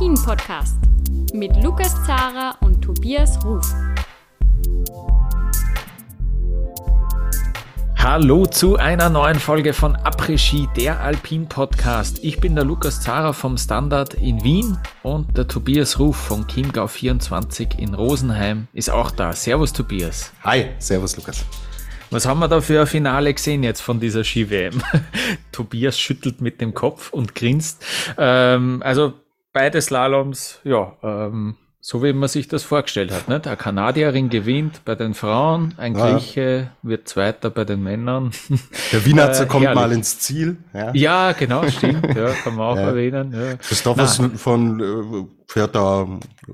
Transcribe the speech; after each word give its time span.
Après-Ski, 0.00 0.06
der 0.06 0.16
Alpin-Podcast 0.16 0.76
mit 1.34 1.62
Lukas 1.62 1.94
Zara 2.06 2.56
und 2.62 2.80
Tobias 2.80 3.38
Ruf. 3.44 3.66
Hallo 7.96 8.46
zu 8.46 8.76
einer 8.76 9.10
neuen 9.10 9.38
Folge 9.38 9.74
von 9.74 9.94
Après-Ski, 9.96 10.68
der 10.74 11.00
Alpin-Podcast. 11.00 12.20
Ich 12.22 12.40
bin 12.40 12.54
der 12.54 12.64
Lukas 12.64 13.02
Zara 13.02 13.34
vom 13.34 13.58
Standard 13.58 14.14
in 14.14 14.42
Wien 14.42 14.78
und 15.02 15.36
der 15.36 15.46
Tobias 15.46 15.98
Ruf 15.98 16.16
von 16.16 16.46
Chiemgau 16.48 16.86
24 16.86 17.78
in 17.78 17.92
Rosenheim 17.92 18.68
ist 18.72 18.88
auch 18.88 19.10
da. 19.10 19.34
Servus 19.34 19.74
Tobias. 19.74 20.32
Hi, 20.44 20.70
servus 20.78 21.16
Lukas. 21.18 21.44
Was 22.10 22.26
haben 22.26 22.40
wir 22.40 22.48
da 22.48 22.62
für 22.62 22.80
ein 22.80 22.86
Finale 22.86 23.34
gesehen 23.34 23.62
jetzt 23.62 23.82
von 23.82 24.00
dieser 24.00 24.24
Ski-WM? 24.24 24.80
Tobias 25.52 25.98
schüttelt 26.00 26.40
mit 26.40 26.62
dem 26.62 26.72
Kopf 26.72 27.12
und 27.12 27.34
grinst. 27.34 27.84
Ähm, 28.16 28.82
also 28.82 29.12
beide 29.52 29.80
Slaloms, 29.80 30.60
ja, 30.64 30.92
ähm, 31.02 31.56
so 31.82 32.02
wie 32.02 32.12
man 32.12 32.28
sich 32.28 32.46
das 32.46 32.62
vorgestellt 32.62 33.10
hat. 33.10 33.28
Nicht? 33.28 33.46
Eine 33.46 33.56
Kanadierin 33.56 34.28
gewinnt 34.28 34.84
bei 34.84 34.94
den 34.94 35.14
Frauen, 35.14 35.74
ein 35.78 35.96
ja. 35.96 36.10
Grieche 36.10 36.70
wird 36.82 37.08
Zweiter 37.08 37.48
bei 37.48 37.64
den 37.64 37.82
Männern. 37.82 38.32
Der 38.92 39.06
Wiener 39.06 39.30
äh, 39.40 39.46
kommt 39.46 39.64
herrlich. 39.64 39.80
mal 39.80 39.92
ins 39.92 40.18
Ziel. 40.18 40.58
Ja, 40.74 40.92
ja 40.92 41.32
genau, 41.32 41.66
stimmt. 41.68 42.06
Ja, 42.14 42.32
kann 42.32 42.56
man 42.56 42.66
auch 42.66 42.76
ja. 42.76 42.88
erwähnen. 42.88 43.32
Ja. 43.32 43.56
Christophers 43.56 44.20
von 44.36 44.80
äh, 44.80 45.26
fährt 45.50 45.74
da, 45.74 46.06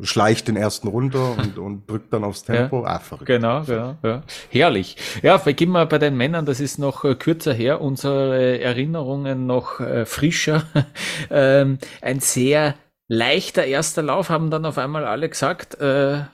schleicht 0.02 0.47
den 0.47 0.56
ersten 0.56 0.86
runter 0.86 1.36
und, 1.36 1.58
und 1.58 1.91
drückt 1.91 2.12
dann 2.12 2.22
aufs 2.22 2.44
Tempo. 2.44 2.84
Ja, 2.84 2.94
ah, 2.94 2.98
verrückt. 3.00 3.27
Genau, 3.27 3.62
genau. 3.64 3.97
Ja. 4.05 4.22
Herrlich. 4.48 4.97
Ja, 5.22 5.39
beginnen 5.39 5.72
wir 5.72 5.86
bei 5.86 5.98
den 5.98 6.17
Männern, 6.17 6.47
das 6.47 6.61
ist 6.61 6.78
noch 6.78 7.05
äh, 7.05 7.17
kürzer 7.17 7.52
her, 7.52 7.80
unsere 7.80 8.61
Erinnerungen 8.61 9.47
noch 9.47 9.80
äh, 9.80 10.06
frischer. 10.06 10.62
ähm, 11.30 11.78
ein 12.00 12.20
sehr 12.20 12.77
leichter 13.08 13.64
erster 13.64 14.02
Lauf, 14.02 14.30
haben 14.30 14.50
dann 14.50 14.64
auf 14.64 14.78
einmal 14.78 15.04
alle 15.04 15.28
gesagt, 15.28 15.80
äh, 15.80 16.24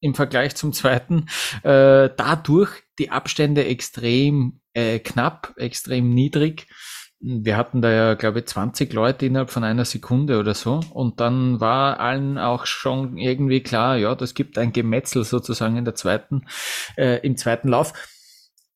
im 0.00 0.14
Vergleich 0.14 0.54
zum 0.54 0.72
zweiten. 0.72 1.26
Äh, 1.62 2.10
dadurch 2.16 2.70
die 2.98 3.10
Abstände 3.10 3.64
extrem 3.64 4.60
äh, 4.72 4.98
knapp, 4.98 5.54
extrem 5.56 6.10
niedrig. 6.10 6.66
Wir 7.18 7.56
hatten 7.56 7.80
da 7.80 7.90
ja, 7.90 8.14
glaube 8.14 8.40
ich, 8.40 8.46
20 8.46 8.92
Leute 8.92 9.26
innerhalb 9.26 9.50
von 9.50 9.64
einer 9.64 9.86
Sekunde 9.86 10.38
oder 10.38 10.54
so. 10.54 10.80
Und 10.90 11.18
dann 11.20 11.60
war 11.60 11.98
allen 11.98 12.36
auch 12.38 12.66
schon 12.66 13.16
irgendwie 13.16 13.62
klar, 13.62 13.96
ja, 13.96 14.14
das 14.14 14.34
gibt 14.34 14.58
ein 14.58 14.72
Gemetzel 14.72 15.24
sozusagen 15.24 15.76
in 15.76 15.86
der 15.86 15.94
zweiten, 15.94 16.46
äh, 16.96 17.20
im 17.26 17.36
zweiten 17.36 17.68
Lauf. 17.68 17.94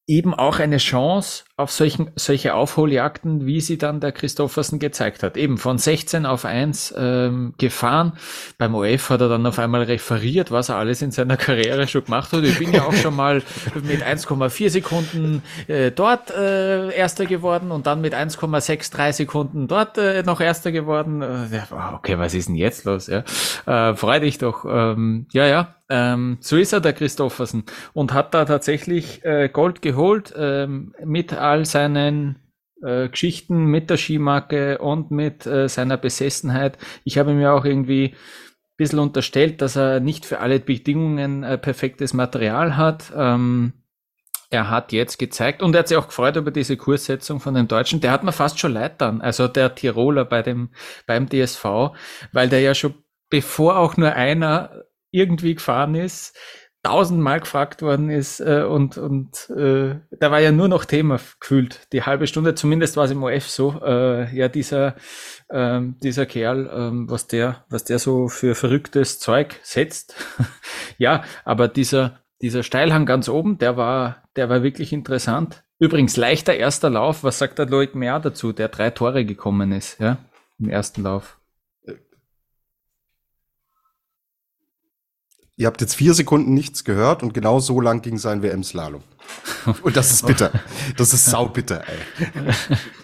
Eben 0.07 0.35
auch 0.35 0.59
eine 0.59 0.79
Chance, 0.79 1.45
auf 1.61 1.71
solchen, 1.71 2.11
solche 2.17 2.55
Aufholjagden, 2.55 3.47
wie 3.47 3.61
sie 3.61 3.79
dann 3.79 4.01
der 4.01 4.13
Christoffersen 4.13 4.79
gezeigt 4.79 5.23
hat. 5.23 5.37
Eben 5.37 5.59
von 5.59 5.79
16 5.79 6.27
auf 6.27 6.45
1 6.45 6.95
ähm, 6.97 7.55
gefahren. 7.59 8.15
Beim 8.59 8.75
OF 8.75 9.11
hat 9.11 9.21
er 9.21 9.29
dann 9.29 9.47
auf 9.47 9.59
einmal 9.59 9.83
referiert, 9.83 10.51
was 10.51 10.69
er 10.69 10.77
alles 10.77 11.03
in 11.03 11.11
seiner 11.11 11.37
Karriere 11.37 11.87
schon 11.87 12.05
gemacht 12.05 12.33
hat. 12.33 12.43
Ich 12.45 12.59
bin 12.59 12.73
ja 12.73 12.85
auch 12.85 12.95
schon 12.95 13.15
mal 13.15 13.43
mit 13.83 14.03
1,4 14.03 14.71
Sekunden 14.71 15.43
äh, 15.69 15.91
dort 15.91 16.31
äh, 16.31 16.91
Erster 16.95 17.27
geworden 17.27 17.71
und 17.71 17.87
dann 17.87 18.01
mit 18.01 18.15
1,63 18.15 19.13
Sekunden 19.13 19.69
dort 19.69 19.99
äh, 19.99 20.23
noch 20.23 20.41
Erster 20.41 20.73
geworden. 20.73 21.23
Äh, 21.23 21.61
okay, 21.95 22.19
was 22.19 22.35
ist 22.35 22.49
denn 22.49 22.57
jetzt 22.57 22.85
los? 22.85 23.07
Ja? 23.07 23.25
Äh, 23.67 23.95
freu 23.95 24.21
dich 24.21 24.39
doch. 24.39 24.65
Ähm, 24.65 25.27
ja, 25.33 25.47
ja. 25.47 25.75
Ähm, 25.91 26.39
so 26.41 26.57
ist 26.57 26.73
er, 26.73 26.81
der 26.81 26.93
Christoffersen. 26.93 27.65
Und 27.93 28.15
hat 28.15 28.33
da 28.33 28.45
tatsächlich 28.45 29.25
äh, 29.25 29.49
Gold 29.49 29.83
geholt 29.83 30.33
ähm, 30.37 30.95
mit 31.05 31.37
all 31.51 31.65
seinen 31.65 32.37
äh, 32.83 33.09
Geschichten 33.09 33.67
mit 33.67 33.91
der 33.91 33.97
Skimarke 33.97 34.79
und 34.79 35.11
mit 35.11 35.47
äh, 35.47 35.69
seiner 35.69 35.97
Besessenheit. 35.97 36.79
Ich 37.05 37.19
habe 37.19 37.35
mir 37.35 37.53
auch 37.53 37.65
irgendwie 37.65 38.15
ein 38.15 38.77
bisschen 38.77 39.01
unterstellt, 39.01 39.61
dass 39.61 39.77
er 39.77 40.01
nicht 40.01 40.25
für 40.25 40.39
alle 40.39 40.61
Bedingungen 40.61 41.43
äh, 41.43 41.59
perfektes 41.59 42.15
Material 42.15 42.77
hat. 42.77 43.13
Ähm, 43.15 43.73
er 44.49 44.71
hat 44.71 44.93
jetzt 44.93 45.19
gezeigt 45.19 45.63
und 45.63 45.75
er 45.75 45.81
hat 45.81 45.89
sich 45.89 45.97
auch 45.97 46.09
gefreut 46.09 46.37
über 46.37 46.51
diese 46.51 46.77
Kurssetzung 46.77 47.41
von 47.41 47.55
den 47.55 47.69
Deutschen. 47.69 48.01
Der 48.01 48.11
hat 48.11 48.25
mir 48.25 48.33
fast 48.33 48.59
schon 48.59 48.73
leid 48.73 49.01
dann, 49.01 49.21
also 49.21 49.47
der 49.47 49.75
Tiroler 49.75 50.25
bei 50.25 50.43
dem, 50.43 50.71
beim 51.07 51.29
DSV, 51.29 51.65
weil 52.33 52.49
der 52.49 52.61
ja 52.61 52.75
schon 52.75 52.95
bevor 53.29 53.79
auch 53.79 53.97
nur 53.97 54.13
einer 54.13 54.85
irgendwie 55.13 55.55
gefahren 55.55 55.95
ist, 55.95 56.37
tausendmal 56.83 57.41
gefragt 57.41 57.83
worden 57.83 58.09
ist 58.09 58.41
äh, 58.41 58.63
und, 58.63 58.97
und 58.97 59.51
äh, 59.51 59.97
da 60.19 60.31
war 60.31 60.41
ja 60.41 60.51
nur 60.51 60.69
noch 60.69 60.85
Thema 60.85 61.21
gefühlt. 61.39 61.93
Die 61.93 62.03
halbe 62.05 62.27
Stunde, 62.27 62.55
zumindest 62.55 62.97
war 62.97 63.05
es 63.05 63.11
im 63.11 63.23
OF 63.23 63.49
so, 63.49 63.81
äh, 63.85 64.35
ja, 64.35 64.49
dieser, 64.49 64.95
ähm, 65.51 65.97
dieser 66.03 66.25
Kerl, 66.25 66.71
ähm, 66.73 67.11
was 67.11 67.27
der, 67.27 67.65
was 67.69 67.85
der 67.85 67.99
so 67.99 68.29
für 68.29 68.55
verrücktes 68.55 69.19
Zeug 69.19 69.61
setzt. 69.63 70.15
ja, 70.99 71.23
aber 71.45 71.69
dieser, 71.69 72.21
dieser 72.41 72.63
Steilhang 72.63 73.05
ganz 73.05 73.29
oben, 73.29 73.59
der 73.59 73.77
war, 73.77 74.23
der 74.37 74.49
war 74.49 74.63
wirklich 74.63 74.93
interessant. 74.93 75.63
Übrigens, 75.79 76.17
leichter 76.17 76.55
erster 76.55 76.91
Lauf, 76.91 77.25
was 77.25 77.39
sagt 77.39 77.59
der 77.59 77.67
Loic 77.67 77.95
Mehr 77.95 78.21
dazu, 78.21 78.53
der 78.53 78.69
drei 78.69 78.91
Tore 78.91 79.25
gekommen 79.25 79.73
ist, 79.73 79.99
ja, 79.99 80.19
im 80.59 80.71
ersten 80.71 81.03
Lauf? 81.03 81.40
Ihr 85.61 85.67
habt 85.67 85.83
jetzt 85.83 85.95
vier 85.95 86.15
Sekunden 86.15 86.55
nichts 86.55 86.85
gehört 86.85 87.23
und 87.23 87.35
genau 87.35 87.61
so 87.61 87.83
lang 87.83 88.01
ging 88.01 88.17
sein 88.17 88.43
WM-Slalom. 88.43 89.03
Und 89.83 89.95
das 89.95 90.11
ist 90.11 90.27
bitter. 90.27 90.51
Das 90.97 91.13
ist 91.13 91.27
saubitter, 91.27 91.83
ey. 91.87 92.55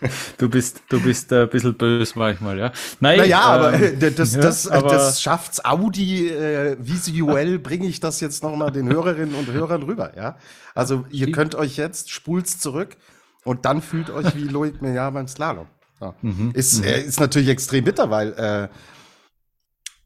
Du 0.38 0.48
bist, 0.48 0.80
du 0.88 0.98
bist 0.98 1.30
ein 1.34 1.50
bisschen 1.50 1.74
böse 1.74 2.18
manchmal, 2.18 2.58
ja. 2.58 2.72
Nein, 2.98 3.18
naja, 3.18 3.42
aber 3.42 3.74
ähm, 3.74 3.98
das, 4.16 4.34
ja, 4.34 4.40
das, 4.40 4.66
aber 4.68 4.88
das 4.88 5.20
schafft's 5.20 5.62
Audi 5.66 6.28
äh, 6.28 6.78
visuell, 6.80 7.58
bringe 7.58 7.88
ich 7.88 8.00
das 8.00 8.20
jetzt 8.20 8.42
nochmal 8.42 8.72
den 8.72 8.88
Hörerinnen 8.88 9.34
und 9.34 9.52
Hörern 9.52 9.82
rüber, 9.82 10.16
ja. 10.16 10.38
Also 10.74 11.04
ihr 11.10 11.32
könnt 11.32 11.54
euch 11.56 11.76
jetzt, 11.76 12.10
spult's 12.10 12.58
zurück 12.58 12.96
und 13.44 13.66
dann 13.66 13.82
fühlt 13.82 14.08
euch 14.08 14.34
wie 14.34 14.44
Loic 14.44 14.80
Meillard 14.80 15.12
beim 15.12 15.28
Slalom. 15.28 15.66
Ja. 16.00 16.14
Mhm. 16.22 16.52
Ist, 16.54 16.82
äh, 16.82 17.02
ist 17.02 17.20
natürlich 17.20 17.50
extrem 17.50 17.84
bitter, 17.84 18.08
weil 18.08 18.32
äh, 18.32 18.68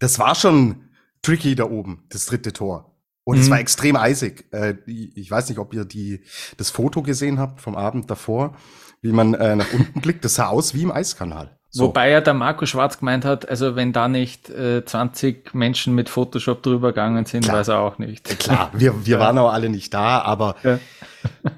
das 0.00 0.18
war 0.18 0.34
schon 0.34 0.89
tricky 1.22 1.54
da 1.54 1.64
oben, 1.64 2.04
das 2.08 2.26
dritte 2.26 2.52
Tor. 2.52 2.96
Und 3.24 3.36
mhm. 3.36 3.42
es 3.42 3.50
war 3.50 3.60
extrem 3.60 3.96
eisig. 3.96 4.46
Äh, 4.52 4.74
ich 4.86 5.30
weiß 5.30 5.48
nicht, 5.48 5.58
ob 5.58 5.74
ihr 5.74 5.84
die, 5.84 6.22
das 6.56 6.70
Foto 6.70 7.02
gesehen 7.02 7.38
habt 7.38 7.60
vom 7.60 7.76
Abend 7.76 8.10
davor, 8.10 8.56
wie 9.02 9.12
man 9.12 9.34
äh, 9.34 9.56
nach 9.56 9.72
unten 9.72 10.00
blickt. 10.02 10.24
Das 10.24 10.34
sah 10.34 10.48
aus 10.48 10.74
wie 10.74 10.82
im 10.82 10.90
Eiskanal. 10.92 11.56
So. 11.72 11.84
Wobei 11.84 12.10
ja 12.10 12.20
der 12.20 12.34
Marco 12.34 12.66
Schwarz 12.66 12.98
gemeint 12.98 13.24
hat, 13.24 13.48
also 13.48 13.76
wenn 13.76 13.92
da 13.92 14.08
nicht 14.08 14.50
äh, 14.50 14.84
20 14.84 15.54
Menschen 15.54 15.94
mit 15.94 16.08
Photoshop 16.08 16.64
drüber 16.64 16.88
gegangen 16.88 17.24
sind, 17.26 17.44
klar. 17.44 17.58
weiß 17.58 17.68
er 17.68 17.78
auch 17.78 17.98
nicht. 17.98 18.24
Klar, 18.40 18.72
wir, 18.74 19.06
wir 19.06 19.18
ja. 19.18 19.20
waren 19.20 19.38
auch 19.38 19.52
alle 19.52 19.68
nicht 19.68 19.94
da, 19.94 20.20
aber 20.20 20.56
ja. 20.64 20.80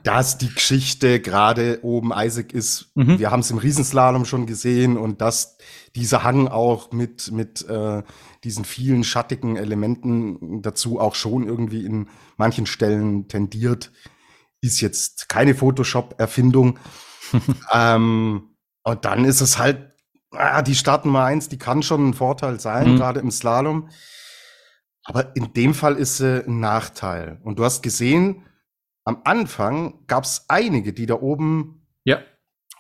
dass 0.02 0.36
die 0.36 0.52
Geschichte 0.52 1.18
gerade 1.20 1.78
oben 1.80 2.12
eisig 2.12 2.52
ist, 2.52 2.90
mhm. 2.94 3.18
wir 3.18 3.30
haben 3.30 3.40
es 3.40 3.50
im 3.50 3.56
Riesenslalom 3.56 4.26
schon 4.26 4.44
gesehen 4.44 4.98
und 4.98 5.22
dass 5.22 5.56
dieser 5.96 6.24
Hang 6.24 6.46
auch 6.46 6.92
mit, 6.92 7.32
mit 7.32 7.66
äh, 7.70 8.02
diesen 8.44 8.64
vielen 8.64 9.04
schattigen 9.04 9.56
Elementen 9.56 10.62
dazu 10.62 10.98
auch 10.98 11.14
schon 11.14 11.46
irgendwie 11.46 11.84
in 11.84 12.08
manchen 12.36 12.66
Stellen 12.66 13.28
tendiert, 13.28 13.92
ist 14.60 14.80
jetzt 14.80 15.28
keine 15.28 15.54
Photoshop-Erfindung. 15.54 16.78
ähm, 17.72 18.56
und 18.84 19.04
dann 19.04 19.24
ist 19.24 19.40
es 19.40 19.58
halt, 19.58 19.92
ah, 20.32 20.62
die 20.62 20.74
Startnummer 20.74 21.24
eins, 21.24 21.48
die 21.48 21.58
kann 21.58 21.82
schon 21.82 22.08
ein 22.08 22.14
Vorteil 22.14 22.58
sein, 22.60 22.92
mhm. 22.92 22.96
gerade 22.96 23.20
im 23.20 23.30
Slalom. 23.30 23.88
Aber 25.04 25.34
in 25.36 25.52
dem 25.52 25.74
Fall 25.74 25.96
ist 25.96 26.18
sie 26.18 26.44
ein 26.46 26.60
Nachteil. 26.60 27.40
Und 27.42 27.58
du 27.58 27.64
hast 27.64 27.82
gesehen, 27.82 28.44
am 29.04 29.20
Anfang 29.24 30.06
gab 30.06 30.24
es 30.24 30.44
einige, 30.48 30.92
die 30.92 31.06
da 31.06 31.14
oben 31.14 31.86
ja. 32.04 32.20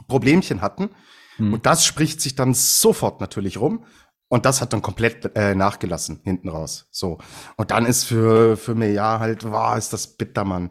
Problemchen 0.06 0.60
hatten. 0.60 0.90
Mhm. 1.38 1.54
Und 1.54 1.66
das 1.66 1.84
spricht 1.84 2.20
sich 2.20 2.34
dann 2.36 2.54
sofort 2.54 3.20
natürlich 3.20 3.58
rum. 3.58 3.84
Und 4.32 4.46
das 4.46 4.62
hat 4.62 4.72
dann 4.72 4.80
komplett 4.80 5.36
äh, 5.36 5.54
nachgelassen 5.54 6.20
hinten 6.24 6.48
raus. 6.48 6.88
So. 6.90 7.18
Und 7.58 7.70
dann 7.70 7.84
ist 7.84 8.04
für, 8.04 8.56
für 8.56 8.74
mir 8.74 8.90
ja 8.90 9.20
halt, 9.20 9.44
wow, 9.44 9.76
ist 9.76 9.92
das 9.92 10.06
bitter, 10.06 10.44
Mann. 10.44 10.70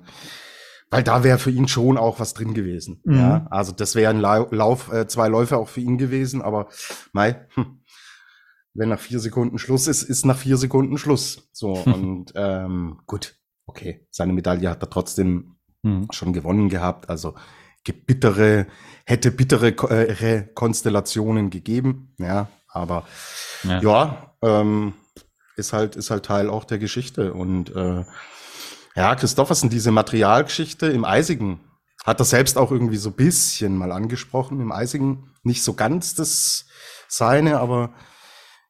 Weil 0.89 1.03
da 1.03 1.23
wäre 1.23 1.37
für 1.37 1.51
ihn 1.51 1.67
schon 1.67 1.99
auch 1.99 2.19
was 2.19 2.33
drin 2.33 2.55
gewesen. 2.55 3.01
Mhm. 3.03 3.13
Ja, 3.13 3.47
also 3.51 3.71
das 3.71 3.93
wäre 3.93 4.09
ein 4.09 4.19
Lauf, 4.19 4.91
äh, 4.91 5.05
zwei 5.05 5.27
Läufe 5.27 5.57
auch 5.57 5.69
für 5.69 5.81
ihn 5.81 5.99
gewesen, 5.99 6.41
aber 6.41 6.69
mei, 7.13 7.45
hm, 7.53 7.83
wenn 8.73 8.89
nach 8.89 8.99
vier 8.99 9.19
Sekunden 9.19 9.59
Schluss 9.59 9.85
ist, 9.85 10.01
ist 10.01 10.25
nach 10.25 10.37
vier 10.37 10.57
Sekunden 10.57 10.97
Schluss. 10.97 11.47
So, 11.51 11.73
und 11.85 12.33
ähm, 12.33 13.01
gut, 13.05 13.35
okay, 13.67 14.07
seine 14.09 14.33
Medaille 14.33 14.71
hat 14.71 14.81
er 14.81 14.89
trotzdem 14.89 15.57
mhm. 15.83 16.07
schon 16.09 16.33
gewonnen 16.33 16.69
gehabt. 16.69 17.11
Also 17.11 17.35
bittere, 18.07 18.65
hätte 19.05 19.29
bittere 19.29 19.67
äh, 19.67 20.47
Konstellationen 20.55 21.51
gegeben, 21.51 22.15
ja, 22.17 22.47
aber 22.71 23.05
ja, 23.63 23.81
ja 23.81 24.35
ähm, 24.41 24.93
ist 25.55 25.73
halt, 25.73 25.95
ist 25.95 26.11
halt 26.11 26.25
Teil 26.25 26.49
auch 26.49 26.63
der 26.63 26.79
Geschichte. 26.79 27.33
Und 27.33 27.75
äh, 27.75 28.05
ja, 28.95 29.15
Christoffersen, 29.15 29.69
diese 29.69 29.91
Materialgeschichte 29.91 30.87
im 30.87 31.05
Eisigen, 31.05 31.59
hat 32.03 32.19
er 32.19 32.25
selbst 32.25 32.57
auch 32.57 32.71
irgendwie 32.71 32.97
so 32.97 33.11
bisschen 33.11 33.77
mal 33.77 33.91
angesprochen. 33.91 34.59
Im 34.59 34.71
Eisigen 34.71 35.31
nicht 35.43 35.63
so 35.63 35.73
ganz 35.73 36.15
das 36.15 36.65
seine, 37.07 37.59
aber 37.59 37.93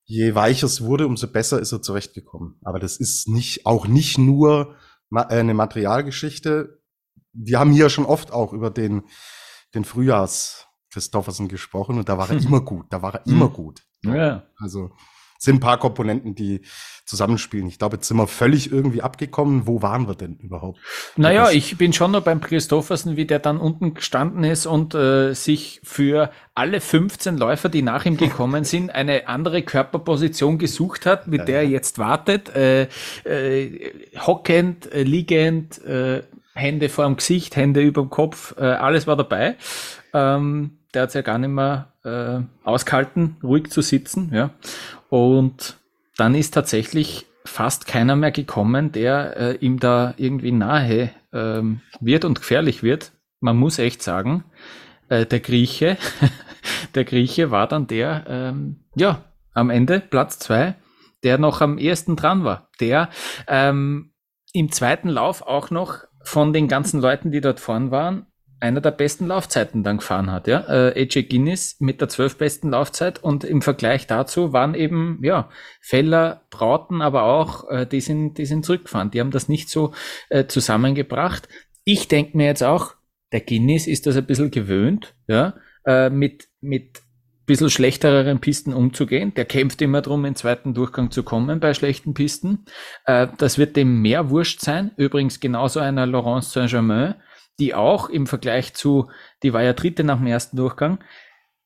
je 0.03 0.35
weicher 0.35 0.65
es 0.65 0.81
wurde, 0.81 1.07
umso 1.07 1.27
besser 1.27 1.59
ist 1.59 1.71
er 1.71 1.81
zurechtgekommen. 1.81 2.59
Aber 2.63 2.79
das 2.79 2.97
ist 2.97 3.29
nicht, 3.29 3.65
auch 3.65 3.87
nicht 3.87 4.17
nur 4.17 4.75
äh, 5.15 5.23
eine 5.27 5.53
Materialgeschichte. 5.53 6.81
Wir 7.33 7.59
haben 7.59 7.71
hier 7.71 7.89
schon 7.89 8.05
oft 8.05 8.31
auch 8.33 8.51
über 8.51 8.69
den, 8.69 9.03
den 9.73 9.85
Frühjahrs 9.85 10.67
Christoffersen 10.91 11.47
gesprochen 11.47 11.97
und 11.97 12.09
da 12.09 12.17
war 12.17 12.29
er 12.29 12.37
immer 12.37 12.61
gut. 12.61 12.87
Da 12.89 13.01
war 13.01 13.15
er 13.15 13.25
immer 13.25 13.47
hm. 13.47 13.53
gut. 13.53 13.81
Ja. 14.03 14.43
Also 14.57 14.91
sind 15.41 15.55
ein 15.55 15.59
paar 15.59 15.79
Komponenten, 15.79 16.35
die 16.35 16.61
zusammenspielen. 17.05 17.67
Ich 17.67 17.79
glaube, 17.79 17.95
jetzt 17.95 18.07
sind 18.07 18.17
wir 18.17 18.27
völlig 18.27 18.71
irgendwie 18.71 19.01
abgekommen. 19.01 19.65
Wo 19.65 19.81
waren 19.81 20.07
wir 20.07 20.13
denn 20.13 20.35
überhaupt? 20.35 20.79
Naja, 21.17 21.49
ich 21.49 21.77
bin 21.77 21.93
schon 21.93 22.11
noch 22.11 22.21
beim 22.21 22.41
Christoffersen, 22.41 23.17
wie 23.17 23.25
der 23.25 23.39
dann 23.39 23.57
unten 23.57 23.95
gestanden 23.95 24.43
ist 24.43 24.67
und 24.67 24.93
äh, 24.93 25.33
sich 25.33 25.81
für 25.83 26.31
alle 26.53 26.79
15 26.79 27.37
Läufer, 27.37 27.69
die 27.69 27.81
nach 27.81 28.05
ihm 28.05 28.17
gekommen 28.17 28.65
sind, 28.65 28.89
eine 28.93 29.27
andere 29.27 29.63
Körperposition 29.63 30.59
gesucht 30.59 31.07
hat, 31.07 31.27
mit 31.27 31.39
ja, 31.39 31.45
der 31.45 31.57
er 31.61 31.67
jetzt 31.67 31.97
wartet. 31.97 32.55
Äh, 32.55 32.83
äh, 33.23 33.93
hockend, 34.19 34.91
äh, 34.93 35.01
liegend, 35.01 35.83
äh, 35.83 36.21
Hände 36.53 36.87
vor 36.87 37.05
dem 37.05 37.15
Gesicht, 37.15 37.55
Hände 37.55 37.81
über 37.81 38.01
dem 38.01 38.11
Kopf, 38.11 38.55
äh, 38.57 38.63
alles 38.63 39.07
war 39.07 39.15
dabei. 39.15 39.55
Ähm, 40.13 40.77
der 40.93 41.03
hat 41.03 41.13
ja 41.13 41.21
gar 41.21 41.37
nicht 41.37 41.49
mehr 41.49 41.93
äh, 42.03 42.41
ausgehalten, 42.67 43.37
ruhig 43.43 43.69
zu 43.69 43.81
sitzen. 43.81 44.31
Ja. 44.33 44.51
Und 45.09 45.77
dann 46.17 46.35
ist 46.35 46.53
tatsächlich 46.53 47.25
fast 47.45 47.87
keiner 47.87 48.15
mehr 48.15 48.31
gekommen, 48.31 48.91
der 48.91 49.37
äh, 49.37 49.55
ihm 49.55 49.79
da 49.79 50.13
irgendwie 50.17 50.51
nahe 50.51 51.11
ähm, 51.33 51.81
wird 51.99 52.25
und 52.25 52.39
gefährlich 52.39 52.83
wird. 52.83 53.11
Man 53.39 53.57
muss 53.57 53.79
echt 53.79 54.03
sagen, 54.03 54.43
äh, 55.09 55.25
der 55.25 55.39
Grieche, 55.39 55.97
der 56.95 57.05
Grieche 57.05 57.51
war 57.51 57.67
dann 57.67 57.87
der, 57.87 58.25
ähm, 58.27 58.85
ja, 58.95 59.23
am 59.53 59.69
Ende 59.69 59.99
Platz 59.99 60.39
zwei, 60.39 60.75
der 61.23 61.37
noch 61.37 61.61
am 61.61 61.77
ersten 61.77 62.15
dran 62.15 62.43
war, 62.43 62.69
der 62.79 63.09
ähm, 63.47 64.13
im 64.53 64.71
zweiten 64.71 65.09
Lauf 65.09 65.41
auch 65.41 65.69
noch 65.71 65.99
von 66.23 66.53
den 66.53 66.67
ganzen 66.67 67.01
Leuten, 67.01 67.31
die 67.31 67.41
dort 67.41 67.59
vorn 67.59 67.91
waren, 67.91 68.27
einer 68.61 68.79
der 68.79 68.91
besten 68.91 69.27
Laufzeiten 69.27 69.83
dann 69.83 69.97
gefahren 69.97 70.31
hat, 70.31 70.47
ja. 70.47 70.61
Äh, 70.69 71.01
AJ 71.01 71.23
Guinness 71.23 71.77
mit 71.79 71.99
der 71.99 72.09
zwölf 72.09 72.37
besten 72.37 72.69
Laufzeit 72.69 73.23
und 73.23 73.43
im 73.43 73.61
Vergleich 73.61 74.07
dazu 74.07 74.53
waren 74.53 74.75
eben, 74.75 75.19
ja, 75.23 75.49
Feller, 75.81 76.45
Brauten, 76.49 77.01
aber 77.01 77.23
auch, 77.23 77.69
äh, 77.69 77.85
die 77.85 78.01
sind, 78.01 78.37
die 78.37 78.45
sind 78.45 78.63
zurückgefahren. 78.63 79.11
Die 79.11 79.19
haben 79.19 79.31
das 79.31 79.49
nicht 79.49 79.69
so 79.69 79.93
äh, 80.29 80.45
zusammengebracht. 80.45 81.49
Ich 81.83 82.07
denke 82.07 82.37
mir 82.37 82.45
jetzt 82.45 82.63
auch, 82.63 82.93
der 83.31 83.41
Guinness 83.41 83.87
ist 83.87 84.05
das 84.05 84.15
ein 84.15 84.25
bisschen 84.25 84.51
gewöhnt, 84.51 85.15
ja, 85.27 85.55
äh, 85.85 86.09
mit, 86.09 86.47
mit 86.61 87.01
bisschen 87.51 87.69
schlechteren 87.69 88.39
Pisten 88.39 88.73
umzugehen. 88.73 89.33
Der 89.33 89.45
kämpft 89.45 89.81
immer 89.81 90.01
drum, 90.01 90.23
in 90.25 90.35
zweiten 90.35 90.73
Durchgang 90.73 91.11
zu 91.11 91.23
kommen 91.23 91.59
bei 91.59 91.73
schlechten 91.73 92.13
Pisten. 92.13 92.65
Äh, 93.05 93.27
das 93.37 93.57
wird 93.57 93.75
dem 93.75 94.01
mehr 94.01 94.29
wurscht 94.29 94.61
sein. 94.61 94.91
Übrigens 94.97 95.39
genauso 95.39 95.79
einer 95.79 96.05
Laurence 96.05 96.53
Saint-Germain, 96.53 97.15
die 97.61 97.75
auch 97.75 98.09
im 98.09 98.25
Vergleich 98.25 98.73
zu, 98.73 99.09
die 99.43 99.53
war 99.53 99.61
ja 99.61 99.73
dritte 99.73 100.03
nach 100.03 100.17
dem 100.17 100.27
ersten 100.27 100.57
Durchgang. 100.57 100.99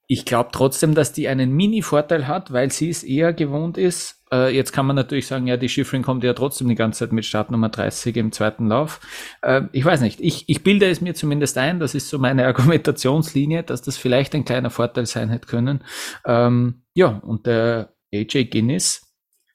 Ich 0.08 0.26
glaube 0.26 0.50
trotzdem, 0.52 0.94
dass 0.94 1.14
die 1.14 1.28
einen 1.30 1.54
Mini-Vorteil 1.54 2.28
hat, 2.28 2.52
weil 2.52 2.70
sie 2.70 2.90
es 2.90 3.02
eher 3.02 3.34
gewohnt 3.34 3.78
ist. 3.78 4.24
Äh, 4.32 4.54
jetzt 4.54 4.74
kann 4.74 4.86
man 4.86 4.98
natürlich 4.98 5.26
sagen, 5.26 5.48
ja, 5.48 5.58
die 5.58 5.70
Schifferin 5.70 6.04
kommt 6.04 6.24
ja 6.24 6.34
trotzdem 6.34 6.68
die 6.68 6.76
ganze 6.76 7.00
Zeit 7.00 7.14
mit 7.14 7.26
Startnummer 7.26 7.70
30 7.70 8.16
im 8.18 8.32
zweiten 8.34 8.68
Lauf. 8.68 9.00
Äh, 9.42 9.64
ich 9.72 9.86
weiß 9.86 10.02
nicht. 10.02 10.20
Ich, 10.20 10.48
ich 10.48 10.64
bilde 10.64 10.88
es 10.88 11.00
mir 11.00 11.16
zumindest 11.16 11.58
ein, 11.58 11.80
das 11.80 11.96
ist 11.96 12.10
so 12.10 12.20
meine 12.20 12.46
Argumentationslinie, 12.48 13.64
dass 13.64 13.82
das 13.82 13.98
vielleicht 13.98 14.36
ein 14.36 14.46
kleiner 14.46 14.70
Vorteil 14.70 15.06
sein 15.06 15.30
hätte 15.30 15.48
können. 15.48 15.84
Ähm, 16.26 16.84
ja, 16.94 17.08
und 17.08 17.48
der 17.48 17.96
AJ 18.14 18.46
Guinness, 18.52 19.02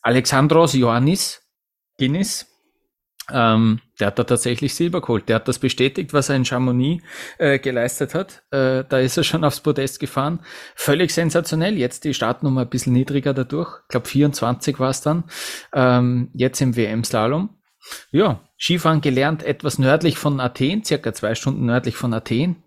Alexandros 0.02 0.74
Ioannis 0.74 1.46
Guinness, 1.98 2.49
ähm, 3.32 3.80
der 3.98 4.08
hat 4.08 4.18
da 4.18 4.24
tatsächlich 4.24 4.74
Silber 4.74 5.00
geholt. 5.00 5.28
Der 5.28 5.36
hat 5.36 5.48
das 5.48 5.58
bestätigt, 5.58 6.12
was 6.12 6.28
er 6.28 6.36
in 6.36 6.44
Chamonix 6.44 7.02
äh, 7.38 7.58
geleistet 7.58 8.14
hat. 8.14 8.42
Äh, 8.50 8.84
da 8.88 8.98
ist 8.98 9.16
er 9.16 9.24
schon 9.24 9.44
aufs 9.44 9.60
Podest 9.60 10.00
gefahren. 10.00 10.40
Völlig 10.74 11.12
sensationell. 11.12 11.76
Jetzt 11.76 12.04
die 12.04 12.14
Startnummer 12.14 12.62
ein 12.62 12.70
bisschen 12.70 12.92
niedriger 12.92 13.34
dadurch. 13.34 13.80
Ich 13.82 13.88
glaube 13.88 14.08
24 14.08 14.78
war 14.78 14.90
es 14.90 15.00
dann. 15.00 15.24
Ähm, 15.72 16.30
jetzt 16.34 16.60
im 16.60 16.76
WM-Slalom. 16.76 17.50
Ja, 18.10 18.40
Skifahren 18.58 19.00
gelernt, 19.00 19.42
etwas 19.42 19.78
nördlich 19.78 20.18
von 20.18 20.38
Athen, 20.38 20.84
circa 20.84 21.14
zwei 21.14 21.34
Stunden 21.34 21.64
nördlich 21.64 21.96
von 21.96 22.12
Athen. 22.12 22.62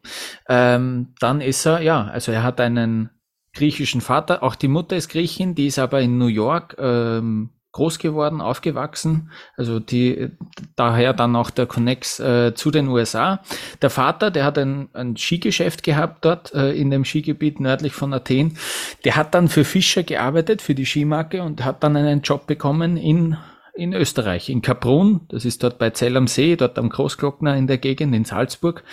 Ähm, 0.50 1.14
dann 1.20 1.40
ist 1.40 1.66
er, 1.66 1.82
ja, 1.82 2.06
also 2.06 2.32
er 2.32 2.42
hat 2.42 2.60
einen 2.60 3.12
griechischen 3.54 4.02
Vater, 4.02 4.42
auch 4.42 4.56
die 4.56 4.68
Mutter 4.68 4.96
ist 4.98 5.10
Griechin, 5.10 5.54
die 5.54 5.68
ist 5.68 5.78
aber 5.78 6.02
in 6.02 6.18
New 6.18 6.28
York 6.28 6.76
ähm, 6.80 7.52
groß 7.74 8.00
geworden, 8.00 8.40
aufgewachsen. 8.40 9.32
Also 9.58 9.80
die 9.80 10.30
daher 10.76 11.14
dann 11.14 11.36
auch 11.36 11.50
der 11.50 11.66
Connex 11.66 12.20
äh, 12.20 12.54
zu 12.56 12.72
den 12.72 12.88
USA. 12.88 13.42
Der 13.82 13.90
Vater, 13.90 14.32
der 14.32 14.46
hat 14.46 14.58
ein, 14.58 14.90
ein 14.94 15.18
Skigeschäft 15.18 15.84
gehabt 15.84 16.24
dort 16.24 16.54
äh, 16.54 16.72
in 16.72 16.90
dem 16.90 17.04
Skigebiet 17.04 17.60
nördlich 17.60 17.94
von 17.94 18.14
Athen. 18.14 18.58
Der 19.04 19.16
hat 19.16 19.34
dann 19.34 19.50
für 19.50 19.66
Fischer 19.66 20.04
gearbeitet, 20.04 20.62
für 20.62 20.76
die 20.76 20.86
Skimarke 20.86 21.44
und 21.44 21.66
hat 21.66 21.84
dann 21.84 21.98
einen 21.98 22.22
Job 22.22 22.48
bekommen 22.48 22.96
in 22.96 23.38
in 23.76 23.94
Österreich, 23.94 24.50
in 24.50 24.62
Kaprun, 24.62 25.22
das 25.30 25.46
ist 25.46 25.64
dort 25.64 25.80
bei 25.80 25.90
Zell 25.90 26.16
am 26.16 26.28
See, 26.28 26.56
dort 26.56 26.78
am 26.78 26.90
Großglockner 26.90 27.58
in 27.58 27.66
der 27.66 27.80
Gegend 27.80 28.14
in 28.14 28.24
Salzburg. 28.24 28.84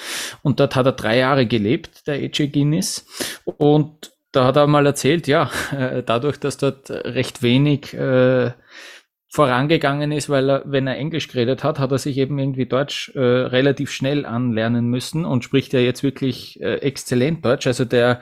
Und 0.43 0.59
dort 0.59 0.75
hat 0.75 0.87
er 0.87 0.93
drei 0.93 1.19
Jahre 1.19 1.47
gelebt, 1.47 2.06
der 2.06 2.23
E.J. 2.23 2.50
Guinness. 2.50 3.05
Und 3.44 4.12
da 4.32 4.44
hat 4.44 4.56
er 4.56 4.67
mal 4.67 4.87
erzählt, 4.87 5.27
ja, 5.27 5.50
dadurch, 6.06 6.38
dass 6.38 6.56
dort 6.56 6.91
recht 6.91 7.43
wenig 7.43 7.94
äh, 7.94 8.53
vorangegangen 9.32 10.11
ist, 10.11 10.29
weil 10.29 10.50
er, 10.50 10.62
wenn 10.67 10.87
er 10.87 10.97
Englisch 10.97 11.29
geredet 11.29 11.62
hat, 11.62 11.79
hat 11.79 11.93
er 11.93 11.99
sich 11.99 12.19
eben 12.19 12.38
irgendwie 12.38 12.67
Deutsch 12.67 13.12
äh, 13.15 13.21
relativ 13.21 13.93
schnell 13.93 14.27
anlernen 14.27 14.88
müssen 14.88 15.25
und 15.25 15.44
spricht 15.44 15.73
ja 15.73 15.81
jetzt 15.81 16.03
wirklich 16.03 16.61
äh, 16.61 16.77
exzellent 16.77 17.44
Deutsch. 17.44 17.69
Also 17.69 17.85
der, 17.85 18.21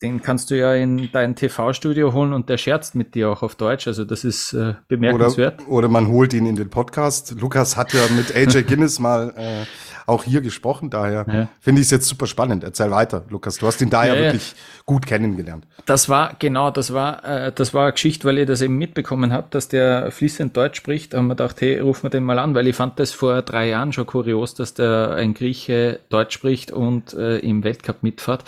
den 0.00 0.22
kannst 0.22 0.50
du 0.50 0.58
ja 0.58 0.74
in 0.74 1.10
dein 1.12 1.36
TV-Studio 1.36 2.14
holen 2.14 2.32
und 2.32 2.48
der 2.48 2.56
scherzt 2.56 2.94
mit 2.94 3.14
dir 3.14 3.28
auch 3.28 3.42
auf 3.42 3.54
Deutsch. 3.54 3.86
Also 3.86 4.06
das 4.06 4.24
ist 4.24 4.54
äh, 4.54 4.74
bemerkenswert. 4.88 5.60
Oder, 5.62 5.70
oder 5.70 5.88
man 5.88 6.08
holt 6.08 6.32
ihn 6.32 6.46
in 6.46 6.56
den 6.56 6.70
Podcast. 6.70 7.36
Lukas 7.38 7.76
hat 7.76 7.92
ja 7.92 8.00
mit 8.16 8.34
AJ 8.34 8.62
Guinness 8.62 8.98
mal 8.98 9.34
äh, 9.36 9.66
auch 10.06 10.24
hier 10.24 10.40
gesprochen. 10.40 10.90
Daher 10.90 11.26
ja. 11.28 11.48
finde 11.60 11.80
ich 11.80 11.86
es 11.86 11.90
jetzt 11.90 12.08
super 12.08 12.26
spannend. 12.26 12.64
Erzähl 12.64 12.90
weiter, 12.90 13.24
Lukas. 13.28 13.58
Du 13.58 13.66
hast 13.66 13.80
ihn 13.82 13.90
da 13.90 14.06
ja, 14.06 14.14
ja 14.14 14.22
wirklich 14.22 14.54
gut 14.84 15.06
kennengelernt. 15.06 15.66
Das 15.84 16.08
war, 16.08 16.34
genau, 16.38 16.70
das 16.70 16.92
war, 16.92 17.24
äh, 17.24 17.52
das 17.52 17.74
war 17.74 17.84
eine 17.84 17.92
Geschichte, 17.92 18.26
weil 18.26 18.38
ich 18.38 18.46
das 18.46 18.62
eben 18.62 18.76
mitbekommen 18.76 19.32
habe, 19.32 19.48
dass 19.50 19.68
der 19.68 20.10
fließend 20.10 20.56
Deutsch 20.56 20.78
spricht. 20.78 21.12
Da 21.12 21.18
haben 21.18 21.26
wir 21.26 21.34
gedacht, 21.34 21.60
hey, 21.60 21.80
rufen 21.80 22.04
wir 22.04 22.10
den 22.10 22.24
mal 22.24 22.38
an, 22.38 22.54
weil 22.54 22.66
ich 22.68 22.76
fand 22.76 22.98
das 22.98 23.12
vor 23.12 23.42
drei 23.42 23.68
Jahren 23.68 23.92
schon 23.92 24.06
kurios, 24.06 24.54
dass 24.54 24.74
der 24.74 25.14
ein 25.16 25.34
Grieche 25.34 26.00
Deutsch 26.08 26.34
spricht 26.34 26.70
und 26.70 27.12
äh, 27.14 27.38
im 27.38 27.64
Weltcup 27.64 28.02
mitfährt. 28.02 28.44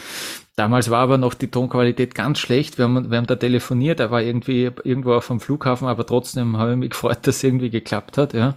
Damals 0.58 0.90
war 0.90 1.02
aber 1.02 1.18
noch 1.18 1.34
die 1.34 1.52
Tonqualität 1.52 2.16
ganz 2.16 2.40
schlecht. 2.40 2.78
Wir 2.78 2.86
haben, 2.86 3.12
wir 3.12 3.18
haben 3.18 3.28
da 3.28 3.36
telefoniert, 3.36 4.00
er 4.00 4.10
war 4.10 4.22
irgendwie 4.22 4.70
irgendwo 4.82 5.14
auf 5.14 5.28
dem 5.28 5.38
Flughafen, 5.38 5.86
aber 5.86 6.04
trotzdem 6.04 6.56
habe 6.56 6.72
ich 6.72 6.76
mich 6.76 6.90
gefreut, 6.90 7.18
dass 7.22 7.36
es 7.36 7.44
irgendwie 7.44 7.70
geklappt 7.70 8.18
hat. 8.18 8.34
Ja. 8.34 8.54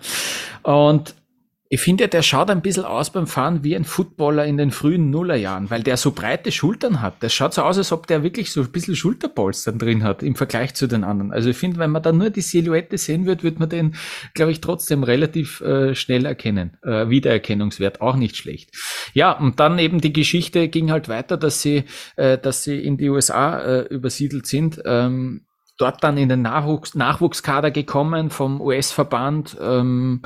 Und 0.63 1.13
ich 1.73 1.79
finde, 1.79 2.09
der 2.09 2.21
schaut 2.21 2.49
ein 2.49 2.61
bisschen 2.61 2.83
aus 2.83 3.11
beim 3.11 3.27
Fahren 3.27 3.63
wie 3.63 3.77
ein 3.77 3.85
Footballer 3.85 4.45
in 4.45 4.57
den 4.57 4.71
frühen 4.71 5.09
Nullerjahren, 5.09 5.69
weil 5.69 5.83
der 5.83 5.95
so 5.95 6.11
breite 6.11 6.51
Schultern 6.51 7.01
hat. 7.01 7.23
Das 7.23 7.33
schaut 7.33 7.53
so 7.53 7.61
aus, 7.61 7.77
als 7.77 7.93
ob 7.93 8.07
der 8.07 8.23
wirklich 8.23 8.51
so 8.51 8.59
ein 8.59 8.73
bisschen 8.73 8.97
Schulterpolstern 8.97 9.79
drin 9.79 10.03
hat 10.03 10.21
im 10.21 10.35
Vergleich 10.35 10.73
zu 10.73 10.87
den 10.87 11.05
anderen. 11.05 11.31
Also 11.31 11.49
ich 11.49 11.55
finde, 11.55 11.79
wenn 11.79 11.91
man 11.91 12.03
da 12.03 12.11
nur 12.11 12.29
die 12.29 12.41
Silhouette 12.41 12.97
sehen 12.97 13.25
wird, 13.25 13.43
wird 13.43 13.59
man 13.59 13.69
den, 13.69 13.95
glaube 14.33 14.51
ich, 14.51 14.59
trotzdem 14.59 15.03
relativ 15.03 15.61
äh, 15.61 15.95
schnell 15.95 16.25
erkennen. 16.25 16.75
Äh, 16.83 17.07
Wiedererkennungswert 17.07 18.01
auch 18.01 18.17
nicht 18.17 18.35
schlecht. 18.35 18.71
Ja, 19.13 19.31
und 19.31 19.61
dann 19.61 19.79
eben 19.79 20.01
die 20.01 20.11
Geschichte 20.11 20.67
ging 20.67 20.91
halt 20.91 21.07
weiter, 21.07 21.37
dass 21.37 21.61
sie, 21.61 21.85
äh, 22.17 22.37
dass 22.37 22.63
sie 22.63 22.83
in 22.83 22.97
die 22.97 23.07
USA 23.07 23.61
äh, 23.61 23.81
übersiedelt 23.83 24.45
sind. 24.45 24.81
Ähm, 24.83 25.45
dort 25.77 26.03
dann 26.03 26.17
in 26.17 26.27
den 26.27 26.41
Nachwuchs 26.41 26.95
Nachwuchskader 26.95 27.71
gekommen 27.71 28.29
vom 28.29 28.59
US-Verband. 28.59 29.55
Ähm, 29.61 30.21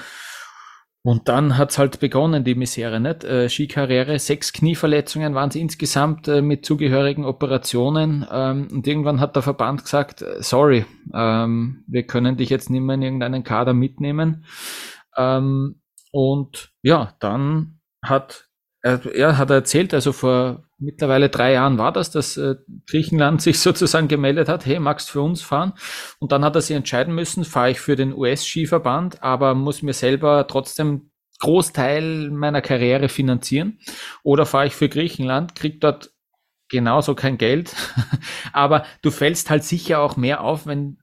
und 1.05 1.29
dann 1.29 1.55
hat's 1.55 1.77
halt 1.77 1.99
begonnen, 1.99 2.43
die 2.43 2.55
Misere, 2.55 2.99
nicht? 2.99 3.23
Äh, 3.23 3.47
Skikarriere, 3.47 4.17
sechs 4.17 4.51
Knieverletzungen 4.51 5.35
waren 5.35 5.49
es 5.49 5.55
insgesamt 5.55 6.27
äh, 6.27 6.41
mit 6.41 6.65
zugehörigen 6.65 7.25
Operationen. 7.25 8.25
Ähm, 8.31 8.69
und 8.71 8.87
irgendwann 8.87 9.19
hat 9.19 9.35
der 9.35 9.43
Verband 9.43 9.83
gesagt, 9.83 10.23
äh, 10.23 10.41
sorry, 10.41 10.83
ähm, 11.13 11.83
wir 11.85 12.07
können 12.07 12.37
dich 12.37 12.49
jetzt 12.49 12.71
nicht 12.71 12.81
mehr 12.81 12.95
in 12.95 13.03
irgendeinen 13.03 13.43
Kader 13.43 13.75
mitnehmen. 13.75 14.45
Ähm, 15.15 15.79
und 16.11 16.71
ja, 16.81 17.13
dann 17.19 17.81
hat 18.01 18.49
er, 18.81 19.05
er 19.05 19.37
hat 19.37 19.51
erzählt, 19.51 19.93
also 19.93 20.11
vor 20.11 20.64
mittlerweile 20.77 21.29
drei 21.29 21.53
Jahren 21.53 21.77
war 21.77 21.91
das, 21.91 22.11
dass 22.11 22.37
äh, 22.37 22.55
Griechenland 22.87 23.41
sich 23.41 23.59
sozusagen 23.59 24.07
gemeldet 24.07 24.49
hat, 24.49 24.65
hey, 24.65 24.79
magst 24.79 25.09
für 25.09 25.21
uns 25.21 25.41
fahren? 25.41 25.73
Und 26.19 26.31
dann 26.31 26.43
hat 26.43 26.55
er 26.55 26.61
sich 26.61 26.75
entscheiden 26.75 27.13
müssen, 27.13 27.45
fahre 27.45 27.71
ich 27.71 27.79
für 27.79 27.95
den 27.95 28.13
US-Skiverband, 28.13 29.23
aber 29.23 29.55
muss 29.55 29.81
mir 29.81 29.93
selber 29.93 30.47
trotzdem 30.47 31.11
Großteil 31.39 32.29
meiner 32.31 32.61
Karriere 32.61 33.09
finanzieren 33.09 33.79
oder 34.23 34.45
fahre 34.45 34.67
ich 34.67 34.75
für 34.75 34.87
Griechenland, 34.87 35.55
krieg 35.55 35.81
dort 35.81 36.11
genauso 36.69 37.13
kein 37.13 37.37
Geld, 37.37 37.75
aber 38.53 38.85
du 39.01 39.11
fällst 39.11 39.49
halt 39.49 39.63
sicher 39.63 39.99
auch 39.99 40.17
mehr 40.17 40.41
auf, 40.41 40.65
wenn 40.65 40.97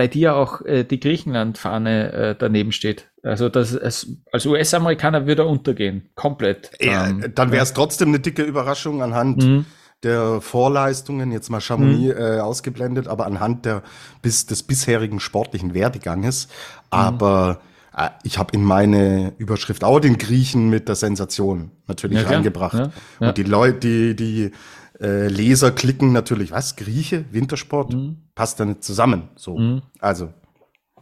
bei 0.00 0.08
dir 0.08 0.34
auch 0.34 0.62
äh, 0.62 0.82
die 0.82 0.98
Griechenland-Fahne 0.98 2.12
äh, 2.14 2.34
daneben 2.38 2.72
steht. 2.72 3.10
Also 3.22 3.50
das, 3.50 3.72
es, 3.72 4.16
als 4.32 4.46
US-Amerikaner 4.46 5.26
würde 5.26 5.42
er 5.42 5.48
untergehen, 5.48 6.08
komplett. 6.14 6.70
Ja, 6.80 7.06
ähm, 7.06 7.22
dann 7.34 7.52
wäre 7.52 7.62
es 7.62 7.74
trotzdem 7.74 8.08
eine 8.08 8.18
dicke 8.18 8.42
Überraschung 8.42 9.02
anhand 9.02 9.44
mhm. 9.44 9.66
der 10.02 10.40
Vorleistungen, 10.40 11.32
jetzt 11.32 11.50
mal 11.50 11.60
Chamonix 11.60 12.14
mhm. 12.14 12.18
äh, 12.18 12.40
ausgeblendet, 12.40 13.08
aber 13.08 13.26
anhand 13.26 13.66
der, 13.66 13.82
bis, 14.22 14.46
des 14.46 14.62
bisherigen 14.62 15.20
sportlichen 15.20 15.74
Werdeganges. 15.74 16.46
Mhm. 16.46 16.52
Aber 16.88 17.60
äh, 17.94 18.08
ich 18.22 18.38
habe 18.38 18.54
in 18.54 18.64
meine 18.64 19.34
Überschrift 19.36 19.84
auch 19.84 20.00
den 20.00 20.16
Griechen 20.16 20.70
mit 20.70 20.88
der 20.88 20.94
Sensation 20.94 21.72
natürlich 21.88 22.22
ja, 22.22 22.26
reingebracht. 22.26 22.72
Ja, 22.72 22.90
ja. 23.20 23.28
Und 23.28 23.36
die 23.36 23.42
Leute, 23.42 23.80
die, 23.80 24.16
die 24.16 24.50
äh, 24.98 25.28
Leser 25.28 25.72
klicken 25.72 26.12
natürlich, 26.12 26.52
was? 26.52 26.76
Grieche, 26.76 27.26
Wintersport? 27.32 27.94
Passt 28.40 28.58
da 28.58 28.64
nicht 28.64 28.82
zusammen. 28.82 29.28
So. 29.36 29.58
Mhm. 29.58 29.82
Also, 29.98 30.30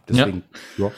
deswegen, 0.09 0.43
ja. 0.77 0.91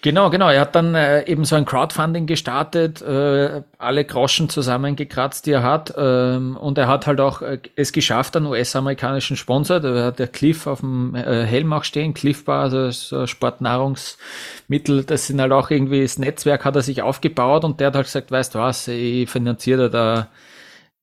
Genau, 0.00 0.30
genau. 0.30 0.48
Er 0.48 0.60
hat 0.60 0.76
dann 0.76 0.94
äh, 0.94 1.26
eben 1.26 1.44
so 1.44 1.56
ein 1.56 1.64
Crowdfunding 1.64 2.26
gestartet, 2.26 3.02
äh, 3.02 3.62
alle 3.78 4.04
Groschen 4.04 4.48
zusammengekratzt, 4.48 5.44
die 5.46 5.50
er 5.50 5.64
hat. 5.64 5.92
Ähm, 5.98 6.56
und 6.56 6.78
er 6.78 6.86
hat 6.86 7.08
halt 7.08 7.20
auch 7.20 7.42
äh, 7.42 7.58
es 7.74 7.90
geschafft, 7.90 8.36
einen 8.36 8.46
US-amerikanischen 8.46 9.36
Sponsor, 9.36 9.80
da 9.80 10.04
hat 10.04 10.20
der 10.20 10.28
Cliff 10.28 10.68
auf 10.68 10.82
dem 10.82 11.16
äh, 11.16 11.44
Helm 11.44 11.72
auch 11.72 11.82
stehen, 11.82 12.14
Cliff 12.14 12.44
Bar, 12.44 12.62
also 12.62 12.92
so 12.92 13.26
Sportnahrungsmittel, 13.26 15.02
das 15.02 15.26
sind 15.26 15.40
halt 15.40 15.50
auch 15.50 15.68
irgendwie, 15.68 16.02
das 16.02 16.16
Netzwerk 16.16 16.64
hat 16.64 16.76
er 16.76 16.82
sich 16.82 17.02
aufgebaut 17.02 17.64
und 17.64 17.80
der 17.80 17.88
hat 17.88 17.96
halt 17.96 18.06
gesagt, 18.06 18.30
weißt 18.30 18.54
du 18.54 18.60
was, 18.60 18.86
ich 18.86 19.28
finanziere 19.28 19.90
da 19.90 20.28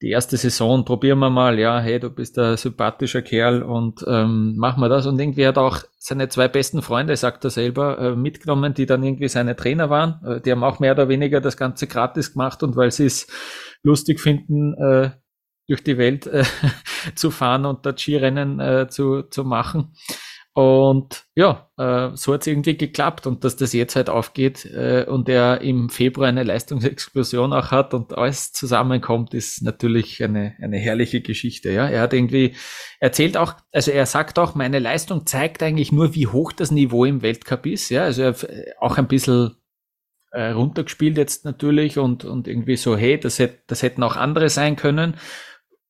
die 0.01 0.11
erste 0.11 0.37
Saison 0.37 0.85
probieren 0.85 1.19
wir 1.19 1.29
mal, 1.29 1.59
ja, 1.59 1.79
hey, 1.79 1.99
du 1.99 2.09
bist 2.09 2.39
ein 2.39 2.55
sympathischer 2.55 3.21
Kerl 3.21 3.61
und 3.61 4.05
ähm, 4.07 4.55
machen 4.55 4.79
wir 4.79 4.87
das. 4.87 5.05
Und 5.05 5.19
irgendwie 5.19 5.45
hat 5.45 5.57
auch 5.57 5.79
seine 5.97 6.29
zwei 6.29 6.47
besten 6.47 6.81
Freunde, 6.81 7.17
sagt 7.17 7.43
er 7.43 7.49
selber, 7.49 7.99
äh, 7.99 8.15
mitgenommen, 8.15 8.73
die 8.73 8.85
dann 8.85 9.03
irgendwie 9.03 9.27
seine 9.27 9.57
Trainer 9.57 9.89
waren. 9.89 10.21
Äh, 10.25 10.41
die 10.41 10.51
haben 10.51 10.63
auch 10.63 10.79
mehr 10.79 10.93
oder 10.93 11.09
weniger 11.09 11.41
das 11.41 11.57
Ganze 11.57 11.87
gratis 11.87 12.31
gemacht 12.31 12.63
und 12.63 12.77
weil 12.77 12.91
sie 12.91 13.05
es 13.05 13.27
lustig 13.83 14.21
finden, 14.21 14.73
äh, 14.75 15.11
durch 15.67 15.83
die 15.83 15.97
Welt 15.97 16.27
äh, 16.27 16.45
zu 17.15 17.29
fahren 17.29 17.65
und 17.65 17.85
da 17.85 17.95
Skirennen 17.95 18.61
äh, 18.61 18.87
zu, 18.89 19.23
zu 19.23 19.43
machen. 19.43 19.93
Und 20.59 21.23
ja, 21.35 21.69
äh, 21.77 22.09
so 22.17 22.33
hat 22.33 22.41
es 22.41 22.47
irgendwie 22.47 22.75
geklappt 22.75 23.25
und 23.25 23.45
dass 23.45 23.55
das 23.55 23.71
jetzt 23.71 23.95
halt 23.95 24.09
aufgeht 24.09 24.65
äh, 24.65 25.05
und 25.07 25.29
er 25.29 25.61
im 25.61 25.87
Februar 25.87 26.27
eine 26.27 26.43
Leistungsexplosion 26.43 27.53
auch 27.53 27.71
hat 27.71 27.93
und 27.93 28.17
alles 28.17 28.51
zusammenkommt, 28.51 29.33
ist 29.33 29.61
natürlich 29.61 30.21
eine, 30.21 30.55
eine 30.61 30.77
herrliche 30.77 31.21
Geschichte. 31.21 31.71
Ja, 31.71 31.87
er 31.87 32.01
hat 32.01 32.13
irgendwie 32.13 32.55
erzählt 32.99 33.37
auch, 33.37 33.53
also 33.71 33.91
er 33.91 34.05
sagt 34.05 34.37
auch, 34.37 34.53
meine 34.53 34.79
Leistung 34.79 35.25
zeigt 35.25 35.63
eigentlich 35.63 35.93
nur, 35.93 36.13
wie 36.13 36.27
hoch 36.27 36.51
das 36.51 36.71
Niveau 36.71 37.05
im 37.05 37.21
Weltcup 37.21 37.65
ist. 37.65 37.89
Ja, 37.89 38.03
also 38.03 38.23
er, 38.23 38.35
auch 38.81 38.97
ein 38.97 39.07
bisschen 39.07 39.55
äh, 40.31 40.49
runtergespielt 40.49 41.17
jetzt 41.17 41.45
natürlich 41.45 41.97
und, 41.97 42.25
und 42.25 42.49
irgendwie 42.49 42.75
so, 42.75 42.97
hey, 42.97 43.17
das, 43.17 43.39
hätte, 43.39 43.59
das 43.67 43.81
hätten 43.81 44.03
auch 44.03 44.17
andere 44.17 44.49
sein 44.49 44.75
können 44.75 45.15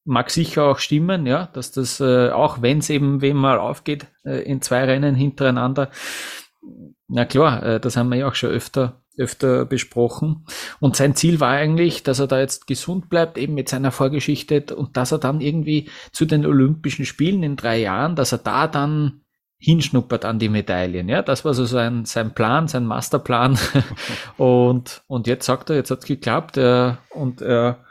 mag 0.09 0.31
sicher 0.31 0.63
auch 0.63 0.79
stimmen, 0.79 1.27
ja, 1.27 1.49
dass 1.53 1.71
das, 1.71 1.99
äh, 1.99 2.31
auch 2.31 2.61
wenn 2.61 2.79
es 2.79 2.89
eben 2.89 3.21
wem 3.21 3.37
mal 3.37 3.59
aufgeht, 3.59 4.07
äh, 4.25 4.41
in 4.41 4.61
zwei 4.61 4.83
Rennen 4.85 5.13
hintereinander, 5.15 5.91
na 7.07 7.25
klar, 7.25 7.63
äh, 7.63 7.79
das 7.79 7.95
haben 7.95 8.09
wir 8.09 8.17
ja 8.17 8.27
auch 8.27 8.35
schon 8.35 8.49
öfter, 8.49 9.03
öfter 9.17 9.65
besprochen. 9.65 10.45
Und 10.79 10.95
sein 10.95 11.15
Ziel 11.15 11.39
war 11.39 11.51
eigentlich, 11.51 12.01
dass 12.03 12.19
er 12.19 12.27
da 12.27 12.39
jetzt 12.39 12.65
gesund 12.65 13.09
bleibt, 13.09 13.37
eben 13.37 13.53
mit 13.53 13.69
seiner 13.69 13.91
Vorgeschichte 13.91 14.75
und 14.75 14.97
dass 14.97 15.11
er 15.11 15.19
dann 15.19 15.41
irgendwie 15.41 15.89
zu 16.11 16.25
den 16.25 16.45
Olympischen 16.45 17.05
Spielen 17.05 17.43
in 17.43 17.55
drei 17.55 17.79
Jahren, 17.79 18.15
dass 18.15 18.31
er 18.31 18.39
da 18.39 18.67
dann 18.67 19.21
hinschnuppert 19.59 20.25
an 20.25 20.39
die 20.39 20.49
Medaillen. 20.49 21.07
Ja, 21.07 21.21
das 21.21 21.45
war 21.45 21.53
so 21.53 21.65
sein, 21.65 22.05
sein 22.05 22.33
Plan, 22.33 22.67
sein 22.67 22.85
Masterplan. 22.85 23.59
und, 24.37 25.03
und 25.07 25.27
jetzt 25.27 25.45
sagt 25.45 25.69
er, 25.69 25.75
jetzt 25.75 25.91
hat's 25.91 26.05
geklappt, 26.05 26.57
äh, 26.57 26.93
und 27.13 27.41
er, 27.41 27.83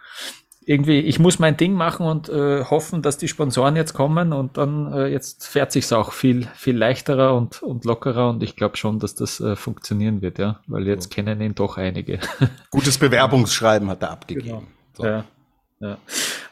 irgendwie, 0.69 1.01
ich 1.01 1.19
muss 1.19 1.39
mein 1.39 1.57
Ding 1.57 1.73
machen 1.73 2.05
und 2.05 2.29
äh, 2.29 2.63
hoffen, 2.63 3.01
dass 3.01 3.17
die 3.17 3.27
Sponsoren 3.27 3.75
jetzt 3.75 3.95
kommen 3.95 4.35
und 4.35 4.59
dann 4.59 4.93
äh, 4.93 5.07
jetzt 5.07 5.47
fährt 5.47 5.73
sich's 5.73 5.95
auch 5.95 6.13
viel, 6.13 6.47
viel 6.55 6.77
leichterer 6.77 7.35
und, 7.35 7.63
und 7.63 7.87
lockerer 7.87 8.29
und 8.29 8.43
ich 8.43 8.55
glaube 8.55 8.77
schon, 8.77 8.99
dass 8.99 9.15
das 9.15 9.41
äh, 9.41 9.57
funktionieren 9.57 10.21
wird, 10.21 10.39
ja, 10.39 10.61
weil 10.67 10.87
jetzt 10.87 11.11
ja. 11.11 11.15
kennen 11.15 11.41
ihn 11.41 11.55
doch 11.55 11.79
einige. 11.79 12.21
Gutes 12.71 12.99
Bewerbungsschreiben 12.99 13.89
hat 13.89 14.03
er 14.03 14.11
abgegeben. 14.11 14.47
Genau. 14.47 14.63
So. 14.93 15.07
Ja. 15.07 15.25
Ja. 15.81 15.97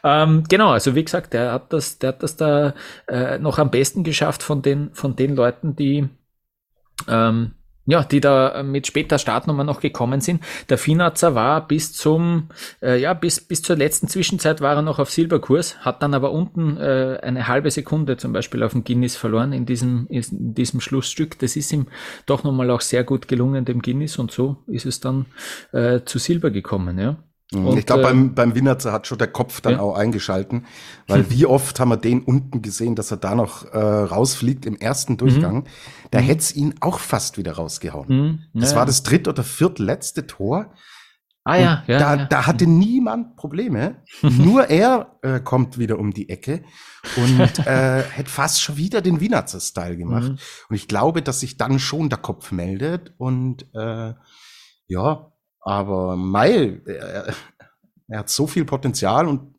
Ähm, 0.03 0.45
genau, 0.49 0.71
also 0.71 0.95
wie 0.95 1.03
gesagt, 1.03 1.33
der 1.33 1.51
hat 1.51 1.71
das, 1.71 1.99
der 1.99 2.09
hat 2.09 2.23
das 2.23 2.37
da 2.37 2.73
äh, 3.07 3.37
noch 3.37 3.59
am 3.59 3.69
besten 3.69 4.03
geschafft 4.03 4.41
von 4.41 4.63
den, 4.63 4.95
von 4.95 5.15
den 5.15 5.35
Leuten, 5.35 5.75
die 5.75 6.09
ähm, 7.07 7.51
ja, 7.87 8.03
die 8.03 8.19
da 8.19 8.49
äh, 8.49 8.63
mit 8.63 8.85
später 8.85 9.17
Startnummer 9.17 9.63
noch 9.63 9.79
gekommen 9.79 10.21
sind. 10.21 10.43
Der 10.69 10.77
Finazzer 10.77 11.33
war 11.33 11.67
bis 11.67 11.93
zum, 11.93 12.49
äh, 12.81 12.99
ja, 12.99 13.13
bis, 13.13 13.41
bis 13.41 13.61
zur 13.61 13.77
letzten 13.77 14.07
Zwischenzeit 14.07 14.61
war 14.61 14.75
er 14.75 14.81
noch 14.81 14.99
auf 14.99 15.09
Silberkurs, 15.09 15.79
hat 15.79 16.03
dann 16.03 16.13
aber 16.13 16.31
unten 16.31 16.77
äh, 16.77 17.19
eine 17.23 17.47
halbe 17.47 17.71
Sekunde 17.71 18.17
zum 18.17 18.33
Beispiel 18.33 18.61
auf 18.61 18.73
dem 18.73 18.83
Guinness 18.83 19.15
verloren 19.15 19.53
in 19.53 19.65
diesem, 19.65 20.05
in 20.09 20.23
diesem 20.29 20.81
Schlussstück. 20.81 21.39
Das 21.39 21.55
ist 21.55 21.71
ihm 21.71 21.87
doch 22.25 22.43
nochmal 22.43 22.69
auch 22.69 22.81
sehr 22.81 23.03
gut 23.03 23.27
gelungen, 23.27 23.65
dem 23.65 23.81
Guinness, 23.81 24.19
und 24.19 24.31
so 24.31 24.57
ist 24.67 24.85
es 24.85 24.99
dann 24.99 25.25
äh, 25.71 26.01
zu 26.03 26.19
Silber 26.19 26.51
gekommen, 26.51 26.99
ja. 26.99 27.17
Mhm. 27.51 27.67
Und, 27.67 27.77
ich 27.77 27.85
glaube, 27.85 28.03
beim, 28.03 28.27
äh, 28.27 28.29
beim 28.29 28.55
Winnerzer 28.55 28.91
hat 28.91 29.07
schon 29.07 29.17
der 29.17 29.27
Kopf 29.27 29.61
dann 29.61 29.73
ja. 29.73 29.79
auch 29.79 29.95
eingeschalten, 29.95 30.65
weil 31.07 31.25
wie 31.29 31.45
oft 31.45 31.79
haben 31.79 31.89
wir 31.89 31.97
den 31.97 32.21
unten 32.21 32.61
gesehen, 32.61 32.95
dass 32.95 33.11
er 33.11 33.17
da 33.17 33.35
noch 33.35 33.65
äh, 33.65 33.77
rausfliegt 33.77 34.65
im 34.65 34.75
ersten 34.75 35.13
mhm. 35.13 35.17
Durchgang. 35.17 35.55
Mhm. 35.55 35.63
Da 36.11 36.19
mhm. 36.19 36.25
hätte 36.25 36.39
es 36.39 36.55
ihn 36.55 36.75
auch 36.81 36.99
fast 36.99 37.37
wieder 37.37 37.53
rausgehauen. 37.53 38.07
Mhm. 38.09 38.39
Ja, 38.53 38.61
das 38.61 38.75
war 38.75 38.85
das 38.85 39.03
dritte 39.03 39.29
oder 39.29 39.43
viertletzte 39.43 40.27
Tor. 40.27 40.73
Ah 41.45 41.55
ja, 41.55 41.83
ja, 41.87 41.99
da, 41.99 42.15
ja. 42.15 42.25
da 42.25 42.45
hatte 42.45 42.67
niemand 42.67 43.37
Probleme. 43.37 44.03
Nur 44.21 44.69
er 44.69 45.17
äh, 45.21 45.39
kommt 45.39 45.77
wieder 45.77 45.97
um 45.97 46.13
die 46.13 46.27
Ecke 46.27 46.61
und 47.15 47.65
äh, 47.65 48.01
hätte 48.11 48.29
fast 48.29 48.61
schon 48.61 48.75
wieder 48.75 48.99
den 48.99 49.21
Winnerzer-Style 49.21 49.95
gemacht. 49.95 50.31
Mhm. 50.31 50.39
Und 50.67 50.75
ich 50.75 50.89
glaube, 50.89 51.21
dass 51.21 51.39
sich 51.39 51.55
dann 51.55 51.79
schon 51.79 52.09
der 52.09 52.17
Kopf 52.17 52.51
meldet 52.51 53.13
und 53.17 53.65
äh, 53.73 54.13
ja, 54.87 55.31
aber 55.67 56.15
Mai, 56.15 56.79
er, 56.85 57.35
er 58.07 58.19
hat 58.19 58.29
so 58.29 58.47
viel 58.47 58.63
Potenzial 58.63 59.27
und 59.27 59.55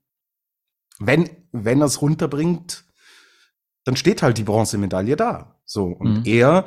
wenn, 0.99 1.29
wenn 1.53 1.83
er 1.83 1.87
es 1.87 2.01
runterbringt, 2.01 2.85
dann 3.85 3.95
steht 3.95 4.23
halt 4.23 4.39
die 4.39 4.45
Bronzemedaille 4.45 5.17
da. 5.17 5.61
So. 5.67 5.85
Und 5.85 6.21
mhm. 6.21 6.23
er 6.25 6.65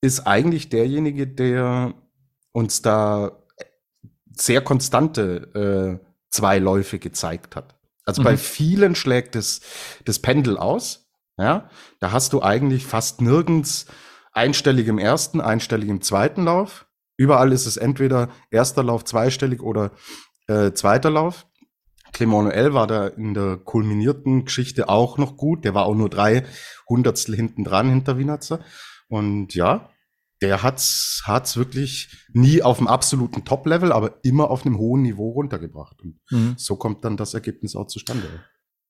ist 0.00 0.28
eigentlich 0.28 0.68
derjenige, 0.68 1.26
der 1.26 1.94
uns 2.52 2.82
da 2.82 3.42
sehr 4.32 4.60
konstante 4.60 6.00
äh, 6.00 6.06
zwei 6.30 6.60
Läufe 6.60 7.00
gezeigt 7.00 7.56
hat. 7.56 7.74
Also 8.04 8.22
mhm. 8.22 8.26
bei 8.26 8.36
vielen 8.36 8.94
schlägt 8.94 9.34
das, 9.34 9.60
das 10.04 10.20
Pendel 10.20 10.56
aus. 10.56 11.10
Ja, 11.36 11.68
da 11.98 12.12
hast 12.12 12.32
du 12.32 12.42
eigentlich 12.42 12.86
fast 12.86 13.20
nirgends 13.20 13.86
einstellig 14.32 14.86
im 14.86 14.98
ersten, 14.98 15.40
einstellig 15.40 15.88
im 15.88 16.00
zweiten 16.00 16.44
Lauf. 16.44 16.86
Überall 17.16 17.52
ist 17.52 17.66
es 17.66 17.76
entweder 17.76 18.30
erster 18.50 18.82
Lauf 18.82 19.04
zweistellig 19.04 19.62
oder 19.62 19.92
äh, 20.48 20.72
zweiter 20.72 21.10
Lauf. 21.10 21.46
Clement 22.12 22.48
Noël 22.48 22.72
war 22.72 22.86
da 22.86 23.08
in 23.08 23.34
der 23.34 23.56
kulminierten 23.56 24.44
Geschichte 24.44 24.88
auch 24.88 25.18
noch 25.18 25.36
gut. 25.36 25.64
Der 25.64 25.74
war 25.74 25.86
auch 25.86 25.94
nur 25.94 26.08
drei 26.08 26.44
Hundertstel 26.88 27.34
hinten 27.34 27.64
dran 27.64 27.88
hinter 27.88 28.18
Wienerzer. 28.18 28.60
Und 29.08 29.54
ja, 29.54 29.90
der 30.40 30.62
hat's, 30.62 31.22
hat's 31.24 31.56
wirklich 31.56 32.26
nie 32.32 32.62
auf 32.62 32.78
dem 32.78 32.86
absoluten 32.86 33.44
Top-Level, 33.44 33.92
aber 33.92 34.18
immer 34.22 34.50
auf 34.50 34.64
einem 34.64 34.78
hohen 34.78 35.02
Niveau 35.02 35.30
runtergebracht. 35.30 36.00
Und 36.02 36.20
mhm. 36.30 36.54
so 36.56 36.76
kommt 36.76 37.04
dann 37.04 37.16
das 37.16 37.34
Ergebnis 37.34 37.74
auch 37.76 37.86
zustande. 37.86 38.44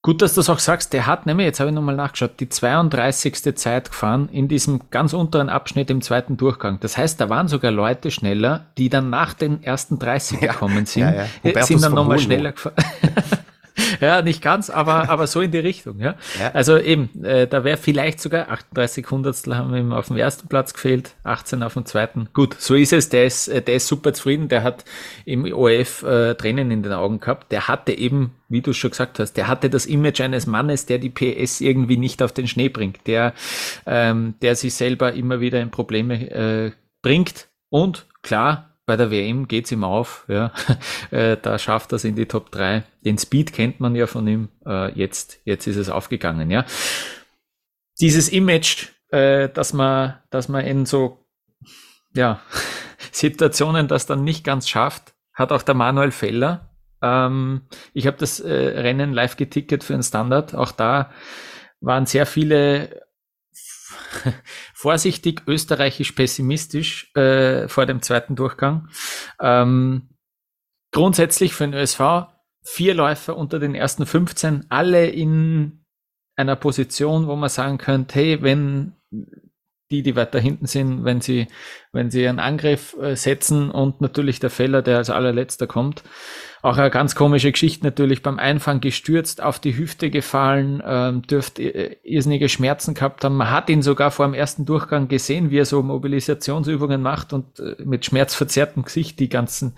Gut, 0.05 0.21
dass 0.21 0.35
du 0.35 0.41
das 0.41 0.51
auch 0.51 0.59
sagst. 0.59 0.93
Der 0.93 1.07
hat 1.07 1.25
nämlich, 1.25 1.47
jetzt 1.47 1.61
habe 1.61 1.71
ich 1.71 1.75
nochmal 1.75 1.97
nachgeschaut, 1.97 2.39
die 2.39 2.51
32. 2.51 3.57
Zeit 3.57 3.89
gefahren 3.89 4.29
in 4.31 4.49
diesem 4.49 4.83
ganz 4.91 5.15
unteren 5.15 5.49
Abschnitt 5.49 5.91
im 5.91 6.03
zweiten 6.03 6.37
Durchgang. 6.37 6.79
Das 6.81 6.99
heißt, 6.99 7.19
da 7.23 7.31
waren 7.31 7.49
sogar 7.49 7.71
Leute 7.71 8.11
schneller, 8.11 8.67
die 8.77 8.91
dann 8.91 9.09
nach 9.09 9.33
den 9.33 9.63
ersten 9.63 9.99
30 9.99 10.41
gekommen 10.41 10.85
sind, 10.85 11.05
ja, 11.05 11.27
ja. 11.43 11.63
sind 11.63 11.83
dann 11.83 11.95
nochmal 11.95 12.19
schneller 12.19 12.53
gefahren. 12.53 12.75
ja, 14.01 14.23
nicht 14.23 14.41
ganz, 14.41 14.71
aber, 14.71 15.09
aber 15.09 15.27
so 15.27 15.41
in 15.41 15.51
die 15.51 15.59
Richtung. 15.59 15.99
Ja. 15.99 16.15
ja. 16.39 16.53
Also 16.53 16.79
eben, 16.79 17.25
äh, 17.25 17.49
da 17.49 17.65
wäre 17.65 17.77
vielleicht 17.77 18.21
sogar 18.21 18.49
38 18.51 19.11
Hundertstel 19.11 19.57
haben 19.57 19.75
ihm 19.75 19.93
auf 19.93 20.09
dem 20.09 20.17
ersten 20.17 20.47
Platz 20.49 20.75
gefehlt, 20.75 21.15
18 21.25 21.63
auf 21.63 21.75
dem 21.75 21.85
zweiten. 21.85 22.29
Gut, 22.33 22.55
so 22.59 22.75
ist 22.75 22.93
es. 22.93 23.09
Der 23.09 23.25
ist, 23.25 23.49
äh, 23.49 23.63
der 23.63 23.77
ist 23.77 23.89
super 23.89 24.13
zufrieden. 24.13 24.49
Der 24.49 24.63
hat 24.63 24.85
im 25.25 25.45
ORF 25.53 26.03
äh, 26.05 26.35
Tränen 26.35 26.71
in 26.71 26.83
den 26.83 26.93
Augen 26.93 27.19
gehabt. 27.19 27.51
Der 27.51 27.67
hatte 27.67 27.93
eben, 27.93 28.33
wie 28.49 28.61
du 28.61 28.73
schon 28.73 28.91
gesagt 28.91 29.19
hast, 29.19 29.35
der 29.35 29.49
hatte 29.49 29.71
das 29.71 29.87
Image 29.87 30.21
eines 30.21 30.47
Mannes, 30.47 30.87
der 30.87 30.99
die 30.99 31.11
PS 31.11 31.61
irgendwie 31.61 31.97
nicht 31.97 32.23
auf 32.23 32.33
den 32.33 32.47
Schnee 32.47 32.69
bringt, 32.69 33.07
der, 33.07 33.35
ähm, 33.87 34.35
der 34.41 34.55
sich 34.55 34.75
selber 34.75 35.15
immer 35.15 35.41
wieder 35.41 35.61
in 35.61 35.71
Probleme 35.71 36.31
äh, 36.31 36.73
bringt. 37.03 37.49
Und 37.71 38.07
klar, 38.23 38.74
bei 38.87 38.97
der 38.97 39.11
WM 39.11 39.49
geht's 39.49 39.73
ihm 39.73 39.85
auf, 39.85 40.25
ja. 40.29 40.53
Äh, 41.11 41.37
da 41.41 41.59
schafft 41.59 41.93
er 41.93 41.97
es 41.97 42.05
in 42.05 42.17
die 42.17 42.27
Top 42.27 42.51
3. 42.51 42.83
Den 43.05 43.19
Speed 43.19 43.53
kennt 43.53 43.79
man 43.79 43.95
ja 43.95 44.07
von 44.07 44.27
ihm. 44.27 44.49
Äh, 44.67 44.93
jetzt, 44.99 45.41
jetzt 45.45 45.67
ist 45.67 45.77
es 45.77 45.89
aufgegangen, 45.89 46.51
ja. 46.51 46.65
Dieses 48.01 48.29
Image 48.29 48.89
äh, 49.15 49.49
dass 49.49 49.73
man, 49.73 50.15
dass 50.31 50.49
man 50.49 50.65
in 50.65 50.87
so 50.87 51.25
ja, 52.15 52.41
Situationen 53.13 53.87
das 53.87 54.07
dann 54.07 54.25
nicht 54.25 54.45
ganz 54.45 54.69
schafft, 54.69 55.15
hat 55.33 55.53
auch 55.53 55.63
der 55.63 55.75
Manuel 55.75 56.11
Feller. 56.11 56.71
Ähm, 57.01 57.63
ich 57.93 58.09
habe 58.09 58.17
das 58.17 58.43
Rennen 58.43 59.13
live 59.13 59.37
geticket 59.37 59.85
für 59.85 59.95
einen 59.95 60.03
Standard. 60.03 60.55
Auch 60.55 60.73
da 60.73 61.11
waren 61.81 62.07
sehr 62.07 62.27
viele 62.27 63.03
vorsichtig 64.75 65.43
österreichisch 65.47 66.13
pessimistisch 66.13 67.15
äh, 67.15 67.69
vor 67.69 67.87
dem 67.87 68.03
zweiten 68.03 68.37
Durchgang. 68.37 68.89
Ähm, 69.41 70.11
grundsätzlich 70.93 71.55
für 71.55 71.65
den 71.65 71.75
ÖSV 71.75 72.29
vier 72.65 72.95
Läufer 72.95 73.37
unter 73.37 73.59
den 73.59 73.75
ersten 73.75 74.07
15, 74.07 74.67
alle 74.71 75.07
in 75.07 75.85
einer 76.37 76.57
Position, 76.57 77.27
wo 77.27 77.37
man 77.37 77.49
sagen 77.49 77.79
könnte, 77.79 78.15
hey, 78.15 78.43
wenn 78.43 78.95
die, 79.91 80.03
die 80.03 80.17
weiter 80.17 80.41
hinten 80.41 80.67
sind, 80.67 81.05
wenn 81.05 81.21
sie, 81.21 81.47
wenn 81.93 82.11
sie 82.11 82.27
einen 82.27 82.41
Angriff 82.41 82.97
äh, 83.01 83.17
setzen 83.17 83.71
und 83.71 84.01
natürlich 84.01 84.41
der 84.41 84.51
Feller, 84.51 84.83
der 84.83 84.97
als 84.97 85.11
allerletzter 85.11 85.67
kommt. 85.67 86.03
Auch 86.65 86.79
eine 86.79 86.89
ganz 86.89 87.15
komische 87.15 87.53
Geschichte 87.53 87.85
natürlich 87.85 88.23
beim 88.23 88.39
Einfang 88.39 88.81
gestürzt, 88.81 89.43
auf 89.43 89.59
die 89.59 89.77
Hüfte 89.77 90.09
gefallen, 90.09 90.83
ähm, 90.83 91.21
dürfte 91.21 91.63
äh, 91.63 91.97
irrsinnige 92.03 92.49
Schmerzen 92.49 92.95
gehabt 92.95 93.23
haben. 93.23 93.37
Man 93.37 93.51
hat 93.51 93.69
ihn 93.69 93.83
sogar 93.83 94.11
vor 94.11 94.25
dem 94.25 94.33
ersten 94.33 94.65
Durchgang 94.65 95.09
gesehen, 95.09 95.51
wie 95.51 95.59
er 95.59 95.67
so 95.67 95.83
Mobilisationsübungen 95.83 97.03
macht 97.03 97.35
und 97.35 97.61
äh, 97.61 97.77
mit 97.85 98.07
schmerzverzerrtem 98.07 98.83
Gesicht 98.83 99.21
die 99.21 99.29
ganzen 99.29 99.77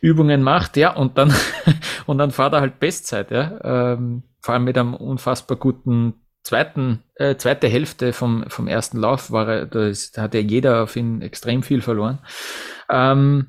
Übungen 0.00 0.42
macht, 0.42 0.78
ja, 0.78 0.96
und 0.96 1.18
dann, 1.18 1.34
und 2.06 2.16
dann 2.16 2.30
fahrt 2.30 2.54
er 2.54 2.62
halt 2.62 2.80
Bestzeit, 2.80 3.30
ja, 3.30 3.92
ähm, 3.92 4.22
vor 4.40 4.54
allem 4.54 4.64
mit 4.64 4.78
einem 4.78 4.94
unfassbar 4.94 5.58
guten 5.58 6.14
zweiten, 6.44 7.02
äh, 7.16 7.36
zweite 7.36 7.68
Hälfte 7.68 8.14
vom, 8.14 8.44
vom 8.48 8.68
ersten 8.68 8.96
Lauf 8.96 9.32
war 9.32 9.48
er, 9.48 9.66
da, 9.66 9.86
ist, 9.86 10.16
da 10.16 10.22
hat 10.22 10.32
ja 10.32 10.40
jeder 10.40 10.82
auf 10.82 10.96
ihn 10.96 11.20
extrem 11.20 11.62
viel 11.62 11.82
verloren. 11.82 12.20
Ähm, 12.88 13.48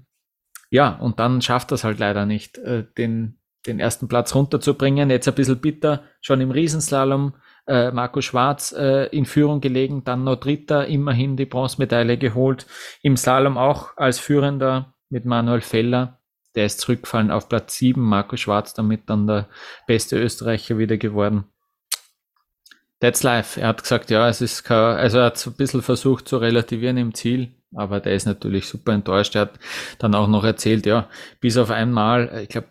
ja, 0.73 0.89
und 0.89 1.19
dann 1.19 1.39
schafft 1.43 1.71
das 1.71 1.83
halt 1.83 1.99
leider 1.99 2.25
nicht, 2.25 2.57
äh, 2.57 2.83
den, 2.97 3.37
den 3.67 3.79
ersten 3.79 4.07
Platz 4.07 4.33
runterzubringen. 4.33 5.11
Jetzt 5.11 5.27
ein 5.27 5.35
bisschen 5.35 5.61
bitter, 5.61 6.01
schon 6.19 6.41
im 6.41 6.49
Riesenslalom. 6.49 7.35
Äh, 7.67 7.91
Marco 7.91 8.21
Schwarz 8.21 8.71
äh, 8.75 9.05
in 9.15 9.27
Führung 9.27 9.61
gelegen, 9.61 10.03
dann 10.03 10.23
noch 10.23 10.37
Dritter, 10.37 10.87
immerhin 10.87 11.37
die 11.37 11.45
Bronzemedaille 11.45 12.17
geholt. 12.17 12.65
Im 13.03 13.17
Slalom 13.17 13.55
auch 13.55 13.95
als 13.97 14.17
Führender 14.17 14.95
mit 15.09 15.25
Manuel 15.25 15.61
Feller. 15.61 16.19
Der 16.55 16.65
ist 16.65 16.79
zurückgefallen 16.79 17.29
auf 17.29 17.49
Platz 17.49 17.75
7. 17.75 18.01
Marco 18.01 18.35
Schwarz 18.35 18.73
damit 18.73 19.07
dann 19.11 19.27
der 19.27 19.49
beste 19.85 20.17
Österreicher 20.17 20.79
wieder 20.79 20.97
geworden. 20.97 21.43
That's 22.99 23.21
life. 23.21 23.61
Er 23.61 23.67
hat 23.67 23.83
gesagt, 23.83 24.09
ja, 24.09 24.27
es 24.27 24.41
ist 24.41 24.63
kein, 24.63 24.97
also 24.97 25.19
er 25.19 25.25
hat 25.25 25.45
ein 25.45 25.53
bisschen 25.53 25.83
versucht 25.83 26.27
zu 26.27 26.37
relativieren 26.37 26.97
im 26.97 27.13
Ziel, 27.13 27.53
aber 27.75 27.99
der 27.99 28.13
ist 28.15 28.25
natürlich 28.25 28.67
super 28.67 28.93
enttäuscht. 28.93 29.35
Er 29.35 29.41
hat 29.41 29.59
dann 29.99 30.15
auch 30.15 30.27
noch 30.27 30.43
erzählt, 30.43 30.85
ja, 30.85 31.07
bis 31.39 31.57
auf 31.57 31.71
einmal, 31.71 32.41
ich 32.43 32.49
glaube, 32.49 32.67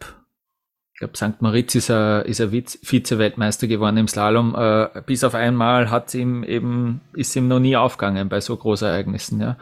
ich 0.94 0.98
glaube, 0.98 1.16
St. 1.16 1.42
Moritz 1.42 1.74
ist 1.74 1.90
er, 1.90 2.26
ist 2.26 2.38
er 2.38 2.52
Vize-Weltmeister 2.52 3.66
geworden 3.66 3.96
im 3.96 4.08
Slalom. 4.08 4.54
Äh, 4.54 5.02
bis 5.04 5.24
auf 5.24 5.34
einmal 5.34 5.90
hat 5.90 6.14
ihm 6.14 6.44
eben, 6.44 7.00
ist 7.14 7.34
ihm 7.34 7.48
noch 7.48 7.58
nie 7.58 7.76
aufgegangen 7.76 8.28
bei 8.28 8.40
so 8.40 8.56
Großereignissen, 8.56 9.40
ja. 9.40 9.56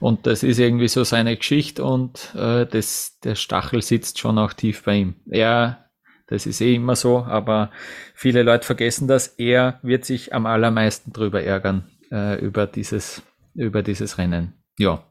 Und 0.00 0.26
das 0.26 0.42
ist 0.42 0.58
irgendwie 0.58 0.88
so 0.88 1.04
seine 1.04 1.36
Geschichte 1.36 1.84
und 1.84 2.34
äh, 2.34 2.64
das, 2.64 3.18
der 3.24 3.34
Stachel 3.34 3.82
sitzt 3.82 4.18
schon 4.18 4.38
auch 4.38 4.54
tief 4.54 4.84
bei 4.84 4.96
ihm. 4.96 5.16
Er 5.28 5.86
das 6.26 6.46
ist 6.46 6.60
eh 6.60 6.74
immer 6.74 6.96
so, 6.96 7.18
aber 7.18 7.70
viele 8.14 8.42
Leute 8.42 8.66
vergessen 8.66 9.06
das. 9.06 9.28
Er 9.28 9.78
wird 9.82 10.04
sich 10.04 10.34
am 10.34 10.46
allermeisten 10.46 11.12
drüber 11.12 11.42
ärgern, 11.42 11.88
äh, 12.10 12.38
über, 12.40 12.66
dieses, 12.66 13.22
über 13.54 13.82
dieses 13.82 14.18
Rennen. 14.18 14.54
Ja. 14.78 15.02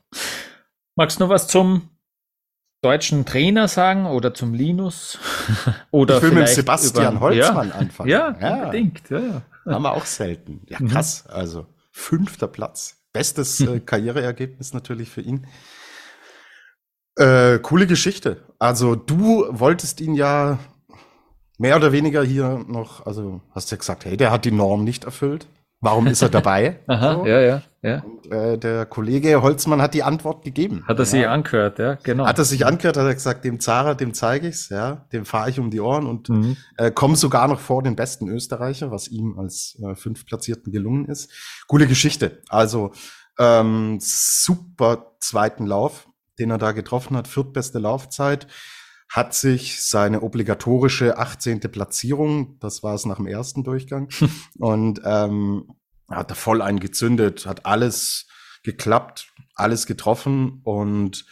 Magst 0.95 1.19
du 1.19 1.23
noch 1.23 1.29
was 1.29 1.47
zum 1.47 1.89
deutschen 2.81 3.25
Trainer 3.25 3.67
sagen 3.67 4.05
oder 4.05 4.33
zum 4.33 4.53
Linus? 4.53 5.17
oder 5.91 6.17
ich 6.17 6.23
will 6.23 6.31
mit 6.31 6.49
Sebastian 6.49 7.13
über, 7.13 7.21
Holzmann 7.21 7.69
ja, 7.69 7.75
anfangen. 7.75 8.09
Ja, 8.09 8.37
ja, 8.39 8.55
unbedingt. 8.55 9.09
Ja. 9.09 9.41
Haben 9.65 9.83
wir 9.83 9.93
auch 9.93 10.05
selten. 10.05 10.61
Ja, 10.67 10.79
mhm. 10.79 10.89
krass. 10.89 11.25
Also 11.27 11.65
fünfter 11.91 12.47
Platz. 12.47 13.01
Bestes 13.13 13.61
äh, 13.61 13.79
Karriereergebnis 13.79 14.73
natürlich 14.73 15.09
für 15.09 15.21
ihn. 15.21 15.47
Äh, 17.17 17.59
coole 17.59 17.87
Geschichte. 17.87 18.43
Also 18.59 18.95
du 18.95 19.45
wolltest 19.49 20.01
ihn 20.01 20.15
ja 20.15 20.59
mehr 21.57 21.77
oder 21.77 21.91
weniger 21.91 22.23
hier 22.23 22.63
noch, 22.67 23.05
also 23.05 23.41
hast 23.51 23.71
du 23.71 23.75
ja 23.75 23.79
gesagt, 23.79 24.05
hey, 24.05 24.17
der 24.17 24.31
hat 24.31 24.45
die 24.45 24.51
Norm 24.51 24.83
nicht 24.83 25.05
erfüllt. 25.05 25.47
Warum 25.81 26.07
ist 26.07 26.21
er 26.21 26.29
dabei? 26.29 26.79
Aha, 26.87 27.13
so. 27.15 27.25
ja, 27.25 27.39
ja, 27.41 27.61
ja. 27.85 28.03
Und, 28.03 28.31
äh, 28.31 28.57
der 28.57 28.85
Kollege 28.85 29.41
Holzmann 29.41 29.81
hat 29.81 29.93
die 29.93 30.01
Antwort 30.01 30.43
gegeben. 30.43 30.83
Hat 30.87 30.97
er 30.97 31.05
sich 31.05 31.21
ja. 31.21 31.31
angehört, 31.31 31.77
ja, 31.77 31.95
genau. 31.95 32.25
Hat 32.25 32.39
er 32.39 32.45
sich 32.45 32.65
angehört, 32.65 32.97
hat 32.97 33.05
er 33.05 33.13
gesagt, 33.13 33.45
dem 33.45 33.59
Zara, 33.59 33.93
dem 33.93 34.13
zeige 34.13 34.47
ich's, 34.47 34.69
ja, 34.69 35.05
dem 35.13 35.25
fahre 35.25 35.51
ich 35.51 35.59
um 35.59 35.69
die 35.69 35.79
Ohren 35.79 36.07
und 36.07 36.29
mhm. 36.29 36.57
äh, 36.77 36.89
komme 36.89 37.15
sogar 37.15 37.47
noch 37.47 37.59
vor 37.59 37.83
den 37.83 37.95
besten 37.95 38.27
Österreicher, 38.27 38.89
was 38.89 39.07
ihm 39.07 39.37
als 39.37 39.79
äh, 39.83 39.95
fünftplatzierten 39.95 40.71
gelungen 40.71 41.05
ist. 41.05 41.31
Coole 41.67 41.85
Geschichte. 41.85 42.41
Also 42.49 42.91
ähm, 43.37 43.99
super 44.01 45.15
zweiten 45.19 45.67
Lauf, 45.67 46.09
den 46.39 46.49
er 46.49 46.57
da 46.57 46.71
getroffen 46.71 47.15
hat, 47.15 47.27
viertbeste 47.27 47.79
Laufzeit 47.79 48.47
hat 49.09 49.33
sich 49.33 49.83
seine 49.83 50.21
obligatorische 50.21 51.17
18. 51.17 51.59
Platzierung, 51.59 52.57
das 52.59 52.81
war 52.81 52.95
es 52.95 53.05
nach 53.05 53.17
dem 53.17 53.27
ersten 53.27 53.63
Durchgang, 53.63 54.09
und 54.59 55.01
ähm, 55.05 55.67
hat 56.09 56.31
er 56.31 56.35
voll 56.35 56.61
eingezündet, 56.61 57.45
hat 57.45 57.65
alles 57.65 58.27
geklappt, 58.63 59.27
alles 59.55 59.85
getroffen 59.85 60.61
und 60.63 61.25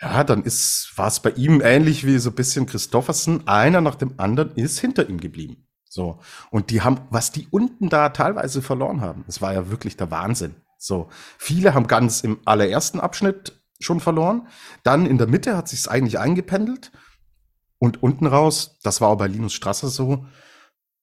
ja, 0.00 0.24
dann 0.24 0.42
ist, 0.42 0.92
war 0.96 1.06
es 1.06 1.20
bei 1.20 1.30
ihm 1.30 1.60
ähnlich 1.60 2.04
wie 2.04 2.18
so 2.18 2.30
ein 2.30 2.34
bisschen 2.34 2.66
Christoffersen. 2.66 3.46
Einer 3.46 3.80
nach 3.80 3.94
dem 3.94 4.14
anderen 4.18 4.52
ist 4.56 4.80
hinter 4.80 5.08
ihm 5.08 5.20
geblieben. 5.20 5.68
So. 5.88 6.18
Und 6.50 6.70
die 6.70 6.82
haben, 6.82 7.02
was 7.10 7.30
die 7.30 7.46
unten 7.50 7.88
da 7.88 8.08
teilweise 8.08 8.62
verloren 8.62 9.00
haben, 9.00 9.22
das 9.26 9.40
war 9.40 9.52
ja 9.52 9.70
wirklich 9.70 9.96
der 9.96 10.10
Wahnsinn. 10.10 10.56
So. 10.76 11.08
Viele 11.38 11.74
haben 11.74 11.86
ganz 11.86 12.22
im 12.22 12.40
allerersten 12.44 12.98
Abschnitt 12.98 13.62
schon 13.78 14.00
verloren. 14.00 14.48
Dann 14.82 15.06
in 15.06 15.18
der 15.18 15.28
Mitte 15.28 15.56
hat 15.56 15.68
sich 15.68 15.80
es 15.80 15.88
eigentlich 15.88 16.18
eingependelt. 16.18 16.90
Und 17.78 18.02
unten 18.02 18.26
raus, 18.26 18.78
das 18.82 19.00
war 19.00 19.08
auch 19.08 19.18
bei 19.18 19.28
Linus 19.28 19.54
Strasser 19.54 19.88
so, 19.88 20.26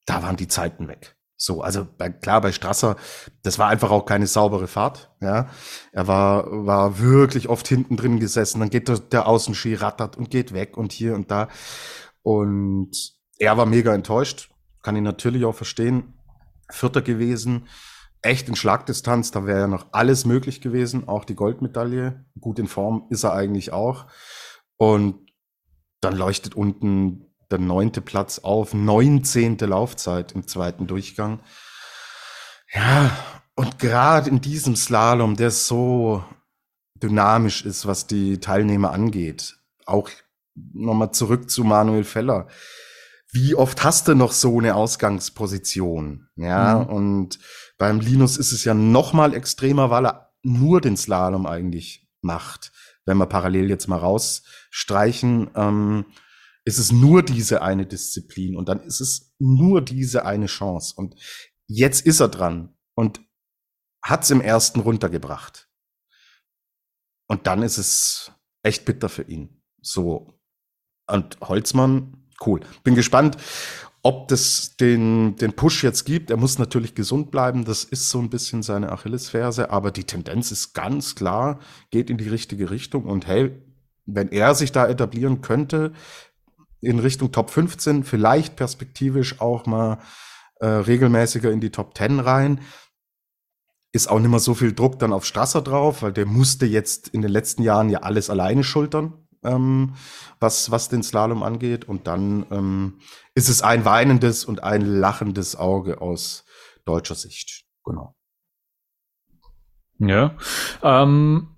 da 0.06 0.24
waren 0.24 0.38
die 0.38 0.48
Zeiten 0.48 0.88
weg. 0.88 1.16
So, 1.42 1.62
also 1.62 1.88
bei, 1.98 2.10
klar, 2.10 2.42
bei 2.42 2.52
Strasser, 2.52 2.98
das 3.44 3.58
war 3.58 3.70
einfach 3.70 3.92
auch 3.92 4.06
keine 4.06 4.28
saubere 4.28 4.68
Fahrt. 4.68 5.10
Ja, 5.22 5.50
er 5.94 6.08
war 6.08 6.66
war 6.66 7.00
wirklich 7.00 7.48
oft 7.48 7.68
hinten 7.68 7.96
drin 7.96 8.20
gesessen. 8.20 8.60
Dann 8.60 8.70
geht 8.70 8.90
der, 8.90 9.00
der 9.00 9.26
Außenski 9.26 9.76
rattert 9.76 10.18
und 10.18 10.30
geht 10.30 10.54
weg 10.54 10.76
und 10.76 10.92
hier 10.92 11.16
und 11.16 11.32
da. 11.32 11.48
Und 12.24 12.92
er 13.38 13.58
war 13.58 13.66
mega 13.66 13.94
enttäuscht. 13.94 14.52
Kann 14.82 14.98
ihn 14.98 15.04
natürlich 15.04 15.46
auch 15.46 15.56
verstehen. 15.56 16.14
Vierter 16.70 17.02
gewesen 17.02 17.68
echt 18.22 18.50
in 18.50 18.56
Schlagdistanz, 18.56 19.32
da 19.32 19.46
wäre 19.46 19.62
ja 19.62 19.68
noch 19.68 19.88
alles 19.92 20.26
möglich 20.26 20.62
gewesen, 20.62 21.08
auch 21.08 21.26
die 21.26 21.36
Goldmedaille. 21.36 22.26
Gut 22.40 22.60
in 22.60 22.68
Form 22.68 23.08
ist 23.10 23.24
er 23.24 23.34
eigentlich 23.34 23.72
auch. 23.72 24.08
Und 24.78 25.32
dann 26.02 26.16
leuchtet 26.16 26.56
unten 26.56 27.29
der 27.52 27.60
neunte 27.60 28.02
Platz 28.02 28.40
auf, 28.40 28.74
neunzehnte 28.74 29.66
Laufzeit 29.66 30.32
im 30.34 30.48
zweiten 30.48 30.88
Durchgang. 30.88 31.40
Ja, 32.74 33.12
und 33.56 33.80
gerade 33.80 34.30
in 34.30 34.42
diesem 34.42 34.76
Slalom, 34.76 35.36
der 35.36 35.52
so 35.52 36.24
dynamisch 36.96 37.66
ist, 37.66 37.86
was 37.86 38.08
die 38.08 38.40
Teilnehmer 38.40 38.92
angeht, 38.92 39.58
auch 39.86 40.10
nochmal 40.74 41.12
zurück 41.12 41.50
zu 41.50 41.64
Manuel 41.64 42.04
Feller. 42.04 42.48
Wie 43.32 43.56
oft 43.56 43.84
hast 43.84 44.08
du 44.08 44.16
noch 44.16 44.32
so 44.32 44.60
eine 44.60 44.76
Ausgangsposition? 44.76 46.28
Ja, 46.36 46.80
mhm. 46.80 46.86
und 46.88 47.40
beim 47.78 48.00
Linus 48.00 48.38
ist 48.38 48.52
es 48.52 48.66
ja 48.66 48.74
noch 48.74 49.14
mal 49.14 49.34
extremer, 49.34 49.90
weil 49.90 50.06
er 50.08 50.32
nur 50.42 50.82
den 50.82 50.98
Slalom 50.98 51.46
eigentlich 51.46 52.08
macht. 52.22 52.72
Wenn 53.06 53.18
wir 53.18 53.28
parallel 53.28 53.70
jetzt 53.70 53.88
mal 53.88 53.98
rausstreichen, 53.98 55.50
ähm, 55.56 56.06
ist 56.66 56.78
es 56.78 56.92
nur 56.92 57.24
diese 57.24 57.62
eine 57.62 57.86
Disziplin 57.86 58.56
und 58.56 58.70
dann 58.70 58.82
ist 58.82 59.02
es 59.02 59.34
nur 59.40 59.82
diese 59.82 60.26
eine 60.26 60.48
Chance. 60.48 60.94
Und 60.96 61.16
jetzt 61.68 62.06
ist 62.06 62.20
er 62.20 62.28
dran 62.28 62.76
und 62.96 63.22
hat 64.04 64.24
es 64.24 64.32
im 64.32 64.42
ersten 64.42 64.80
runtergebracht. 64.80 65.70
Und 67.28 67.48
dann 67.48 67.64
ist 67.64 67.78
es 67.78 68.32
echt 68.64 68.86
bitter 68.86 69.10
für 69.10 69.24
ihn. 69.24 69.62
So. 69.82 70.40
Und 71.08 71.40
Holzmann, 71.42 72.28
cool. 72.46 72.62
Bin 72.84 72.96
gespannt, 72.96 73.38
ob 74.02 74.30
das 74.30 74.78
den, 74.78 75.36
den 75.36 75.54
Push 75.54 75.84
jetzt 75.84 76.06
gibt, 76.06 76.30
er 76.30 76.38
muss 76.38 76.58
natürlich 76.58 76.96
gesund 76.96 77.32
bleiben, 77.32 77.66
das 77.66 77.84
ist 77.84 78.10
so 78.10 78.20
ein 78.20 78.30
bisschen 78.30 78.64
seine 78.64 78.92
Achillesferse, 78.92 79.72
aber 79.72 79.92
die 79.92 80.06
Tendenz 80.06 80.52
ist 80.52 80.74
ganz 80.74 81.16
klar, 81.16 81.60
geht 81.92 82.10
in 82.10 82.18
die 82.18 82.30
richtige 82.30 82.72
Richtung 82.72 83.04
und 83.06 83.28
hey, 83.28 83.62
wenn 84.06 84.30
er 84.30 84.56
sich 84.56 84.72
da 84.72 84.88
etablieren 84.88 85.42
könnte, 85.42 85.92
in 86.82 87.00
Richtung 87.00 87.32
Top 87.32 87.50
15, 87.50 88.04
vielleicht 88.04 88.56
perspektivisch 88.56 89.42
auch 89.42 89.66
mal 89.66 90.00
äh, 90.60 90.68
regelmäßiger 90.68 91.52
in 91.52 91.60
die 91.60 91.72
Top 91.72 91.98
10 91.98 92.20
rein, 92.20 92.62
ist 93.92 94.10
auch 94.10 94.20
nicht 94.20 94.30
mehr 94.30 94.40
so 94.40 94.54
viel 94.54 94.74
Druck 94.74 95.00
dann 95.00 95.14
auf 95.14 95.26
Strasser 95.26 95.62
drauf, 95.62 96.04
weil 96.04 96.14
der 96.14 96.26
musste 96.26 96.66
jetzt 96.66 97.08
in 97.10 97.22
den 97.22 97.32
letzten 97.32 97.64
Jahren 97.64 97.90
ja 97.90 98.00
alles 98.00 98.30
alleine 98.30 98.64
schultern, 98.64 99.14
ähm, 99.44 99.96
was, 100.40 100.70
was 100.70 100.90
den 100.90 101.02
Slalom 101.02 101.44
angeht. 101.44 101.86
Und 101.86 102.08
dann 102.08 102.46
ähm, 102.52 103.00
ist 103.34 103.50
es 103.50 103.62
ein 103.62 103.86
weinendes 103.86 104.46
und 104.46 104.64
ein 104.64 104.82
lachendes 104.82 105.56
Auge 105.56 106.02
aus 106.02 106.46
deutscher 106.86 107.16
Sicht. 107.16 107.66
Genau. 107.84 108.16
Ja. 109.98 110.36
Ähm, 110.84 111.56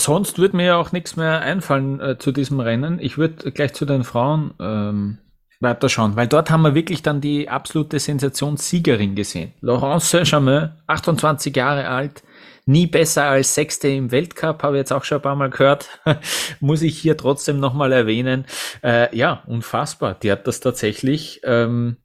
sonst 0.00 0.38
würde 0.38 0.56
mir 0.56 0.66
ja 0.66 0.76
auch 0.76 0.92
nichts 0.92 1.16
mehr 1.16 1.40
einfallen 1.40 2.00
äh, 2.00 2.18
zu 2.18 2.32
diesem 2.32 2.60
Rennen. 2.60 2.98
Ich 3.00 3.18
würde 3.18 3.52
gleich 3.52 3.74
zu 3.74 3.84
den 3.84 4.04
Frauen 4.04 4.54
ähm, 4.60 5.18
weiterschauen, 5.60 6.16
weil 6.16 6.26
dort 6.26 6.50
haben 6.50 6.62
wir 6.62 6.74
wirklich 6.74 7.02
dann 7.02 7.20
die 7.20 7.48
absolute 7.48 7.98
Sensationssiegerin 7.98 9.14
gesehen. 9.14 9.52
Laurence 9.60 10.10
Saint-Germain, 10.10 10.72
28 10.86 11.54
Jahre 11.54 11.88
alt, 11.88 12.22
nie 12.66 12.86
besser 12.86 13.24
als 13.24 13.54
Sechste 13.54 13.88
im 13.88 14.10
Weltcup, 14.10 14.62
habe 14.62 14.76
ich 14.76 14.80
jetzt 14.80 14.92
auch 14.92 15.04
schon 15.04 15.18
ein 15.18 15.22
paar 15.22 15.36
Mal 15.36 15.50
gehört, 15.50 15.88
muss 16.60 16.82
ich 16.82 16.98
hier 16.98 17.16
trotzdem 17.16 17.60
nochmal 17.60 17.92
erwähnen. 17.92 18.46
Äh, 18.82 19.14
ja, 19.16 19.42
unfassbar. 19.46 20.14
Die 20.14 20.32
hat 20.32 20.46
das 20.46 20.60
tatsächlich 20.60 21.40
ähm, 21.44 21.96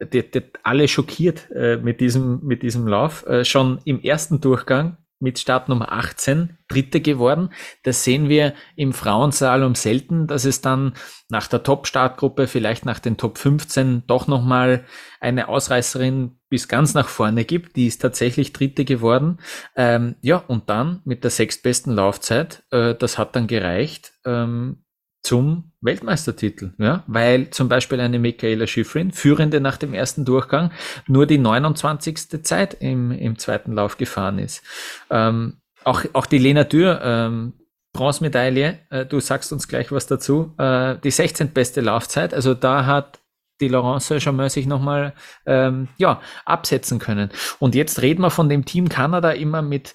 die, 0.00 0.30
die 0.30 0.42
alle 0.62 0.88
schockiert 0.88 1.50
äh, 1.50 1.76
mit, 1.76 2.00
diesem, 2.00 2.40
mit 2.42 2.62
diesem 2.62 2.86
Lauf. 2.86 3.26
Äh, 3.26 3.44
schon 3.44 3.80
im 3.84 4.00
ersten 4.00 4.40
Durchgang 4.40 4.96
mit 5.20 5.38
Startnummer 5.38 5.92
18 5.92 6.58
Dritte 6.68 7.00
geworden. 7.00 7.50
Das 7.82 8.04
sehen 8.04 8.28
wir 8.28 8.54
im 8.76 8.92
Frauensalom 8.92 9.74
selten, 9.74 10.26
dass 10.26 10.44
es 10.44 10.60
dann 10.60 10.94
nach 11.28 11.46
der 11.48 11.62
Top-Startgruppe, 11.62 12.46
vielleicht 12.46 12.84
nach 12.84 12.98
den 12.98 13.16
Top 13.16 13.38
15, 13.38 14.04
doch 14.06 14.26
nochmal 14.26 14.84
eine 15.20 15.48
Ausreißerin 15.48 16.38
bis 16.48 16.68
ganz 16.68 16.94
nach 16.94 17.08
vorne 17.08 17.44
gibt. 17.44 17.76
Die 17.76 17.86
ist 17.86 17.98
tatsächlich 17.98 18.52
Dritte 18.52 18.84
geworden. 18.84 19.38
Ähm, 19.76 20.16
ja, 20.20 20.36
und 20.36 20.70
dann 20.70 21.00
mit 21.04 21.24
der 21.24 21.30
sechstbesten 21.30 21.94
Laufzeit, 21.94 22.64
äh, 22.70 22.94
das 22.94 23.18
hat 23.18 23.34
dann 23.36 23.46
gereicht. 23.46 24.12
Ähm, 24.24 24.84
zum 25.22 25.67
Weltmeistertitel, 25.80 26.72
ja, 26.78 27.04
weil 27.06 27.50
zum 27.50 27.68
Beispiel 27.68 28.00
eine 28.00 28.18
Michaela 28.18 28.66
Schifrin, 28.66 29.12
Führende 29.12 29.60
nach 29.60 29.76
dem 29.76 29.94
ersten 29.94 30.24
Durchgang, 30.24 30.72
nur 31.06 31.26
die 31.26 31.38
29. 31.38 32.42
Zeit 32.42 32.74
im, 32.80 33.12
im 33.12 33.38
zweiten 33.38 33.72
Lauf 33.72 33.96
gefahren 33.96 34.38
ist. 34.38 34.62
Ähm, 35.10 35.60
auch, 35.84 36.04
auch 36.12 36.26
die 36.26 36.38
Lena 36.38 36.64
Dürr, 36.64 37.00
ähm, 37.02 37.52
Bronzemedaille, 37.92 38.80
äh, 38.90 39.06
du 39.06 39.20
sagst 39.20 39.52
uns 39.52 39.68
gleich 39.68 39.92
was 39.92 40.06
dazu, 40.06 40.54
äh, 40.58 40.96
die 41.02 41.10
16. 41.10 41.52
beste 41.52 41.80
Laufzeit, 41.80 42.34
also 42.34 42.54
da 42.54 42.84
hat 42.84 43.20
die 43.60 43.68
Laurence 43.68 44.08
Saint-Germain 44.08 44.50
sich 44.50 44.66
nochmal 44.66 45.14
ähm, 45.46 45.88
ja, 45.96 46.20
absetzen 46.44 46.98
können. 46.98 47.30
Und 47.58 47.74
jetzt 47.74 48.02
reden 48.02 48.22
wir 48.22 48.30
von 48.30 48.48
dem 48.48 48.64
Team 48.64 48.88
Kanada 48.88 49.30
immer 49.30 49.62
mit 49.62 49.94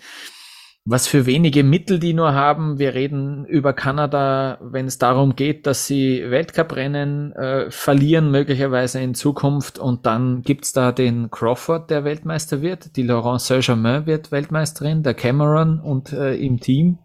was 0.86 1.08
für 1.08 1.26
wenige 1.26 1.63
Mittel 1.63 1.98
die 1.98 2.13
nur 2.13 2.34
haben. 2.34 2.78
Wir 2.78 2.93
reden 2.93 3.46
über 3.46 3.72
Kanada, 3.72 4.58
wenn 4.62 4.86
es 4.86 4.98
darum 4.98 5.36
geht, 5.36 5.65
dass 5.65 5.88
sie 5.88 6.30
Weltcuprennen 6.30 7.32
äh, 7.34 7.72
verlieren, 7.72 8.32
möglicherweise 8.32 9.00
in 9.00 9.15
Zukunft. 9.15 9.80
Und 9.80 10.06
dann 10.06 10.41
gibt's 10.41 10.74
da 10.74 10.91
den 10.91 11.32
Crawford, 11.32 11.89
der 11.89 12.04
Weltmeister 12.04 12.62
wird. 12.62 12.98
Die 12.98 13.04
Laurent 13.04 13.39
Saint-Germain 13.39 14.06
wird 14.06 14.32
Weltmeisterin, 14.32 15.04
der 15.04 15.13
Cameron 15.13 15.80
und 15.80 16.12
äh, 16.12 16.36
im 16.36 16.60
Team. 16.60 17.00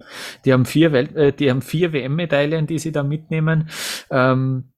Die 0.44 0.52
haben 0.52 0.64
vier, 0.64 0.90
Welt 0.92 1.14
äh, 1.14 1.32
die 1.32 1.48
haben 1.48 1.62
vier 1.62 1.92
WM-Medaillen, 1.92 2.66
die 2.66 2.80
sie 2.80 2.90
da 2.90 3.04
mitnehmen. 3.04 3.68
Ähm, 4.10 4.72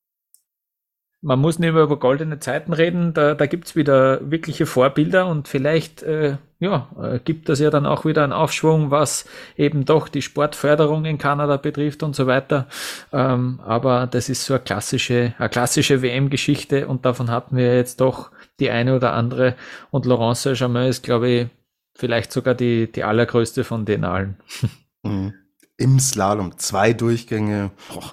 man 1.23 1.39
muss 1.39 1.59
nicht 1.59 1.73
mehr 1.73 1.83
über 1.83 1.99
goldene 1.99 2.39
Zeiten 2.39 2.73
reden, 2.73 3.13
da, 3.13 3.35
da 3.35 3.47
gibt's 3.47 3.77
wieder 3.77 4.31
wirkliche 4.31 4.67
Vorbilder 4.67 5.27
und 5.27 5.49
vielleicht 5.49 6.03
äh, 6.03 6.37
ja, 6.61 6.89
äh, 7.01 7.19
gibt 7.19 7.49
das 7.49 7.59
ja 7.59 7.71
dann 7.71 7.87
auch 7.87 8.05
wieder 8.05 8.23
einen 8.23 8.33
Aufschwung, 8.33 8.91
was 8.91 9.25
eben 9.57 9.85
doch 9.85 10.09
die 10.09 10.23
Sportförderung 10.23 11.05
in 11.07 11.19
Kanada 11.19 11.57
betrifft 11.57 12.03
und 12.03 12.15
so 12.15 12.27
weiter. 12.27 12.69
Ähm, 13.13 13.61
aber 13.65 14.07
das 14.07 14.29
ist 14.29 14.45
so 14.45 14.55
eine 14.55 14.63
klassische, 14.63 15.35
eine 15.39 15.49
klassische 15.49 16.03
WM-Geschichte 16.03 16.87
und 16.87 17.05
davon 17.05 17.31
hatten 17.31 17.57
wir 17.57 17.75
jetzt 17.75 18.01
doch 18.01 18.31
die 18.61 18.71
eine 18.71 18.95
oder 18.95 19.15
andere. 19.15 19.57
Und 19.91 20.07
Laurence 20.07 20.43
Saint-Germain 20.43 20.89
ist, 20.89 21.03
glaube 21.03 21.29
ich, 21.29 21.47
vielleicht 21.95 22.31
sogar 22.31 22.55
die, 22.55 22.93
die 22.93 23.05
allergrößte 23.05 23.65
von 23.65 23.85
den 23.85 24.05
allen. 24.05 24.37
Mhm. 25.03 25.33
Im 25.79 25.99
Slalom 25.99 26.59
zwei 26.59 26.93
Durchgänge. 26.93 27.71
Boah. 27.89 28.13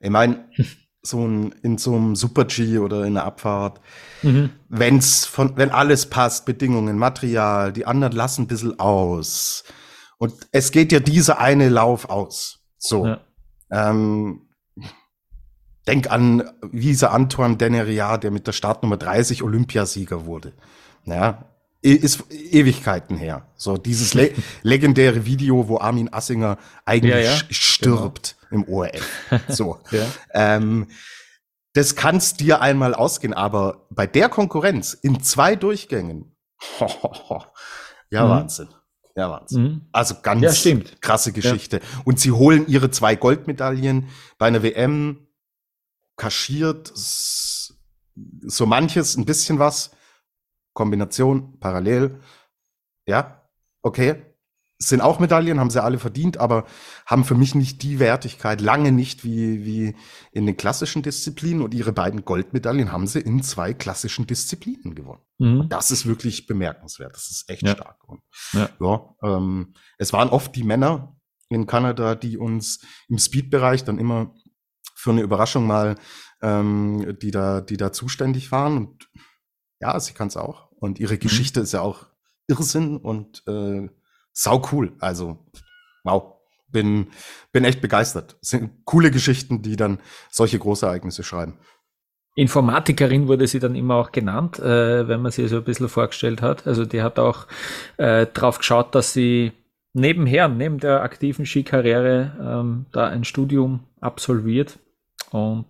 Ich 0.00 0.08
meine, 0.08 0.48
so 1.02 1.26
ein, 1.26 1.52
in 1.62 1.78
so 1.78 1.94
einem 1.94 2.14
Super-G 2.14 2.78
oder 2.78 3.04
in 3.04 3.14
der 3.14 3.24
Abfahrt, 3.24 3.80
mhm. 4.22 4.50
wenn's 4.68 5.24
von, 5.24 5.56
wenn 5.56 5.70
alles 5.70 6.06
passt, 6.06 6.46
Bedingungen, 6.46 6.96
Material, 6.96 7.72
die 7.72 7.86
anderen 7.86 8.12
lassen 8.12 8.42
ein 8.42 8.46
bisschen 8.46 8.78
aus. 8.78 9.64
Und 10.18 10.34
es 10.52 10.70
geht 10.70 10.92
ja 10.92 11.00
dieser 11.00 11.40
eine 11.40 11.68
Lauf 11.68 12.08
aus. 12.08 12.60
So. 12.78 13.06
Ja. 13.06 13.20
Ähm, 13.70 14.48
denk 15.88 16.10
an 16.10 16.48
Wiese 16.70 17.10
Antoine 17.10 17.56
Deneria, 17.56 18.16
der 18.18 18.30
mit 18.30 18.46
der 18.46 18.52
Startnummer 18.52 18.96
30 18.96 19.42
Olympiasieger 19.42 20.26
wurde. 20.26 20.52
Ja, 21.04 21.46
ist 21.80 22.24
Ewigkeiten 22.30 23.16
her. 23.16 23.48
So 23.56 23.76
dieses 23.76 24.14
le 24.14 24.32
legendäre 24.62 25.26
Video, 25.26 25.66
wo 25.66 25.78
Armin 25.78 26.12
Assinger 26.12 26.58
eigentlich 26.84 27.24
ja, 27.24 27.32
ja. 27.32 27.36
stirbt 27.50 28.36
genau. 28.38 28.41
Im 28.52 28.68
ORF. 28.68 29.06
So. 29.48 29.78
ja. 29.90 30.06
ähm, 30.32 30.88
das 31.74 31.96
kann's 31.96 32.34
dir 32.34 32.60
einmal 32.60 32.94
ausgehen, 32.94 33.32
aber 33.32 33.86
bei 33.90 34.06
der 34.06 34.28
Konkurrenz 34.28 34.92
in 34.92 35.22
zwei 35.22 35.56
Durchgängen, 35.56 36.36
ho, 36.78 36.86
ho, 36.86 37.12
ho, 37.28 37.44
ja 38.10 38.24
mhm. 38.24 38.30
Wahnsinn. 38.30 38.68
Ja, 39.16 39.30
Wahnsinn. 39.30 39.62
Mhm. 39.62 39.88
Also 39.92 40.16
ganz 40.22 40.64
ja, 40.64 40.78
krasse 41.00 41.32
Geschichte. 41.32 41.78
Ja. 41.78 42.02
Und 42.04 42.20
sie 42.20 42.32
holen 42.32 42.66
ihre 42.66 42.90
zwei 42.90 43.14
Goldmedaillen 43.16 44.08
bei 44.38 44.46
einer 44.46 44.62
WM, 44.62 45.26
kaschiert 46.16 46.92
so 46.94 48.66
manches, 48.66 49.16
ein 49.16 49.24
bisschen 49.24 49.58
was. 49.58 49.90
Kombination, 50.74 51.58
parallel. 51.58 52.20
Ja, 53.06 53.42
okay. 53.82 54.22
Sind 54.78 55.00
auch 55.00 55.18
Medaillen, 55.20 55.60
haben 55.60 55.70
sie 55.70 55.82
alle 55.82 55.98
verdient, 55.98 56.38
aber 56.38 56.66
haben 57.06 57.24
für 57.24 57.34
mich 57.34 57.54
nicht 57.54 57.82
die 57.82 57.98
Wertigkeit, 57.98 58.60
lange 58.60 58.92
nicht 58.92 59.24
wie, 59.24 59.64
wie 59.64 59.96
in 60.32 60.46
den 60.46 60.56
klassischen 60.56 61.02
Disziplinen. 61.02 61.62
Und 61.62 61.74
ihre 61.74 61.92
beiden 61.92 62.24
Goldmedaillen 62.24 62.92
haben 62.92 63.06
sie 63.06 63.20
in 63.20 63.42
zwei 63.42 63.74
klassischen 63.74 64.26
Disziplinen 64.26 64.94
gewonnen. 64.94 65.22
Mhm. 65.38 65.68
Das 65.68 65.90
ist 65.90 66.06
wirklich 66.06 66.46
bemerkenswert. 66.46 67.14
Das 67.14 67.30
ist 67.30 67.48
echt 67.48 67.62
ja. 67.62 67.72
stark. 67.72 68.02
Und, 68.08 68.20
ja. 68.52 68.68
ja 68.80 69.14
ähm, 69.22 69.74
es 69.98 70.12
waren 70.12 70.28
oft 70.28 70.54
die 70.54 70.64
Männer 70.64 71.16
in 71.48 71.66
Kanada, 71.66 72.14
die 72.14 72.38
uns 72.38 72.80
im 73.08 73.18
Speed-Bereich 73.18 73.84
dann 73.84 73.98
immer 73.98 74.34
für 74.94 75.10
eine 75.10 75.22
Überraschung 75.22 75.66
mal, 75.66 75.96
ähm, 76.40 77.18
die 77.20 77.30
da, 77.30 77.60
die 77.60 77.76
da 77.76 77.92
zuständig 77.92 78.52
waren. 78.52 78.76
Und 78.78 79.08
ja, 79.80 79.98
sie 79.98 80.12
kann 80.12 80.28
es 80.28 80.36
auch. 80.36 80.70
Und 80.72 80.98
ihre 80.98 81.14
mhm. 81.14 81.20
Geschichte 81.20 81.60
ist 81.60 81.72
ja 81.72 81.80
auch 81.80 82.06
Irrsinn 82.46 82.96
und 82.96 83.42
äh, 83.46 83.88
sau 84.32 84.62
cool. 84.72 84.96
Also, 85.00 85.46
wow. 86.04 86.38
Bin, 86.72 87.08
bin 87.52 87.64
echt 87.64 87.80
begeistert. 87.80 88.36
Es 88.40 88.48
sind 88.48 88.84
coole 88.84 89.10
Geschichten, 89.10 89.62
die 89.62 89.76
dann 89.76 89.98
solche 90.30 90.58
große 90.58 90.86
Ereignisse 90.86 91.22
schreiben. 91.22 91.58
Informatikerin 92.34 93.28
wurde 93.28 93.46
sie 93.46 93.58
dann 93.58 93.74
immer 93.74 93.96
auch 93.96 94.10
genannt, 94.10 94.58
äh, 94.58 95.06
wenn 95.06 95.20
man 95.20 95.32
sie 95.32 95.46
so 95.48 95.56
ein 95.56 95.64
bisschen 95.64 95.88
vorgestellt 95.88 96.40
hat. 96.40 96.66
Also 96.66 96.86
die 96.86 97.02
hat 97.02 97.18
auch 97.18 97.46
äh, 97.98 98.26
drauf 98.26 98.58
geschaut, 98.58 98.94
dass 98.94 99.12
sie 99.12 99.52
nebenher, 99.92 100.48
neben 100.48 100.78
der 100.78 101.02
aktiven 101.02 101.44
Skikarriere, 101.44 102.32
ähm, 102.40 102.86
da 102.92 103.08
ein 103.08 103.24
Studium 103.24 103.80
absolviert 104.00 104.78
und 105.30 105.66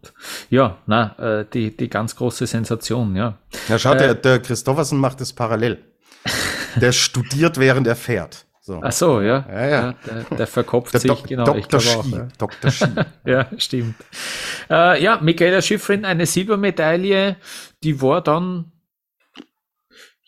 ja, 0.50 0.78
na, 0.86 1.40
äh, 1.40 1.46
die, 1.52 1.76
die 1.76 1.88
ganz 1.88 2.16
große 2.16 2.46
Sensation, 2.46 3.14
ja. 3.16 3.38
Ja, 3.68 3.78
schaut, 3.78 3.96
äh, 3.96 3.98
der, 3.98 4.14
der 4.14 4.38
Christoffersen 4.40 4.98
macht 4.98 5.20
es 5.20 5.32
parallel. 5.32 5.84
der 6.76 6.92
studiert, 6.92 7.58
während 7.58 7.86
er 7.86 7.96
fährt. 7.96 8.46
So. 8.64 8.80
Ach 8.80 8.92
so, 8.92 9.20
ja. 9.20 9.44
ja, 9.48 9.60
ja. 9.60 9.68
ja 9.68 9.94
der, 10.06 10.36
der, 10.36 10.46
verkopft 10.46 10.94
der 10.94 11.00
sich, 11.00 11.10
Dok 11.10 11.26
genau. 11.26 11.44
Dr. 11.44 11.80
Ski, 11.80 11.96
auch, 11.96 12.06
ja. 12.06 12.28
Dr. 12.38 12.70
Ja, 13.26 13.48
stimmt. 13.58 13.96
Äh, 14.70 15.02
ja, 15.02 15.18
Michaela 15.20 15.60
Schiffrin, 15.60 16.04
eine 16.04 16.26
Silbermedaille, 16.26 17.36
die 17.82 18.00
war 18.00 18.22
dann 18.22 18.70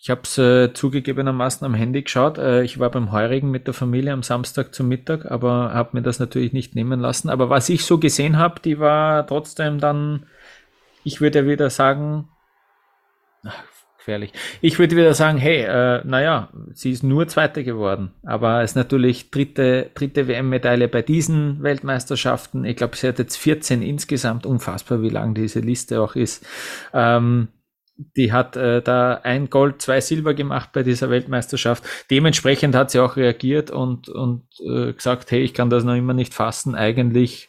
ich 0.05 0.11
habe 0.11 0.21
es 0.25 0.37
äh, 0.37 0.75
zugegebenermaßen 0.75 1.65
am 1.65 1.73
Handy 1.73 2.03
geschaut. 2.03 2.37
Äh, 2.37 2.63
ich 2.63 2.79
war 2.79 2.91
beim 2.91 3.11
Heurigen 3.11 3.51
mit 3.51 3.67
der 3.67 3.73
Familie 3.73 4.13
am 4.13 4.23
Samstag 4.23 4.75
zum 4.75 4.87
Mittag, 4.87 5.31
aber 5.31 5.73
habe 5.73 5.97
mir 5.97 6.03
das 6.03 6.19
natürlich 6.19 6.53
nicht 6.53 6.75
nehmen 6.75 7.01
lassen. 7.01 7.31
Aber 7.31 7.49
was 7.49 7.71
ich 7.71 7.87
so 7.87 7.97
gesehen 7.97 8.37
habe, 8.37 8.61
die 8.61 8.79
war 8.79 9.27
trotzdem 9.27 9.81
dann, 9.81 10.27
ich 11.05 11.23
würde 11.23 11.47
wieder 11.47 11.71
sagen, 11.71 12.29
gefährlich. 14.05 14.33
Ich 14.61 14.79
würde 14.79 14.97
wieder 14.97 15.15
sagen, 15.15 15.39
hey, 15.39 15.63
äh, 15.63 16.03
naja, 16.05 16.51
sie 16.75 16.91
ist 16.91 17.03
nur 17.03 17.27
Zweite 17.27 17.65
geworden, 17.65 18.13
aber 18.23 18.63
ist 18.63 18.77
natürlich 18.77 19.31
dritte, 19.31 19.91
dritte 19.95 20.29
WM-Medaille 20.29 20.89
bei 20.89 21.01
diesen 21.01 21.63
Weltmeisterschaften. 21.63 22.65
Ich 22.65 22.77
glaube, 22.77 22.97
sie 22.97 23.09
hat 23.09 23.19
jetzt 23.19 23.37
14 23.37 23.83
insgesamt, 23.83 24.45
unfassbar, 24.45 25.01
wie 25.01 25.09
lang 25.09 25.35
diese 25.35 25.61
Liste 25.61 26.03
auch 26.03 26.17
ist. 26.17 26.47
Ähm, 26.93 27.49
die 28.17 28.33
hat 28.33 28.57
äh, 28.57 28.83
da 28.83 29.21
ein 29.23 29.49
Gold, 29.49 29.81
zwei 29.81 30.01
Silber 30.01 30.35
gemacht 30.35 30.71
bei 30.73 30.83
dieser 30.83 31.11
Weltmeisterschaft. 31.11 31.85
Dementsprechend 32.11 32.75
hat 32.75 32.91
sie 32.91 32.99
auch 32.99 33.17
reagiert 33.17 33.71
und, 33.71 34.09
und 34.09 34.43
äh, 34.61 34.93
gesagt, 34.93 35.31
hey, 35.31 35.41
ich 35.41 35.55
kann 35.55 35.71
das 35.71 35.85
noch 35.85 35.95
immer 35.95 36.13
nicht 36.13 36.35
fassen. 36.35 36.75
Eigentlich 36.75 37.49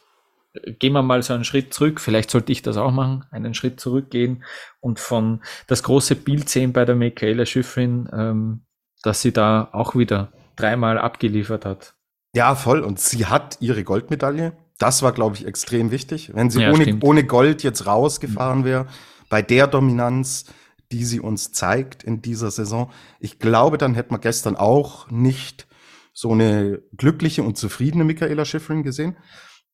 gehen 0.78 0.92
wir 0.92 1.02
mal 1.02 1.22
so 1.22 1.34
einen 1.34 1.44
Schritt 1.44 1.72
zurück. 1.72 2.00
Vielleicht 2.00 2.30
sollte 2.30 2.52
ich 2.52 2.62
das 2.62 2.76
auch 2.76 2.92
machen, 2.92 3.24
einen 3.30 3.54
Schritt 3.54 3.80
zurückgehen 3.80 4.44
und 4.80 5.00
von 5.00 5.42
das 5.66 5.82
große 5.82 6.16
Bild 6.16 6.48
sehen 6.48 6.72
bei 6.72 6.84
der 6.84 6.94
Michaela 6.94 7.46
Schifrin, 7.46 8.08
ähm, 8.12 8.66
dass 9.02 9.22
sie 9.22 9.32
da 9.32 9.68
auch 9.72 9.94
wieder 9.94 10.32
dreimal 10.56 10.98
abgeliefert 10.98 11.64
hat. 11.64 11.94
Ja, 12.34 12.54
voll. 12.54 12.80
Und 12.80 13.00
sie 13.00 13.26
hat 13.26 13.58
ihre 13.60 13.84
Goldmedaille. 13.84 14.56
Das 14.78 15.02
war, 15.02 15.12
glaube 15.12 15.36
ich, 15.36 15.46
extrem 15.46 15.90
wichtig. 15.90 16.32
Wenn 16.34 16.50
sie 16.50 16.60
ja, 16.60 16.70
ohne, 16.70 16.98
ohne 17.02 17.24
Gold 17.24 17.62
jetzt 17.62 17.86
rausgefahren 17.86 18.64
wäre, 18.64 18.86
bei 19.30 19.42
der 19.42 19.66
Dominanz, 19.66 20.44
die 20.92 21.04
sie 21.04 21.20
uns 21.20 21.52
zeigt 21.52 22.04
in 22.04 22.22
dieser 22.22 22.50
Saison. 22.50 22.90
Ich 23.18 23.38
glaube, 23.38 23.78
dann 23.78 23.94
hätte 23.94 24.12
man 24.12 24.20
gestern 24.20 24.56
auch 24.56 25.10
nicht 25.10 25.66
so 26.12 26.32
eine 26.32 26.82
glückliche 26.96 27.42
und 27.42 27.58
zufriedene 27.58 28.04
Michaela 28.04 28.44
Schifrin 28.44 28.82
gesehen. 28.82 29.16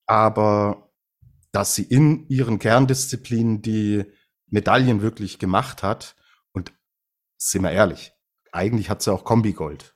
Aber 0.07 0.91
dass 1.53 1.75
sie 1.75 1.85
in 1.85 2.27
ihren 2.29 2.59
Kerndisziplinen 2.59 3.63
die 3.63 4.05
Medaillen 4.47 5.03
wirklich 5.03 5.39
gemacht 5.39 5.83
hat 5.83 6.17
und 6.53 6.73
sind 7.37 7.63
wir 7.63 7.71
ehrlich, 7.71 8.13
eigentlich 8.53 8.91
hat 8.91 9.03
sie 9.03 9.13
auch 9.13 9.25
Kombigold. 9.25 9.95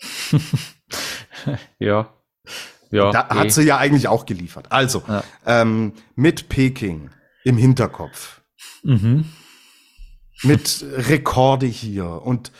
ja. 1.78 2.12
Ja, 2.90 3.10
da 3.10 3.28
eh. 3.30 3.34
hat 3.38 3.52
sie 3.52 3.62
ja 3.62 3.78
eigentlich 3.78 4.08
auch 4.08 4.26
geliefert. 4.26 4.70
Also, 4.70 5.02
ja. 5.08 5.24
ähm, 5.46 5.94
mit 6.14 6.50
Peking 6.50 7.10
im 7.44 7.56
Hinterkopf 7.56 8.42
Mhm. 8.82 9.26
Mit 10.42 10.84
Rekorde 10.90 11.66
hier. 11.66 12.06
Und 12.22 12.52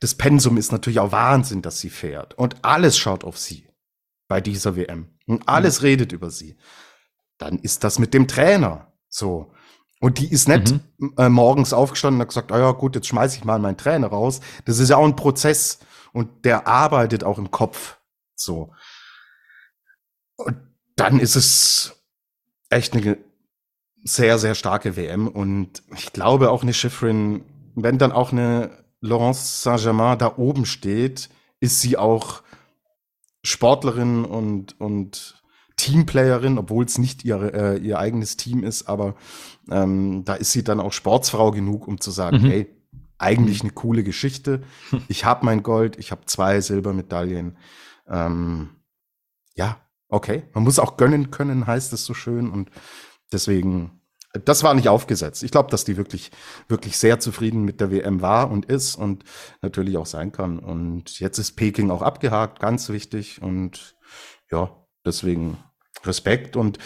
das 0.00 0.14
Pensum 0.14 0.56
ist 0.56 0.72
natürlich 0.72 1.00
auch 1.00 1.12
Wahnsinn, 1.12 1.62
dass 1.62 1.80
sie 1.80 1.90
fährt. 1.90 2.34
Und 2.34 2.64
alles 2.64 2.96
schaut 2.98 3.24
auf 3.24 3.38
sie 3.38 3.68
bei 4.28 4.40
dieser 4.40 4.76
WM. 4.76 5.15
Und 5.26 5.48
alles 5.48 5.80
mhm. 5.80 5.86
redet 5.86 6.12
über 6.12 6.30
sie. 6.30 6.56
Dann 7.38 7.58
ist 7.58 7.84
das 7.84 7.98
mit 7.98 8.14
dem 8.14 8.28
Trainer 8.28 8.92
so. 9.08 9.52
Und 10.00 10.18
die 10.18 10.30
ist 10.30 10.48
nicht 10.48 10.74
mhm. 10.98 11.14
äh, 11.16 11.28
morgens 11.28 11.72
aufgestanden 11.72 12.16
und 12.16 12.22
hat 12.22 12.28
gesagt, 12.28 12.52
oh 12.52 12.58
ja 12.58 12.72
gut, 12.72 12.94
jetzt 12.94 13.08
schmeiße 13.08 13.38
ich 13.38 13.44
mal 13.44 13.58
meinen 13.58 13.76
Trainer 13.76 14.08
raus. 14.08 14.40
Das 14.64 14.78
ist 14.78 14.90
ja 14.90 14.96
auch 14.96 15.04
ein 15.04 15.16
Prozess 15.16 15.78
und 16.12 16.44
der 16.44 16.66
arbeitet 16.66 17.24
auch 17.24 17.38
im 17.38 17.50
Kopf 17.50 17.98
so. 18.34 18.72
Und 20.36 20.56
dann 20.96 21.18
ist 21.18 21.34
es 21.36 21.96
echt 22.68 22.94
eine 22.94 23.18
sehr, 24.04 24.38
sehr 24.38 24.54
starke 24.54 24.96
WM 24.96 25.28
und 25.28 25.82
ich 25.94 26.12
glaube 26.12 26.50
auch 26.50 26.62
eine 26.62 26.74
Schifrin, 26.74 27.44
wenn 27.74 27.98
dann 27.98 28.12
auch 28.12 28.32
eine 28.32 28.70
Laurence 29.00 29.62
Saint-Germain 29.62 30.18
da 30.18 30.36
oben 30.36 30.64
steht, 30.66 31.28
ist 31.60 31.80
sie 31.80 31.96
auch 31.96 32.42
Sportlerin 33.46 34.24
und, 34.24 34.80
und 34.80 35.42
Teamplayerin, 35.76 36.58
obwohl 36.58 36.84
es 36.84 36.98
nicht 36.98 37.24
ihr, 37.24 37.54
äh, 37.54 37.78
ihr 37.78 37.98
eigenes 37.98 38.36
Team 38.36 38.64
ist, 38.64 38.88
aber 38.88 39.14
ähm, 39.70 40.24
da 40.24 40.34
ist 40.34 40.52
sie 40.52 40.64
dann 40.64 40.80
auch 40.80 40.92
Sportsfrau 40.92 41.50
genug, 41.50 41.86
um 41.86 42.00
zu 42.00 42.10
sagen, 42.10 42.38
mhm. 42.38 42.46
hey, 42.46 42.76
eigentlich 43.18 43.62
eine 43.62 43.72
coole 43.72 44.04
Geschichte. 44.04 44.62
Ich 45.08 45.24
habe 45.24 45.44
mein 45.44 45.62
Gold, 45.62 45.98
ich 45.98 46.10
habe 46.10 46.26
zwei 46.26 46.60
Silbermedaillen. 46.60 47.56
Ähm, 48.08 48.70
ja, 49.54 49.78
okay. 50.08 50.44
Man 50.52 50.64
muss 50.64 50.78
auch 50.78 50.96
gönnen 50.96 51.30
können, 51.30 51.66
heißt 51.66 51.92
es 51.92 52.04
so 52.04 52.14
schön. 52.14 52.50
Und 52.50 52.70
Deswegen, 53.32 53.95
das 54.38 54.62
war 54.62 54.74
nicht 54.74 54.88
aufgesetzt. 54.88 55.42
Ich 55.42 55.50
glaube, 55.50 55.70
dass 55.70 55.84
die 55.84 55.96
wirklich, 55.96 56.30
wirklich 56.68 56.96
sehr 56.98 57.20
zufrieden 57.20 57.64
mit 57.64 57.80
der 57.80 57.90
WM 57.90 58.20
war 58.20 58.50
und 58.50 58.66
ist 58.66 58.96
und 58.96 59.24
natürlich 59.62 59.96
auch 59.96 60.06
sein 60.06 60.32
kann. 60.32 60.58
Und 60.58 61.18
jetzt 61.20 61.38
ist 61.38 61.52
Peking 61.52 61.90
auch 61.90 62.02
abgehakt, 62.02 62.60
ganz 62.60 62.88
wichtig. 62.88 63.42
Und 63.42 63.96
ja, 64.50 64.70
deswegen 65.04 65.58
Respekt. 66.04 66.56
Und 66.56 66.78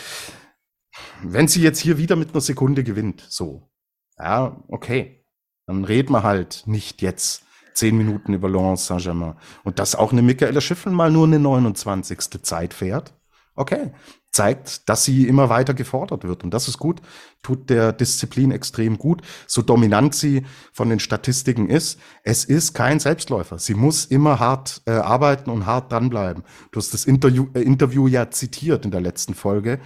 wenn 1.22 1.48
sie 1.48 1.62
jetzt 1.62 1.80
hier 1.80 1.98
wieder 1.98 2.16
mit 2.16 2.30
einer 2.30 2.40
Sekunde 2.40 2.84
gewinnt, 2.84 3.24
so, 3.28 3.70
ja, 4.18 4.62
okay, 4.68 5.24
dann 5.66 5.84
reden 5.84 6.12
wir 6.12 6.22
halt 6.22 6.64
nicht 6.66 7.02
jetzt 7.02 7.44
zehn 7.74 7.96
Minuten 7.96 8.34
über 8.34 8.48
Laurence 8.48 8.86
Saint-Germain. 8.86 9.36
Und 9.64 9.78
dass 9.78 9.94
auch 9.94 10.12
eine 10.12 10.22
Michaela 10.22 10.60
Schiffel 10.60 10.92
mal 10.92 11.10
nur 11.10 11.26
eine 11.26 11.38
29. 11.38 12.42
Zeit 12.42 12.74
fährt, 12.74 13.14
okay, 13.60 13.92
zeigt, 14.32 14.88
dass 14.88 15.04
sie 15.04 15.26
immer 15.26 15.48
weiter 15.48 15.74
gefordert 15.74 16.24
wird. 16.24 16.44
Und 16.44 16.54
das 16.54 16.66
ist 16.68 16.78
gut, 16.78 17.00
tut 17.42 17.68
der 17.68 17.92
Disziplin 17.92 18.52
extrem 18.52 18.96
gut. 18.96 19.22
So 19.46 19.60
dominant 19.60 20.14
sie 20.14 20.44
von 20.72 20.88
den 20.88 21.00
Statistiken 21.00 21.68
ist, 21.68 22.00
es 22.22 22.44
ist 22.44 22.74
kein 22.74 23.00
Selbstläufer. 23.00 23.58
Sie 23.58 23.74
muss 23.74 24.06
immer 24.06 24.38
hart 24.38 24.82
äh, 24.86 24.92
arbeiten 24.92 25.50
und 25.50 25.66
hart 25.66 25.92
dranbleiben. 25.92 26.44
Du 26.72 26.78
hast 26.78 26.94
das 26.94 27.04
Interview, 27.04 27.48
äh, 27.54 27.60
Interview 27.60 28.06
ja 28.06 28.30
zitiert 28.30 28.84
in 28.84 28.90
der 28.90 29.00
letzten 29.00 29.34
Folge. 29.34 29.80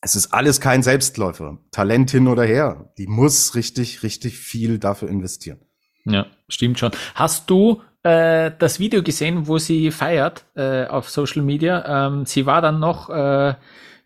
Es 0.00 0.14
ist 0.14 0.32
alles 0.32 0.60
kein 0.60 0.82
Selbstläufer. 0.82 1.58
Talent 1.72 2.10
hin 2.10 2.28
oder 2.28 2.44
her. 2.44 2.92
Die 2.98 3.08
muss 3.08 3.56
richtig, 3.56 4.04
richtig 4.04 4.38
viel 4.38 4.78
dafür 4.78 5.08
investieren. 5.08 5.58
Ja, 6.04 6.26
stimmt 6.48 6.78
schon. 6.78 6.92
Hast 7.14 7.50
du 7.50 7.82
äh, 8.02 8.50
das 8.58 8.80
Video 8.80 9.02
gesehen, 9.02 9.46
wo 9.46 9.58
sie 9.58 9.90
feiert 9.90 10.44
äh, 10.54 10.86
auf 10.86 11.10
Social 11.10 11.42
Media. 11.42 12.06
Ähm, 12.06 12.26
sie 12.26 12.46
war 12.46 12.60
dann 12.60 12.78
noch, 12.78 13.10
äh, 13.10 13.54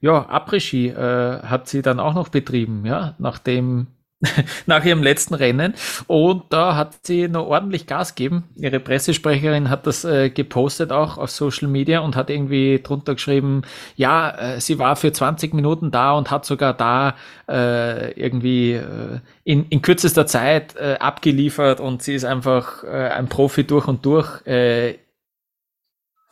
ja, 0.00 0.28
Après-Ski 0.28 0.88
äh, 0.88 1.42
hat 1.42 1.68
sie 1.68 1.82
dann 1.82 2.00
auch 2.00 2.14
noch 2.14 2.28
betrieben, 2.28 2.84
ja, 2.86 3.14
nachdem 3.18 3.86
nach 4.66 4.84
ihrem 4.84 5.02
letzten 5.02 5.34
Rennen. 5.34 5.74
Und 6.06 6.44
da 6.50 6.76
hat 6.76 7.06
sie 7.06 7.28
noch 7.28 7.46
ordentlich 7.46 7.86
Gas 7.86 8.14
gegeben. 8.14 8.44
Ihre 8.56 8.80
Pressesprecherin 8.80 9.70
hat 9.70 9.86
das 9.86 10.04
äh, 10.04 10.30
gepostet 10.30 10.92
auch 10.92 11.18
auf 11.18 11.30
Social 11.30 11.68
Media 11.68 12.00
und 12.00 12.16
hat 12.16 12.30
irgendwie 12.30 12.80
drunter 12.82 13.14
geschrieben, 13.14 13.62
ja, 13.96 14.30
äh, 14.30 14.60
sie 14.60 14.78
war 14.78 14.96
für 14.96 15.12
20 15.12 15.54
Minuten 15.54 15.90
da 15.90 16.12
und 16.12 16.30
hat 16.30 16.44
sogar 16.44 16.74
da 16.74 17.16
äh, 17.48 18.12
irgendwie 18.12 18.72
äh, 18.72 19.20
in, 19.44 19.66
in 19.68 19.82
kürzester 19.82 20.26
Zeit 20.26 20.76
äh, 20.76 20.96
abgeliefert 21.00 21.80
und 21.80 22.02
sie 22.02 22.14
ist 22.14 22.24
einfach 22.24 22.84
äh, 22.84 23.08
ein 23.08 23.28
Profi 23.28 23.64
durch 23.64 23.88
und 23.88 24.04
durch. 24.06 24.42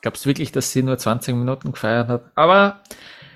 Glaubst 0.03 0.24
du 0.24 0.29
wirklich, 0.29 0.53
dass 0.53 0.72
sie 0.72 0.83
nur 0.83 0.96
20 0.96 1.35
Minuten 1.35 1.72
gefeiert 1.72 2.09
hat? 2.09 2.31
Aber 2.35 2.81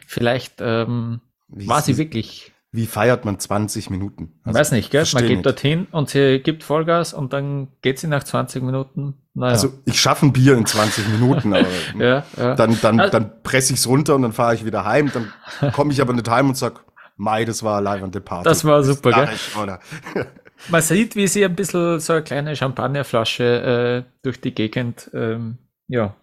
vielleicht 0.06 0.60
ähm, 0.60 1.20
war 1.48 1.82
sie 1.82 1.98
wirklich 1.98 2.53
wie 2.74 2.87
feiert 2.87 3.24
man 3.24 3.38
20 3.38 3.88
Minuten? 3.88 4.32
Also, 4.42 4.58
Weiß 4.58 4.72
nicht, 4.72 4.90
gell? 4.90 5.04
Man 5.12 5.22
geht 5.22 5.30
nicht. 5.30 5.46
dorthin 5.46 5.87
und 5.92 6.10
sie 6.10 6.40
gibt 6.40 6.64
Vollgas 6.64 7.14
und 7.14 7.32
dann 7.32 7.68
geht 7.82 8.00
sie 8.00 8.08
nach 8.08 8.24
20 8.24 8.64
Minuten. 8.64 9.14
Naja. 9.32 9.52
Also 9.52 9.74
ich 9.84 10.00
schaffe 10.00 10.26
ein 10.26 10.32
Bier 10.32 10.56
in 10.56 10.66
20 10.66 11.06
Minuten, 11.08 11.54
aber 11.54 11.68
ja, 11.98 12.24
ja. 12.37 12.56
dann, 12.56 12.76
dann, 12.82 12.98
also, 12.98 13.12
dann 13.12 13.42
presse 13.44 13.74
ich 13.74 13.78
es 13.78 13.87
runter 13.87 14.16
und 14.16 14.22
dann 14.22 14.32
fahre 14.32 14.56
ich 14.56 14.64
wieder 14.64 14.84
heim. 14.84 15.12
Dann 15.14 15.72
komme 15.72 15.92
ich 15.92 16.00
aber 16.00 16.14
nicht 16.14 16.28
heim 16.28 16.48
und 16.48 16.56
sag, 16.56 16.84
Mai, 17.16 17.44
das 17.44 17.62
war 17.62 17.80
live 17.80 18.02
an 18.02 18.10
der 18.10 18.20
Party. 18.20 18.42
Das 18.42 18.64
war 18.64 18.82
super, 18.82 19.12
gell? 19.12 19.28
Ich, 19.32 19.54
Man 20.68 20.82
sieht, 20.82 21.14
wie 21.14 21.28
sie 21.28 21.44
ein 21.44 21.54
bisschen 21.54 22.00
so 22.00 22.14
eine 22.14 22.22
kleine 22.22 22.56
Champagnerflasche 22.56 24.04
äh, 24.04 24.10
durch 24.22 24.40
die 24.40 24.52
Gegend 24.52 25.10
ähm, 25.14 25.58
ja, 25.87 26.16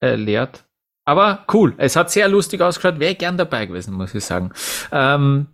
äh, 0.00 0.16
leert. 0.16 0.64
Aber 1.04 1.44
cool, 1.52 1.74
es 1.76 1.94
hat 1.94 2.10
sehr 2.10 2.26
lustig 2.26 2.60
ausgeschaut, 2.60 2.98
wäre 2.98 3.14
gern 3.14 3.38
dabei 3.38 3.66
gewesen, 3.66 3.94
muss 3.94 4.12
ich 4.16 4.24
sagen. 4.24 4.50
Ähm, 4.90 5.46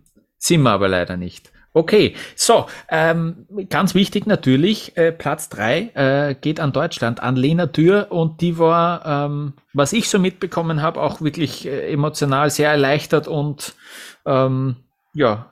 sind 0.43 0.61
wir 0.63 0.71
aber 0.71 0.89
leider 0.89 1.15
nicht. 1.15 1.51
Okay, 1.75 2.15
so, 2.35 2.67
ähm, 2.89 3.47
ganz 3.69 3.95
wichtig 3.95 4.27
natürlich, 4.27 4.95
äh, 4.95 5.11
Platz 5.11 5.49
drei 5.49 5.89
äh, 5.95 6.35
geht 6.35 6.59
an 6.59 6.71
Deutschland, 6.71 7.23
an 7.23 7.35
Lena 7.35 7.65
Dürr 7.65 8.11
und 8.11 8.41
die 8.41 8.59
war, 8.59 9.05
ähm, 9.05 9.53
was 9.73 9.91
ich 9.91 10.07
so 10.07 10.19
mitbekommen 10.19 10.83
habe, 10.83 11.01
auch 11.01 11.21
wirklich 11.21 11.65
äh, 11.65 11.91
emotional 11.91 12.51
sehr 12.51 12.69
erleichtert 12.69 13.27
und 13.27 13.73
ähm, 14.25 14.75
ja, 15.13 15.51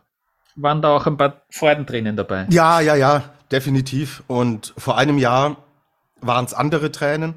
waren 0.56 0.84
da 0.84 0.96
auch 0.96 1.08
ein 1.08 1.18
paar 1.18 1.42
Freudentränen 1.50 2.16
dabei. 2.16 2.46
Ja, 2.52 2.82
ja, 2.82 2.96
ja, 2.96 3.24
definitiv. 3.52 4.24
Und 4.28 4.76
vor 4.78 4.98
einem 5.00 5.18
Jahr 5.18 5.58
waren 6.20 6.46
es 6.46 6.54
andere 6.54 6.92
Tränen. 6.92 7.34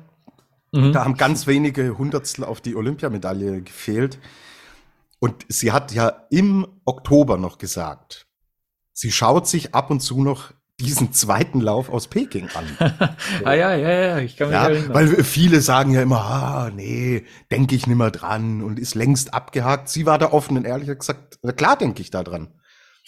Mhm. 0.72 0.92
Da 0.92 1.04
haben 1.04 1.16
ganz 1.16 1.46
wenige 1.46 1.96
Hundertstel 1.96 2.44
auf 2.44 2.60
die 2.60 2.76
Olympiamedaille 2.76 3.62
gefehlt. 3.62 4.18
Und 5.24 5.46
sie 5.48 5.72
hat 5.72 5.90
ja 5.92 6.26
im 6.28 6.66
Oktober 6.84 7.38
noch 7.38 7.56
gesagt, 7.56 8.26
sie 8.92 9.10
schaut 9.10 9.48
sich 9.48 9.74
ab 9.74 9.90
und 9.90 10.00
zu 10.00 10.22
noch 10.22 10.52
diesen 10.78 11.14
zweiten 11.14 11.62
Lauf 11.62 11.88
aus 11.88 12.08
Peking 12.08 12.50
an. 12.50 12.66
ah 13.44 13.54
ja, 13.54 13.74
ja, 13.74 13.90
ja, 13.90 14.18
ich 14.18 14.36
kann 14.36 14.48
mich 14.48 14.54
ja, 14.54 14.68
erinnern. 14.68 14.92
Weil 14.92 15.24
viele 15.24 15.62
sagen 15.62 15.92
ja 15.92 16.02
immer, 16.02 16.20
ah, 16.20 16.70
nee, 16.74 17.24
denke 17.50 17.74
ich 17.74 17.86
nimmer 17.86 18.10
dran 18.10 18.62
und 18.62 18.78
ist 18.78 18.94
längst 18.94 19.32
abgehakt. 19.32 19.88
Sie 19.88 20.04
war 20.04 20.18
da 20.18 20.30
offen 20.30 20.58
und 20.58 20.66
ehrlich 20.66 20.90
gesagt, 20.98 21.38
na 21.40 21.52
klar 21.52 21.78
denke 21.78 22.02
ich 22.02 22.10
da 22.10 22.22
dran. 22.22 22.60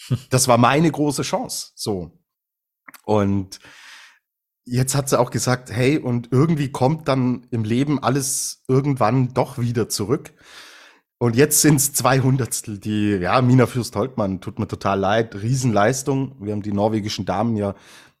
Das 0.31 0.47
war 0.47 0.57
meine 0.57 0.89
große 0.89 1.21
Chance, 1.21 1.73
so. 1.75 2.19
Und 3.05 3.59
jetzt 4.65 4.95
hat 4.95 5.07
sie 5.07 5.19
auch 5.19 5.29
gesagt, 5.29 5.69
hey, 5.69 5.99
und 5.99 6.29
irgendwie 6.31 6.71
kommt 6.71 7.07
dann 7.07 7.45
im 7.51 7.63
Leben 7.63 8.01
alles 8.01 8.63
irgendwann 8.67 9.35
doch 9.35 9.59
wieder 9.59 9.87
zurück. 9.87 10.33
Und 11.19 11.35
jetzt 11.35 11.61
sind 11.61 11.77
es 11.77 11.93
zwei 11.93 12.19
Hundertstel, 12.19 12.77
die, 12.77 13.13
ja, 13.15 13.41
Mina 13.41 13.65
Fürst-Holtmann, 13.65 14.39
tut 14.39 14.59
mir 14.59 14.67
total 14.67 14.99
leid, 14.99 15.33
Riesenleistung. 15.35 16.35
Wir 16.39 16.53
haben 16.53 16.61
die 16.61 16.71
norwegischen 16.71 17.25
Damen 17.25 17.55
ja 17.55 17.73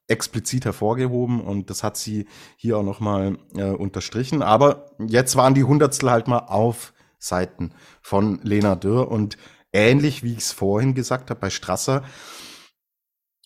explizit 0.07 0.65
hervorgehoben 0.65 1.41
und 1.41 1.69
das 1.69 1.83
hat 1.83 1.95
sie 1.95 2.27
hier 2.55 2.77
auch 2.77 2.83
nochmal 2.83 3.37
äh, 3.55 3.65
unterstrichen. 3.65 4.41
Aber 4.41 4.95
jetzt 5.05 5.35
waren 5.35 5.53
die 5.53 5.63
Hundertstel 5.63 6.09
halt 6.09 6.27
mal 6.27 6.39
auf 6.39 6.93
Seiten 7.19 7.71
von 8.01 8.39
Lena 8.41 8.75
Dürr 8.75 9.11
und 9.11 9.37
ähnlich 9.71 10.23
wie 10.23 10.33
ich 10.33 10.39
es 10.39 10.51
vorhin 10.51 10.95
gesagt 10.95 11.29
habe 11.29 11.39
bei 11.39 11.49
Strasser, 11.51 12.03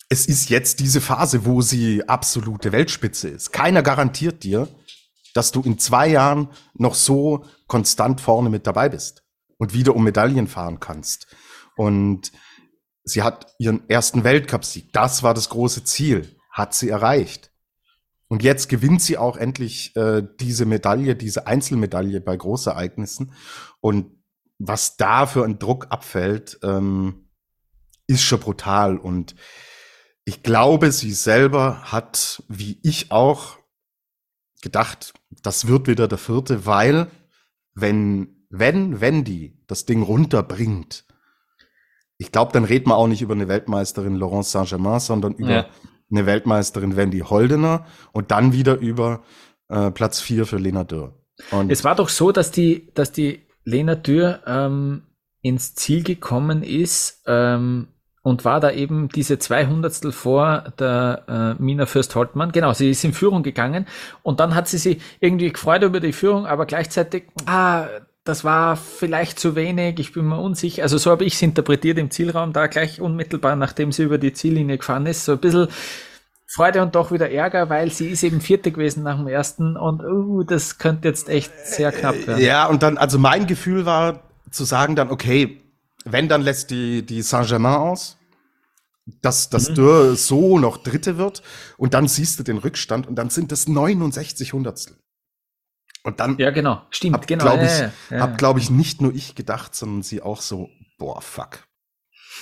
es 0.08 0.26
ist 0.26 0.48
jetzt 0.48 0.80
diese 0.80 1.00
Phase, 1.00 1.44
wo 1.44 1.60
sie 1.60 2.08
absolute 2.08 2.72
Weltspitze 2.72 3.28
ist. 3.28 3.52
Keiner 3.52 3.82
garantiert 3.82 4.44
dir, 4.44 4.68
dass 5.34 5.52
du 5.52 5.60
in 5.62 5.78
zwei 5.78 6.08
Jahren 6.08 6.48
noch 6.74 6.94
so 6.94 7.44
konstant 7.66 8.20
vorne 8.20 8.48
mit 8.48 8.66
dabei 8.66 8.88
bist 8.88 9.22
und 9.62 9.74
wieder 9.74 9.94
um 9.94 10.02
Medaillen 10.02 10.48
fahren 10.48 10.80
kannst. 10.80 11.28
Und 11.76 12.32
sie 13.04 13.22
hat 13.22 13.54
ihren 13.58 13.88
ersten 13.88 14.24
Weltcupsieg. 14.24 14.92
Das 14.92 15.22
war 15.22 15.34
das 15.34 15.50
große 15.50 15.84
Ziel 15.84 16.36
hat 16.50 16.74
sie 16.74 16.88
erreicht. 16.88 17.52
Und 18.26 18.42
jetzt 18.42 18.68
gewinnt 18.68 19.02
sie 19.02 19.18
auch 19.18 19.36
endlich 19.36 19.94
äh, 19.94 20.26
diese 20.40 20.66
Medaille, 20.66 21.14
diese 21.14 21.46
Einzelmedaille 21.46 22.20
bei 22.20 22.36
Großereignissen. 22.36 23.34
Und 23.80 24.20
was 24.58 24.96
da 24.96 25.26
für 25.26 25.44
ein 25.44 25.60
Druck 25.60 25.86
abfällt, 25.90 26.58
ähm, 26.64 27.28
ist 28.08 28.22
schon 28.22 28.40
brutal. 28.40 28.98
Und 28.98 29.36
ich 30.24 30.42
glaube, 30.42 30.90
sie 30.90 31.12
selber 31.12 31.92
hat, 31.92 32.42
wie 32.48 32.80
ich 32.82 33.12
auch, 33.12 33.58
gedacht, 34.60 35.14
das 35.44 35.68
wird 35.68 35.86
wieder 35.86 36.08
der 36.08 36.18
vierte, 36.18 36.66
weil 36.66 37.12
wenn, 37.74 38.41
wenn, 38.52 39.24
die 39.24 39.58
das 39.66 39.86
Ding 39.86 40.02
runterbringt, 40.02 41.06
ich 42.18 42.30
glaube, 42.30 42.52
dann 42.52 42.64
redet 42.64 42.86
man 42.86 42.96
auch 42.96 43.08
nicht 43.08 43.22
über 43.22 43.34
eine 43.34 43.48
Weltmeisterin 43.48 44.14
Laurence 44.14 44.52
Saint-Germain, 44.52 45.00
sondern 45.00 45.34
über 45.34 45.50
ja 45.50 45.66
eine 46.12 46.26
Weltmeisterin 46.26 46.96
Wendy 46.96 47.20
Holdener 47.20 47.86
und 48.12 48.30
dann 48.30 48.52
wieder 48.52 48.78
über 48.78 49.22
äh, 49.68 49.90
Platz 49.90 50.20
vier 50.20 50.46
für 50.46 50.58
Lena 50.58 50.84
Dürr. 50.84 51.14
Und 51.50 51.72
es 51.72 51.82
war 51.82 51.94
doch 51.94 52.10
so, 52.10 52.30
dass 52.30 52.50
die, 52.50 52.92
dass 52.94 53.10
die 53.10 53.46
Lena 53.64 53.94
Dürr 53.94 54.40
ähm, 54.46 55.02
ins 55.40 55.74
Ziel 55.74 56.04
gekommen 56.04 56.62
ist 56.62 57.22
ähm, 57.26 57.88
und 58.22 58.44
war 58.44 58.60
da 58.60 58.70
eben 58.70 59.08
diese 59.08 59.38
200 59.38 60.14
vor 60.14 60.72
der 60.78 61.56
äh, 61.58 61.62
Mina 61.62 61.86
Fürst-Holtmann. 61.86 62.52
Genau, 62.52 62.72
sie 62.74 62.90
ist 62.90 63.02
in 63.02 63.12
Führung 63.12 63.42
gegangen 63.42 63.86
und 64.22 64.38
dann 64.38 64.54
hat 64.54 64.68
sie 64.68 64.78
sich 64.78 65.00
irgendwie 65.20 65.50
gefreut 65.50 65.82
über 65.82 65.98
die 65.98 66.12
Führung, 66.12 66.46
aber 66.46 66.66
gleichzeitig, 66.66 67.24
ah, 67.46 67.86
das 68.24 68.44
war 68.44 68.76
vielleicht 68.76 69.40
zu 69.40 69.56
wenig, 69.56 69.98
ich 69.98 70.12
bin 70.12 70.26
mir 70.26 70.38
unsicher. 70.38 70.84
Also 70.84 70.96
so 70.96 71.10
habe 71.10 71.24
ich 71.24 71.34
es 71.34 71.42
interpretiert 71.42 71.98
im 71.98 72.10
Zielraum, 72.10 72.52
da 72.52 72.68
gleich 72.68 73.00
unmittelbar, 73.00 73.56
nachdem 73.56 73.90
sie 73.90 74.04
über 74.04 74.18
die 74.18 74.32
Ziellinie 74.32 74.78
gefahren 74.78 75.06
ist, 75.06 75.24
so 75.24 75.32
ein 75.32 75.38
bisschen 75.38 75.68
Freude 76.46 76.82
und 76.82 76.94
doch 76.94 77.10
wieder 77.10 77.30
Ärger, 77.30 77.70
weil 77.70 77.90
sie 77.90 78.08
ist 78.08 78.22
eben 78.22 78.40
vierte 78.40 78.72
gewesen 78.72 79.02
nach 79.02 79.16
dem 79.16 79.26
ersten 79.26 79.76
und 79.76 80.02
uh, 80.02 80.44
das 80.44 80.78
könnte 80.78 81.08
jetzt 81.08 81.28
echt 81.28 81.50
sehr 81.64 81.90
knapp 81.90 82.26
werden. 82.26 82.44
Ja, 82.44 82.66
und 82.66 82.82
dann, 82.82 82.98
also 82.98 83.18
mein 83.18 83.46
Gefühl 83.46 83.86
war 83.86 84.22
zu 84.50 84.64
sagen 84.64 84.94
dann, 84.94 85.10
okay, 85.10 85.62
wenn, 86.04 86.28
dann 86.28 86.42
lässt 86.42 86.70
die, 86.70 87.04
die 87.04 87.22
Saint-Germain 87.22 87.76
aus, 87.76 88.18
dass, 89.20 89.50
dass 89.50 89.70
mhm. 89.70 89.74
Dürr 89.74 90.16
so 90.16 90.58
noch 90.58 90.76
Dritte 90.76 91.16
wird 91.16 91.42
und 91.76 91.94
dann 91.94 92.06
siehst 92.06 92.38
du 92.38 92.42
den 92.42 92.58
Rückstand 92.58 93.08
und 93.08 93.16
dann 93.16 93.30
sind 93.30 93.50
das 93.50 93.66
69 93.66 94.52
Hundertstel. 94.52 94.96
Und 96.02 96.20
dann. 96.20 96.38
Ja, 96.38 96.50
genau. 96.50 96.82
Stimmt, 96.90 97.14
hab, 97.14 97.26
genau. 97.26 97.44
Glaub 97.44 97.62
ich, 97.62 97.78
ja, 97.78 97.92
ja, 98.10 98.20
Hab, 98.20 98.38
glaube 98.38 98.60
ich, 98.60 98.70
nicht 98.70 99.00
nur 99.00 99.14
ich 99.14 99.34
gedacht, 99.34 99.74
sondern 99.74 100.02
sie 100.02 100.22
auch 100.22 100.40
so, 100.40 100.68
boah, 100.98 101.20
fuck. 101.20 101.66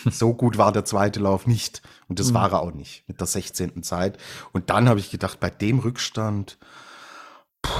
so 0.10 0.34
gut 0.34 0.58
war 0.58 0.72
der 0.72 0.84
zweite 0.84 1.20
Lauf 1.20 1.46
nicht. 1.46 1.82
Und 2.08 2.18
das 2.18 2.30
mhm. 2.30 2.34
war 2.34 2.52
er 2.52 2.60
auch 2.60 2.72
nicht 2.72 3.08
mit 3.08 3.20
der 3.20 3.26
16. 3.26 3.82
Zeit. 3.82 4.18
Und 4.52 4.70
dann 4.70 4.88
habe 4.88 5.00
ich 5.00 5.10
gedacht, 5.10 5.40
bei 5.40 5.50
dem 5.50 5.78
Rückstand, 5.78 6.58
puh, 7.62 7.70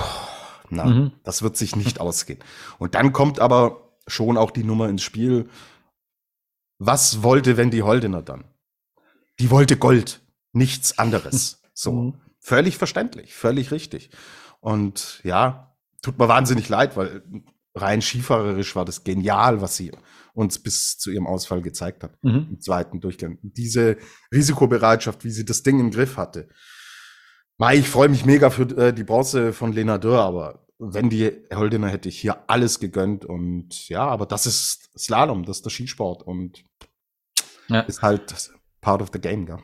na, 0.71 0.85
mhm. 0.85 1.13
das 1.25 1.43
wird 1.43 1.57
sich 1.57 1.77
nicht 1.77 2.01
ausgehen. 2.01 2.41
Und 2.79 2.95
dann 2.95 3.13
kommt 3.13 3.41
aber 3.41 3.91
schon 4.07 4.37
auch 4.37 4.51
die 4.51 4.65
Nummer 4.65 4.89
ins 4.89 5.03
Spiel. 5.03 5.49
Was 6.79 7.23
wollte 7.23 7.57
Wendy 7.57 7.79
Holdener 7.79 8.23
dann? 8.23 8.45
Die 9.39 9.51
wollte 9.51 9.77
Gold, 9.77 10.21
nichts 10.53 10.99
anderes. 10.99 11.57
So. 11.73 11.93
Mhm. 11.93 12.15
Völlig 12.41 12.77
verständlich, 12.77 13.33
völlig 13.33 13.71
richtig. 13.71 14.11
Und 14.61 15.21
ja, 15.25 15.70
tut 16.03 16.19
mir 16.19 16.29
wahnsinnig 16.29 16.69
leid, 16.69 16.97
weil 16.97 17.23
rein 17.75 18.03
skifahrerisch 18.03 18.75
war 18.77 18.85
das 18.85 19.05
genial, 19.05 19.61
was 19.61 19.77
sie 19.77 19.93
uns 20.35 20.59
bis 20.59 20.99
zu 20.99 21.11
ihrem 21.11 21.27
Ausfall 21.27 21.63
gezeigt 21.63 22.03
hat 22.03 22.13
mhm. 22.23 22.49
im 22.51 22.61
zweiten 22.61 23.01
Durchgang. 23.01 23.39
Diese 23.43 23.97
Risikobereitschaft, 24.33 25.25
wie 25.25 25.31
sie 25.31 25.45
das 25.45 25.63
Ding 25.63 25.81
im 25.81 25.91
Griff 25.91 26.17
hatte. 26.17 26.49
Mai, 27.59 27.77
ich 27.77 27.89
freue 27.89 28.09
mich 28.09 28.25
mega 28.25 28.51
für 28.51 28.63
äh, 28.77 28.93
die 28.93 29.05
Bronze 29.05 29.53
von 29.53 29.73
Lena 29.73 29.99
Dürr, 29.99 30.21
aber 30.21 30.67
wenn 30.79 31.11
die 31.11 31.31
Holdener 31.53 31.89
hätte 31.89 32.09
ich 32.09 32.19
hier 32.19 32.49
alles 32.49 32.81
gegönnt 32.81 33.27
und 33.27 33.89
ja, 33.89 34.07
aber 34.07 34.25
das 34.25 34.47
ist 34.47 34.91
Slalom, 34.99 35.45
das 35.45 35.59
ist 35.59 35.67
der 35.67 35.71
Skisport 35.71 36.23
und 36.23 36.65
ja. 37.69 37.81
ist 37.81 38.01
halt 38.01 38.51
part 38.81 39.03
of 39.03 39.11
the 39.13 39.21
game, 39.21 39.47
ja. 39.47 39.59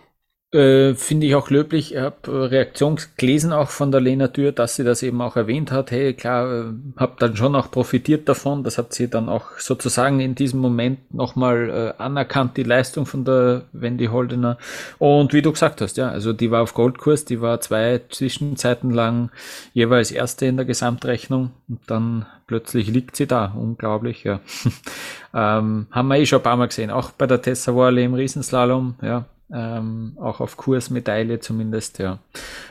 Äh, 0.53 0.95
Finde 0.95 1.27
ich 1.27 1.35
auch 1.35 1.51
löblich. 1.51 1.93
Ich 1.93 1.99
habe 1.99 2.17
äh, 2.29 2.31
Reaktion 2.31 3.01
gelesen 3.17 3.53
auch 3.53 3.69
von 3.69 3.91
der 3.91 4.01
Lena 4.01 4.29
Tür, 4.29 4.53
dass 4.53 4.77
sie 4.77 4.85
das 4.85 5.03
eben 5.03 5.21
auch 5.21 5.35
erwähnt 5.35 5.73
hat. 5.73 5.91
Hey, 5.91 6.15
klar, 6.15 6.47
äh, 6.49 6.65
habe 6.97 7.17
dann 7.19 7.37
schon 7.37 7.57
auch 7.57 7.73
profitiert 7.73 8.29
davon. 8.29 8.63
Das 8.63 8.79
hat 8.79 8.95
sie 8.95 9.11
dann 9.11 9.29
auch 9.29 9.59
sozusagen 9.59 10.21
in 10.21 10.37
diesem 10.37 10.61
Moment 10.61 11.13
nochmal 11.13 11.95
äh, 11.99 12.01
anerkannt, 12.01 12.57
die 12.57 12.63
Leistung 12.63 13.07
von 13.07 13.25
der 13.25 13.63
Wendy 13.73 14.07
Holdener. 14.07 14.57
Und 14.99 15.33
wie 15.33 15.43
du 15.43 15.51
gesagt 15.51 15.81
hast, 15.81 15.97
ja, 15.97 16.11
also 16.11 16.33
die 16.33 16.53
war 16.53 16.63
auf 16.63 16.75
Goldkurs, 16.75 17.25
die 17.25 17.41
war 17.41 17.61
zwei 17.61 18.01
Zwischenzeiten 18.09 18.93
lang 18.93 19.31
jeweils 19.75 20.13
Erste 20.13 20.47
in 20.47 20.57
der 20.57 20.65
Gesamtrechnung 20.65 21.51
und 21.69 21.81
dann 21.89 22.25
plötzlich 22.47 22.87
liegt 22.87 23.17
sie 23.17 23.27
da. 23.27 23.53
Unglaublich, 23.57 24.23
ja. 24.23 24.39
ähm, 25.35 25.89
haben 25.91 26.09
wir 26.09 26.19
eh 26.19 26.27
schon 26.27 26.39
ein 26.39 26.45
paar 26.45 26.57
Mal 26.57 26.69
gesehen, 26.69 26.93
auch 26.93 27.11
bei 27.11 27.27
der 27.27 27.43
Tessa 27.43 27.75
Worley 27.75 28.05
im 28.05 28.15
Riesenslalom, 28.15 28.95
ja 29.03 29.25
ähm, 29.53 30.17
auch 30.21 30.41
auf 30.41 30.57
Kursmedaille 30.57 31.41
zumindest, 31.41 31.99
ja, 31.99 32.19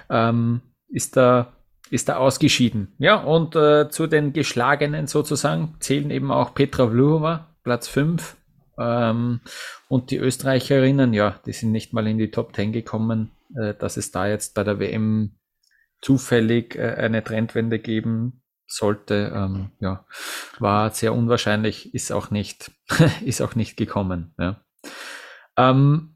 ähm, 0.10 0.62
ist 0.88 1.18
da 1.18 1.52
ist 1.92 2.10
da 2.10 2.18
ausgeschieden. 2.18 2.94
Ja, 2.98 3.18
und 3.18 3.56
äh, 3.56 3.90
zu 3.90 4.08
den 4.08 4.34
Geschlagenen 4.34 5.06
sozusagen 5.06 5.76
zählen 5.80 6.10
eben 6.10 6.32
auch 6.32 6.56
Petra 6.56 6.88
Vlhova, 6.88 7.56
Platz 7.64 7.88
5, 7.88 8.36
ähm, 8.78 9.42
und 9.88 10.12
die 10.12 10.18
Österreicherinnen, 10.18 11.14
ja, 11.14 11.40
die 11.46 11.54
sind 11.54 11.72
nicht 11.72 11.94
mal 11.94 12.08
in 12.08 12.18
die 12.18 12.32
Top 12.32 12.56
10 12.56 12.74
gekommen, 12.74 13.32
äh, 13.56 13.74
dass 13.74 13.98
es 13.98 14.12
da 14.12 14.28
jetzt 14.28 14.54
bei 14.56 14.64
der 14.64 14.80
WM 14.80 15.38
zufällig 16.02 16.76
äh, 16.76 16.96
eine 16.96 17.24
Trendwende 17.24 17.80
geben 17.80 18.42
sollte, 18.68 19.32
ähm, 19.34 19.72
ja, 19.80 20.06
war 20.60 20.90
sehr 20.90 21.14
unwahrscheinlich, 21.14 21.94
ist 21.94 22.12
auch 22.12 22.32
nicht, 22.32 22.72
ist 23.24 23.42
auch 23.42 23.56
nicht 23.56 23.78
gekommen. 23.78 24.34
Ja. 24.40 24.62
Ähm, 25.58 26.15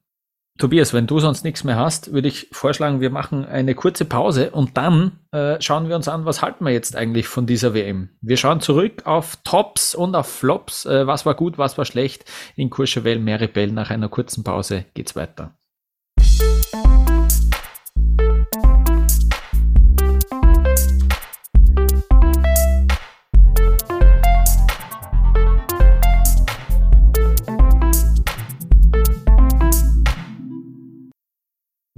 Tobias, 0.60 0.94
wenn 0.94 1.08
du 1.08 1.20
sonst 1.20 1.46
nichts 1.46 1.64
mehr 1.64 1.78
hast, 1.78 2.12
würde 2.12 2.28
ich 2.28 2.50
vorschlagen, 2.52 3.00
wir 3.00 3.12
machen 3.12 3.46
eine 3.46 3.76
kurze 3.76 4.04
Pause 4.04 4.52
und 4.52 4.76
dann 4.76 5.14
äh, 5.32 5.56
schauen 5.62 5.88
wir 5.88 5.96
uns 5.96 6.10
an, 6.10 6.26
was 6.26 6.42
halten 6.42 6.66
wir 6.66 6.74
jetzt 6.74 6.98
eigentlich 6.98 7.30
von 7.30 7.46
dieser 7.46 7.74
WM. 7.74 8.10
Wir 8.20 8.36
schauen 8.36 8.60
zurück 8.60 9.06
auf 9.06 9.38
Tops 9.46 9.96
und 9.96 10.16
auf 10.16 10.28
Flops. 10.28 10.86
Äh, 10.86 11.08
was 11.08 11.26
war 11.26 11.36
gut, 11.36 11.58
was 11.58 11.78
war 11.78 11.86
schlecht 11.86 12.26
in 12.58 12.70
Courchevel, 12.70 13.20
Meribel. 13.20 13.72
Nach 13.72 13.90
einer 13.90 14.10
kurzen 14.10 14.44
Pause 14.44 14.84
geht's 14.96 15.16
weiter. 15.16 15.58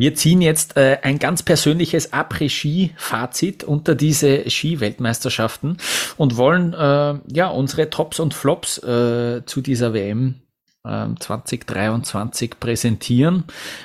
Wir 0.02 0.16
ziehen 0.16 0.41
jetzt 0.41 0.78
äh, 0.78 0.97
ein 1.04 1.20
ganz 1.20 1.43
persönliches 1.43 2.12
Après-Ski-Fazit 2.12 3.64
unter 3.64 3.93
diese 3.93 4.49
Ski-Weltmeisterschaften 4.49 5.78
und 6.18 6.38
wollen 6.38 6.74
äh, 6.74 7.20
ja 7.32 7.49
unsere 7.49 7.91
Tops 7.91 8.20
und 8.20 8.34
Flops 8.34 8.80
äh, 8.80 9.43
zu 9.45 9.62
dieser 9.62 9.93
WM 9.93 10.41
2023 10.84 12.49
ähm, 12.49 12.58
präsentieren. 12.60 13.43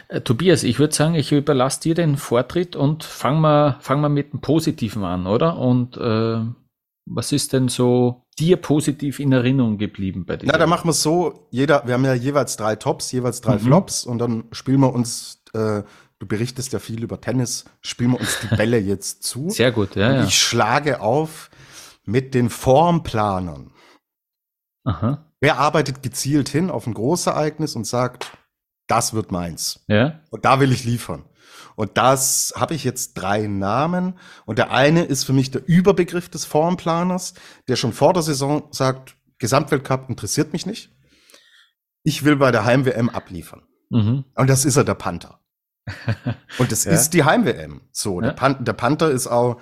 Äh, 0.09 0.23
Tobias, 0.23 0.63
ich 0.63 0.79
würde 0.79 0.95
sagen, 0.95 1.17
ich 1.17 1.33
überlasse 1.33 1.83
dir 1.83 1.95
den 1.95 2.17
Vortritt 2.17 2.77
und 2.77 3.05
fangen 3.05 3.43
wir, 3.43 3.77
fangen 3.81 4.01
wir 4.01 4.09
mit 4.09 4.33
dem 4.33 4.41
Positiven 4.41 5.05
an, 5.05 5.27
oder? 5.27 5.59
Und 5.59 5.99
äh, 5.99 6.39
was 7.05 7.33
ist 7.33 7.53
denn 7.53 7.69
so 7.69 8.23
dir 8.39 8.57
positiv 8.57 9.21
in 9.21 9.33
Erinnerung 9.33 9.77
geblieben 9.77 10.25
bei 10.25 10.39
dir? 10.39 10.49
Na, 10.51 10.57
dann 10.57 10.71
machen 10.71 10.87
wir 10.87 10.93
es 10.93 11.03
so. 11.03 11.47
Jeder, 11.51 11.87
wir 11.87 11.93
haben 11.93 12.07
ja 12.07 12.15
jeweils 12.15 12.57
drei 12.57 12.75
Tops, 12.75 13.13
jeweils 13.13 13.43
drei 13.43 13.57
mhm. 13.57 13.61
Flops 13.61 14.07
und 14.07 14.19
dann 14.19 14.45
spielen 14.53 14.81
wir 14.81 14.95
uns 14.95 15.43
äh, 15.53 15.83
du 16.19 16.27
berichtest 16.27 16.73
ja 16.73 16.79
viel 16.79 17.03
über 17.03 17.21
Tennis, 17.21 17.65
spielen 17.81 18.13
wir 18.13 18.21
uns 18.21 18.41
die 18.41 18.55
Bälle 18.55 18.79
jetzt 18.79 19.23
zu. 19.23 19.51
Sehr 19.51 19.73
gut, 19.73 19.97
ja. 19.97 20.13
ja. 20.13 20.25
Ich 20.25 20.39
schlage 20.39 21.01
auf 21.01 21.51
mit 22.05 22.35
den 22.35 22.51
Formplanern. 22.51 23.73
Aha. 24.85 25.31
Wer 25.41 25.59
arbeitet 25.59 26.03
gezielt 26.03 26.49
hin 26.49 26.71
auf 26.71 26.87
ein 26.87 26.95
Großereignis 26.95 27.77
und 27.77 27.87
sagt, 27.87 28.31
das 28.87 29.15
wird 29.15 29.33
meins. 29.33 29.85
Ja. 29.89 30.21
Und 30.31 30.45
da 30.45 30.61
will 30.61 30.73
ich 30.73 30.85
liefern. 30.85 31.25
Und 31.75 31.99
das 31.99 32.55
habe 32.57 32.75
ich 32.75 32.85
jetzt 32.85 33.15
drei 33.15 33.47
Namen. 33.47 34.19
Und 34.47 34.59
der 34.59 34.71
eine 34.71 35.05
ist 35.05 35.25
für 35.25 35.33
mich 35.33 35.51
der 35.51 35.67
Überbegriff 35.67 36.29
des 36.29 36.45
Formplaners, 36.45 37.35
der 37.69 37.77
schon 37.77 37.93
vor 37.93 38.13
der 38.13 38.23
Saison 38.23 38.69
sagt, 38.71 39.17
Gesamtweltcup 39.39 40.09
interessiert 40.09 40.53
mich 40.53 40.65
nicht. 40.65 40.91
Ich 42.03 42.25
will 42.25 42.37
bei 42.37 42.51
der 42.51 42.65
Heim-WM 42.65 43.11
abliefern. 43.11 43.63
Mhm. 43.91 44.25
Und 44.35 44.49
das 44.49 44.65
ist 44.65 44.77
er, 44.77 44.85
der 44.85 44.95
Panther. 44.95 45.41
Und 46.59 46.73
das 46.73 46.85
ja. 46.85 46.93
ist 46.93 47.11
die 47.11 47.25
Heim-WM. 47.25 47.83
So, 47.93 48.21
ja. 48.21 48.29
der, 48.29 48.35
Pan 48.35 48.65
der 48.65 48.73
Panther 48.73 49.11
ist 49.11 49.27
auch 49.27 49.61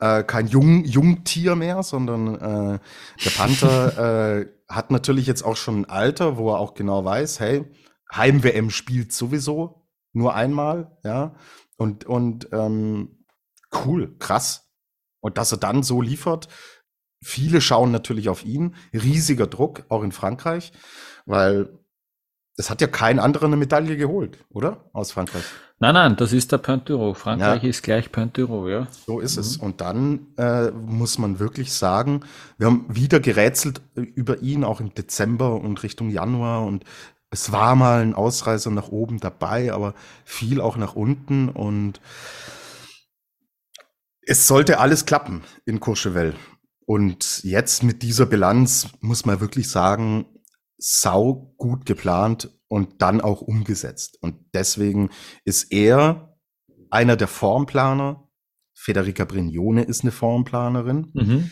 äh, 0.00 0.22
kein 0.22 0.46
Jung 0.46 0.84
Jungtier 0.84 1.56
mehr, 1.56 1.82
sondern 1.82 2.34
äh, 2.34 2.78
der 3.24 3.30
Panther 3.30 4.38
äh, 4.40 4.46
hat 4.68 4.90
natürlich 4.90 5.26
jetzt 5.26 5.42
auch 5.42 5.56
schon 5.56 5.82
ein 5.82 5.84
Alter, 5.90 6.36
wo 6.36 6.50
er 6.52 6.58
auch 6.58 6.74
genau 6.74 7.04
weiß, 7.04 7.40
hey, 7.40 7.64
Heim-WM 8.14 8.70
spielt 8.70 9.12
sowieso 9.12 9.84
nur 10.12 10.34
einmal, 10.34 10.96
ja. 11.04 11.34
Und, 11.76 12.04
und 12.06 12.48
ähm, 12.52 13.24
cool, 13.84 14.16
krass. 14.18 14.70
Und 15.20 15.38
dass 15.38 15.52
er 15.52 15.58
dann 15.58 15.82
so 15.82 16.00
liefert, 16.00 16.48
viele 17.22 17.60
schauen 17.60 17.90
natürlich 17.90 18.28
auf 18.28 18.44
ihn. 18.44 18.76
Riesiger 18.92 19.48
Druck, 19.48 19.84
auch 19.88 20.02
in 20.02 20.12
Frankreich, 20.12 20.72
weil 21.26 21.78
es 22.56 22.70
hat 22.70 22.80
ja 22.80 22.86
kein 22.86 23.18
anderer 23.18 23.46
eine 23.46 23.56
Medaille 23.56 23.96
geholt, 23.96 24.44
oder? 24.50 24.88
Aus 24.92 25.10
Frankreich. 25.10 25.44
Nein, 25.80 25.94
nein, 25.94 26.16
das 26.16 26.32
ist 26.32 26.52
der 26.52 26.58
Pointuro. 26.58 27.14
Frankreich 27.14 27.62
ja. 27.62 27.68
ist 27.68 27.82
gleich 27.82 28.12
Pointuro, 28.12 28.68
ja. 28.68 28.86
So 29.06 29.20
ist 29.20 29.36
mhm. 29.36 29.40
es. 29.40 29.56
Und 29.56 29.80
dann 29.80 30.26
äh, 30.36 30.70
muss 30.70 31.18
man 31.18 31.38
wirklich 31.40 31.72
sagen, 31.72 32.20
wir 32.58 32.68
haben 32.68 32.86
wieder 32.88 33.20
gerätselt 33.20 33.82
über 33.94 34.40
ihn, 34.40 34.64
auch 34.64 34.80
im 34.80 34.94
Dezember 34.94 35.60
und 35.60 35.82
Richtung 35.82 36.10
Januar. 36.10 36.64
Und 36.64 36.84
es 37.30 37.50
war 37.50 37.74
mal 37.74 38.02
ein 38.02 38.14
Ausreißer 38.14 38.70
nach 38.70 38.88
oben 38.88 39.18
dabei, 39.18 39.72
aber 39.72 39.94
viel 40.24 40.60
auch 40.60 40.76
nach 40.76 40.94
unten. 40.94 41.48
Und 41.48 42.00
es 44.22 44.46
sollte 44.46 44.78
alles 44.78 45.06
klappen 45.06 45.42
in 45.66 45.80
Courchevel. 45.80 46.34
Und 46.86 47.42
jetzt 47.42 47.82
mit 47.82 48.02
dieser 48.02 48.26
Bilanz 48.26 48.88
muss 49.00 49.26
man 49.26 49.40
wirklich 49.40 49.68
sagen, 49.68 50.26
sau 50.78 51.54
gut 51.56 51.86
geplant 51.86 52.50
und 52.74 53.02
dann 53.02 53.20
auch 53.20 53.40
umgesetzt. 53.40 54.18
Und 54.20 54.34
deswegen 54.52 55.10
ist 55.44 55.70
er 55.70 56.36
einer 56.90 57.14
der 57.14 57.28
Formplaner. 57.28 58.28
Federica 58.76 59.24
Brignone 59.24 59.84
ist 59.84 60.02
eine 60.02 60.10
Formplanerin, 60.10 61.12
mhm. 61.14 61.50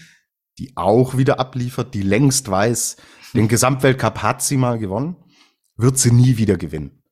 die 0.58 0.72
auch 0.74 1.16
wieder 1.16 1.38
abliefert, 1.38 1.94
die 1.94 2.02
längst 2.02 2.50
weiß, 2.50 2.96
den 3.34 3.46
Gesamtweltcup 3.46 4.20
hat 4.20 4.42
sie 4.42 4.56
mal 4.56 4.80
gewonnen, 4.80 5.14
wird 5.76 5.96
sie 5.96 6.10
nie 6.10 6.38
wieder 6.38 6.56
gewinnen. 6.56 7.04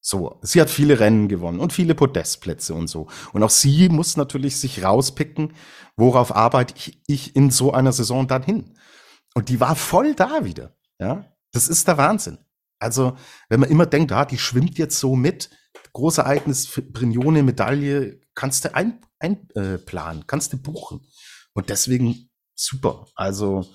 So, 0.00 0.38
sie 0.40 0.62
hat 0.62 0.70
viele 0.70 0.98
Rennen 0.98 1.28
gewonnen 1.28 1.60
und 1.60 1.74
viele 1.74 1.94
Podestplätze 1.94 2.72
und 2.72 2.88
so. 2.88 3.08
Und 3.34 3.42
auch 3.42 3.50
sie 3.50 3.90
muss 3.90 4.16
natürlich 4.16 4.56
sich 4.56 4.82
rauspicken, 4.82 5.52
worauf 5.94 6.34
arbeite 6.34 6.72
ich, 6.74 7.02
ich 7.06 7.36
in 7.36 7.50
so 7.50 7.74
einer 7.74 7.92
Saison 7.92 8.26
dann 8.26 8.44
hin. 8.44 8.78
Und 9.34 9.50
die 9.50 9.60
war 9.60 9.76
voll 9.76 10.14
da 10.14 10.46
wieder. 10.46 10.74
Ja, 10.98 11.26
das 11.52 11.68
ist 11.68 11.86
der 11.86 11.98
Wahnsinn. 11.98 12.38
Also, 12.78 13.16
wenn 13.48 13.60
man 13.60 13.70
immer 13.70 13.86
denkt, 13.86 14.12
ah, 14.12 14.24
die 14.24 14.38
schwimmt 14.38 14.78
jetzt 14.78 14.98
so 14.98 15.16
mit, 15.16 15.50
große 15.92 16.22
Ereignis, 16.22 16.68
Brignone, 16.68 17.42
Medaille, 17.42 18.20
kannst 18.34 18.64
du 18.64 18.74
einplanen, 18.74 19.08
ein, 19.18 19.50
äh, 19.54 20.24
kannst 20.26 20.52
du 20.52 20.58
buchen. 20.58 21.06
Und 21.54 21.70
deswegen 21.70 22.30
super. 22.54 23.06
Also, 23.14 23.66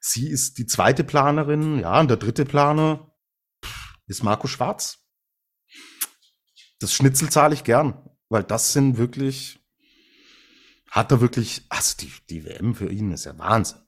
sie 0.00 0.28
ist 0.28 0.58
die 0.58 0.66
zweite 0.66 1.04
Planerin, 1.04 1.80
ja, 1.80 2.00
und 2.00 2.08
der 2.08 2.16
dritte 2.16 2.44
Planer 2.44 3.10
ist 4.06 4.22
Marco 4.22 4.46
Schwarz. 4.46 4.98
Das 6.80 6.92
Schnitzel 6.92 7.30
zahle 7.30 7.54
ich 7.54 7.64
gern, 7.64 8.10
weil 8.28 8.42
das 8.42 8.72
sind 8.72 8.98
wirklich, 8.98 9.58
hat 10.90 11.12
er 11.12 11.20
wirklich, 11.20 11.64
also 11.68 11.96
die, 11.98 12.12
die 12.28 12.44
WM 12.44 12.74
für 12.74 12.90
ihn 12.90 13.12
ist 13.12 13.24
ja 13.24 13.38
Wahnsinn 13.38 13.80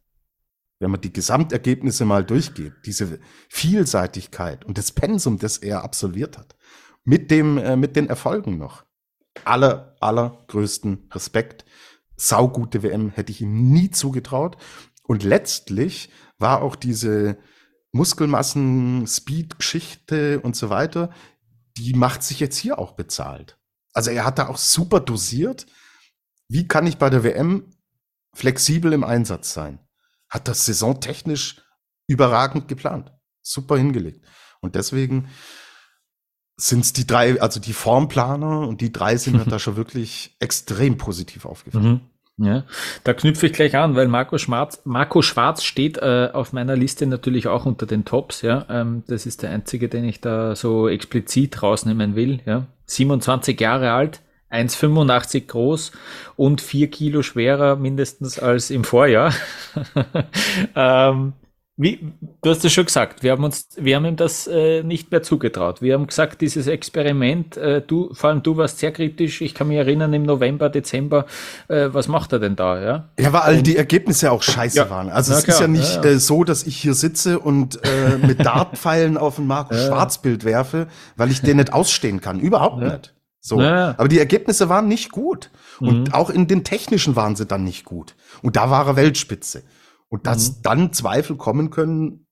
wenn 0.83 0.91
man 0.91 1.01
die 1.01 1.13
Gesamtergebnisse 1.13 2.05
mal 2.05 2.25
durchgeht, 2.25 2.73
diese 2.85 3.21
Vielseitigkeit 3.49 4.65
und 4.65 4.79
das 4.79 4.91
Pensum, 4.91 5.39
das 5.39 5.59
er 5.59 5.85
absolviert 5.85 6.37
hat, 6.37 6.57
mit 7.05 7.31
dem, 7.31 7.57
äh, 7.57 7.77
mit 7.77 7.95
den 7.95 8.09
Erfolgen 8.09 8.59
noch. 8.59 8.85
Aller, 9.45 9.95
allergrößten 10.01 11.09
Respekt. 11.13 11.65
Saugute 12.17 12.83
WM 12.83 13.11
hätte 13.11 13.31
ich 13.31 13.41
ihm 13.41 13.71
nie 13.71 13.93
zugetraut. 13.93 14.57
Und 15.05 15.23
letztlich 15.23 16.11
war 16.39 16.63
auch 16.63 16.75
diese 16.75 17.39
Muskelmassen, 17.93 19.07
Speed-Geschichte 19.07 20.41
und 20.41 20.57
so 20.57 20.69
weiter, 20.69 21.11
die 21.77 21.95
macht 21.95 22.25
sich 22.25 22.41
jetzt 22.41 22.57
hier 22.57 22.81
auch 22.81 22.93
bezahlt. 22.93 23.57
Also 23.93 24.11
er 24.11 24.25
hat 24.25 24.41
da 24.41 24.49
auch 24.49 24.59
super 24.59 24.99
dosiert. 24.99 25.67
Wie 26.49 26.67
kann 26.67 26.89
ich 26.89 26.99
bei 26.99 27.09
der 27.09 27.23
WM 27.23 27.71
flexibel 28.35 28.93
im 28.93 29.05
Einsatz 29.05 29.55
sein? 29.55 29.79
Hat 30.33 30.49
das 30.49 30.65
saisontechnisch 30.65 31.63
überragend 32.07 32.67
geplant. 32.67 33.13
Super 33.43 33.77
hingelegt. 33.77 34.25
Und 34.61 34.75
deswegen 34.77 35.29
sind 36.57 36.81
es 36.81 36.93
die 36.95 37.07
drei, 37.07 37.41
also 37.41 37.61
die 37.61 37.75
Formplaner 37.75 38.67
und 38.67 38.81
die 38.81 38.93
drei 38.93 39.17
sind 39.19 39.47
da 39.53 39.59
schon 39.59 39.77
wirklich 39.77 40.35
extrem 40.41 40.97
positiv 40.97 41.45
aufgefallen. 41.45 41.85
Mhm. 41.85 42.01
Ja, 42.39 42.65
da 43.05 43.13
knüpfe 43.13 43.47
ich 43.47 43.53
gleich 43.53 43.77
an, 43.77 43.95
weil 43.95 44.09
Marco 44.09 44.39
Schwarz, 44.39 44.81
Marco 44.85 45.21
Schwarz 45.21 45.65
steht 45.65 45.99
äh, 45.99 46.31
auf 46.33 46.55
meiner 46.55 46.77
Liste 46.77 47.07
natürlich 47.07 47.47
auch 47.47 47.67
unter 47.67 47.85
den 47.85 48.07
Tops. 48.07 48.41
Ja, 48.41 48.65
ähm, 48.71 49.05
das 49.07 49.27
ist 49.27 49.43
der 49.43 49.51
einzige, 49.51 49.91
den 49.91 50.05
ich 50.05 50.23
da 50.23 50.57
so 50.57 50.89
explizit 50.89 51.63
rausnehmen 51.63 52.17
will. 52.17 52.41
Ja, 52.47 52.67
27 52.87 53.61
Jahre 53.61 53.93
alt, 53.93 54.23
1,85 54.53 55.47
groß 55.47 55.93
und 56.37 56.61
4 56.61 56.91
Kilo 56.91 57.23
schwerer 57.23 57.77
mindestens 57.77 58.39
als 58.39 58.71
im 58.71 58.85
Vorjahr. 58.85 59.33
ähm, 60.77 61.33
wie, 61.79 62.13
du 62.43 62.51
hast 62.51 62.65
es 62.67 62.73
schon 62.73 62.85
gesagt, 62.85 63.23
wir 63.23 63.33
haben 63.33 63.45
uns, 63.45 63.69
wir 63.77 63.97
haben 63.97 64.05
ihm 64.05 64.17
das 64.17 64.47
äh, 64.47 64.83
nicht 64.83 65.11
mehr 65.11 65.23
zugetraut. 65.23 65.81
Wir 65.81 65.95
haben 65.95 66.07
gesagt, 66.07 66.43
dieses 66.43 66.67
Experiment, 66.67 67.57
äh, 67.57 67.81
du, 67.81 68.13
vor 68.13 68.29
allem 68.29 68.43
du 68.43 68.59
warst 68.59 68.79
sehr 68.79 68.93
kritisch. 68.93 69.41
Ich 69.41 69.55
kann 69.55 69.69
mich 69.69 69.79
erinnern, 69.79 70.13
im 70.13 70.23
November, 70.25 70.69
Dezember, 70.69 71.25
äh, 71.69 71.89
was 71.91 72.09
macht 72.09 72.33
er 72.35 72.41
denn 72.41 72.57
da, 72.57 72.81
ja? 72.81 73.09
Ja, 73.19 73.33
weil 73.33 73.41
all 73.41 73.63
die 73.63 73.77
Ergebnisse 73.77 74.31
auch 74.31 74.43
scheiße 74.43 74.77
ja. 74.77 74.91
waren. 74.91 75.09
Also 75.09 75.33
es 75.33 75.45
klar, 75.45 75.57
ist 75.57 75.61
ja 75.63 75.69
nicht 75.69 76.05
ja. 76.05 76.11
Äh, 76.11 76.19
so, 76.19 76.45
dass 76.45 76.65
ich 76.65 76.77
hier 76.77 76.93
sitze 76.93 77.39
und 77.39 77.81
äh, 77.85 78.19
mit 78.19 78.41
Dartpfeilen 78.45 79.17
auf 79.17 79.39
ein 79.39 79.47
Marco 79.47 79.75
Schwarzbild 79.75 80.45
werfe, 80.45 80.89
weil 81.17 81.31
ich 81.31 81.41
den 81.41 81.57
nicht 81.57 81.73
ausstehen 81.73 82.21
kann. 82.21 82.39
Überhaupt 82.39 82.83
nicht. 82.83 83.15
So. 83.43 83.61
Ja. 83.61 83.91
Aber 83.99 84.09
die 84.09 84.21
Ergebnisse 84.21 84.69
waren 84.69 84.89
nicht 84.89 85.11
gut. 85.11 85.51
Und 85.81 86.09
mhm. 86.09 86.15
auch 86.15 86.31
in 86.31 86.47
den 86.47 86.63
technischen 86.63 87.17
waren 87.17 87.35
sie 87.35 87.45
dann 87.45 87.65
nicht 87.65 87.85
gut. 87.85 88.15
Und 88.41 88.57
da 88.57 88.71
war 88.71 88.87
er 88.87 88.97
Weltspitze. 88.97 89.65
Und 90.09 90.27
dass 90.27 90.51
mhm. 90.51 90.57
dann 90.63 90.93
Zweifel 90.93 91.37
kommen 91.37 91.71
können, 91.71 92.27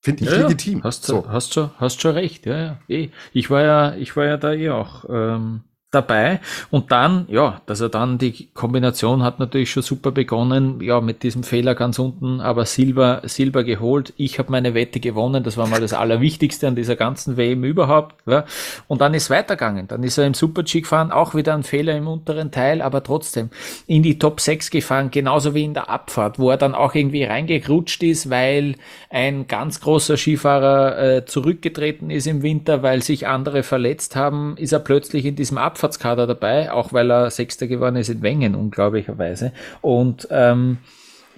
finde 0.00 0.24
ich 0.24 0.30
ja, 0.30 0.36
legitim. 0.36 0.84
Hast, 0.84 1.04
so. 1.04 1.28
hast, 1.28 1.52
schon, 1.52 1.70
hast 1.78 2.00
schon 2.00 2.12
recht, 2.12 2.46
ja, 2.46 2.58
ja. 2.58 2.78
Eh. 2.88 3.10
Ich 3.32 3.50
war 3.50 3.62
ja, 3.62 3.94
ich 3.96 4.16
war 4.16 4.24
ja 4.24 4.36
da 4.36 4.52
eh 4.52 4.70
auch 4.70 5.04
ähm, 5.08 5.64
dabei. 5.90 6.40
Und 6.70 6.92
dann, 6.92 7.24
ja, 7.28 7.62
dass 7.64 7.80
er 7.80 7.88
dann 7.88 8.18
die 8.18 8.48
Kombination 8.52 9.22
hat 9.22 9.38
natürlich 9.38 9.70
schon 9.70 9.82
super 9.82 10.10
begonnen, 10.10 10.82
ja, 10.82 11.00
mit 11.00 11.22
diesem 11.22 11.44
Fehler 11.44 11.74
ganz 11.74 11.98
unten, 11.98 12.42
aber 12.42 12.66
Silber, 12.66 13.22
Silber 13.24 13.64
geholt. 13.64 14.12
Ich 14.18 14.38
habe 14.38 14.52
meine 14.52 14.74
Wette 14.74 15.00
gewonnen, 15.00 15.42
das 15.44 15.56
war 15.56 15.66
mal 15.66 15.80
das 15.80 15.94
Allerwichtigste 15.94 16.68
an 16.68 16.76
dieser 16.76 16.94
ganzen 16.94 17.38
WM 17.38 17.64
überhaupt. 17.64 18.16
Ja. 18.26 18.44
Und 18.86 19.00
dann 19.00 19.14
ist 19.14 19.30
weitergegangen. 19.30 19.88
Dann 19.88 20.02
ist 20.02 20.18
er 20.18 20.26
im 20.26 20.34
Super-G 20.34 20.82
gefahren, 20.82 21.10
auch 21.10 21.34
wieder 21.34 21.54
ein 21.54 21.62
Fehler 21.62 21.96
im 21.96 22.06
unteren 22.06 22.50
Teil, 22.50 22.82
aber 22.82 23.02
trotzdem 23.02 23.48
in 23.86 24.02
die 24.02 24.18
Top 24.18 24.40
6 24.40 24.70
gefahren, 24.70 25.10
genauso 25.10 25.54
wie 25.54 25.64
in 25.64 25.72
der 25.72 25.88
Abfahrt, 25.88 26.38
wo 26.38 26.50
er 26.50 26.58
dann 26.58 26.74
auch 26.74 26.94
irgendwie 26.94 27.24
reingekrutscht 27.24 28.02
ist, 28.02 28.28
weil 28.28 28.74
ein 29.08 29.46
ganz 29.46 29.80
großer 29.80 30.18
Skifahrer 30.18 30.98
äh, 30.98 31.24
zurückgetreten 31.24 32.10
ist 32.10 32.26
im 32.26 32.42
Winter, 32.42 32.82
weil 32.82 33.02
sich 33.02 33.26
andere 33.26 33.62
verletzt 33.62 34.16
haben, 34.16 34.54
ist 34.58 34.72
er 34.72 34.80
plötzlich 34.80 35.24
in 35.24 35.34
diesem 35.34 35.56
Abfahrt 35.56 35.77
Abfahrtskader 35.78 36.26
dabei, 36.26 36.72
auch 36.72 36.92
weil 36.92 37.10
er 37.10 37.30
Sechster 37.30 37.68
geworden 37.68 37.96
ist 37.96 38.08
in 38.08 38.22
Wengen, 38.22 38.56
unglaublicherweise. 38.56 39.52
Und 39.80 40.26
ähm, 40.30 40.78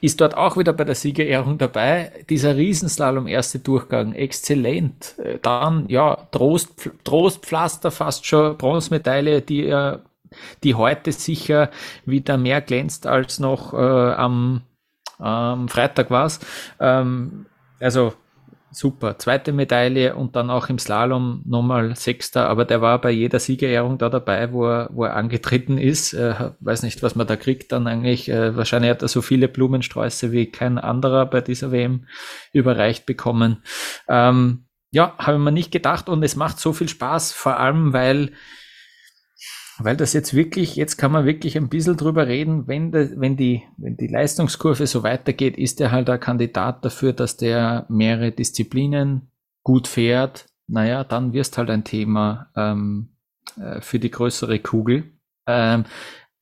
ist 0.00 0.20
dort 0.22 0.34
auch 0.34 0.56
wieder 0.56 0.72
bei 0.72 0.84
der 0.84 0.94
Siegerehrung 0.94 1.58
dabei. 1.58 2.10
Dieser 2.30 2.56
Riesenslalom 2.56 3.26
erste 3.26 3.58
Durchgang, 3.58 4.14
exzellent. 4.14 5.14
Dann, 5.42 5.84
ja, 5.88 6.16
Trost, 6.30 6.90
Trostpflaster, 7.04 7.90
fast 7.90 8.24
schon 8.24 8.56
Bronzemedaille, 8.56 9.42
die 9.42 9.66
er, 9.66 10.00
die 10.64 10.74
heute 10.74 11.12
sicher 11.12 11.70
wieder 12.06 12.38
mehr 12.38 12.62
glänzt 12.62 13.06
als 13.06 13.40
noch 13.40 13.74
äh, 13.74 13.76
am, 13.76 14.62
am 15.18 15.68
Freitag 15.68 16.10
war's. 16.10 16.40
Ähm, 16.80 17.44
also 17.78 18.14
super. 18.70 19.18
Zweite 19.18 19.52
Medaille 19.52 20.14
und 20.14 20.36
dann 20.36 20.50
auch 20.50 20.68
im 20.68 20.78
Slalom 20.78 21.42
nochmal 21.46 21.94
Sechster, 21.96 22.48
aber 22.48 22.64
der 22.64 22.80
war 22.80 23.00
bei 23.00 23.10
jeder 23.10 23.38
Siegerehrung 23.38 23.98
da 23.98 24.08
dabei, 24.08 24.52
wo 24.52 24.66
er, 24.66 24.90
wo 24.92 25.04
er 25.04 25.16
angetreten 25.16 25.78
ist. 25.78 26.12
Äh, 26.12 26.52
weiß 26.60 26.82
nicht, 26.82 27.02
was 27.02 27.14
man 27.14 27.26
da 27.26 27.36
kriegt 27.36 27.72
dann 27.72 27.86
eigentlich. 27.86 28.28
Äh, 28.28 28.56
wahrscheinlich 28.56 28.90
hat 28.90 29.02
er 29.02 29.08
so 29.08 29.22
viele 29.22 29.48
Blumensträuße 29.48 30.32
wie 30.32 30.50
kein 30.50 30.78
anderer 30.78 31.26
bei 31.26 31.40
dieser 31.40 31.72
WM 31.72 32.06
überreicht 32.52 33.06
bekommen. 33.06 33.62
Ähm, 34.08 34.64
ja, 34.92 35.14
habe 35.18 35.36
ich 35.36 35.42
mir 35.42 35.52
nicht 35.52 35.70
gedacht 35.70 36.08
und 36.08 36.22
es 36.22 36.36
macht 36.36 36.58
so 36.58 36.72
viel 36.72 36.88
Spaß, 36.88 37.32
vor 37.32 37.58
allem 37.58 37.92
weil 37.92 38.32
weil 39.82 39.96
das 39.96 40.12
jetzt 40.12 40.34
wirklich, 40.34 40.76
jetzt 40.76 40.96
kann 40.96 41.12
man 41.12 41.24
wirklich 41.24 41.56
ein 41.56 41.68
bisschen 41.68 41.96
drüber 41.96 42.26
reden, 42.26 42.66
wenn, 42.66 42.92
de, 42.92 43.12
wenn, 43.16 43.36
die, 43.36 43.62
wenn 43.76 43.96
die 43.96 44.06
Leistungskurve 44.06 44.86
so 44.86 45.02
weitergeht, 45.02 45.56
ist 45.56 45.80
er 45.80 45.90
halt 45.90 46.10
ein 46.10 46.20
Kandidat 46.20 46.84
dafür, 46.84 47.12
dass 47.12 47.36
der 47.36 47.86
mehrere 47.88 48.32
Disziplinen 48.32 49.30
gut 49.62 49.88
fährt. 49.88 50.46
Naja, 50.66 51.04
dann 51.04 51.32
wirst 51.32 51.58
halt 51.58 51.70
ein 51.70 51.84
Thema 51.84 52.50
ähm, 52.56 53.08
äh, 53.58 53.80
für 53.80 53.98
die 53.98 54.10
größere 54.10 54.58
Kugel. 54.60 55.04
Ähm, 55.46 55.84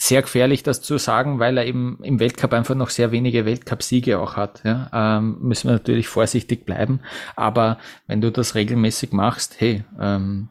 sehr 0.01 0.23
gefährlich, 0.23 0.63
das 0.63 0.81
zu 0.81 0.97
sagen, 0.97 1.41
weil 1.41 1.59
er 1.59 1.67
eben 1.67 1.99
im 2.03 2.21
Weltcup 2.21 2.53
einfach 2.53 2.77
noch 2.77 2.91
sehr 2.91 3.11
wenige 3.11 3.45
Weltcup-Siege 3.45 4.21
auch 4.21 4.37
hat. 4.37 4.63
Ja? 4.65 4.89
Ähm, 4.93 5.39
müssen 5.41 5.69
wir 5.69 5.73
natürlich 5.73 6.07
vorsichtig 6.07 6.65
bleiben. 6.65 7.01
Aber 7.35 7.79
wenn 8.07 8.21
du 8.21 8.31
das 8.31 8.55
regelmäßig 8.55 9.13
machst, 9.13 9.61
hey, 9.61 9.85
ähm, 9.99 10.51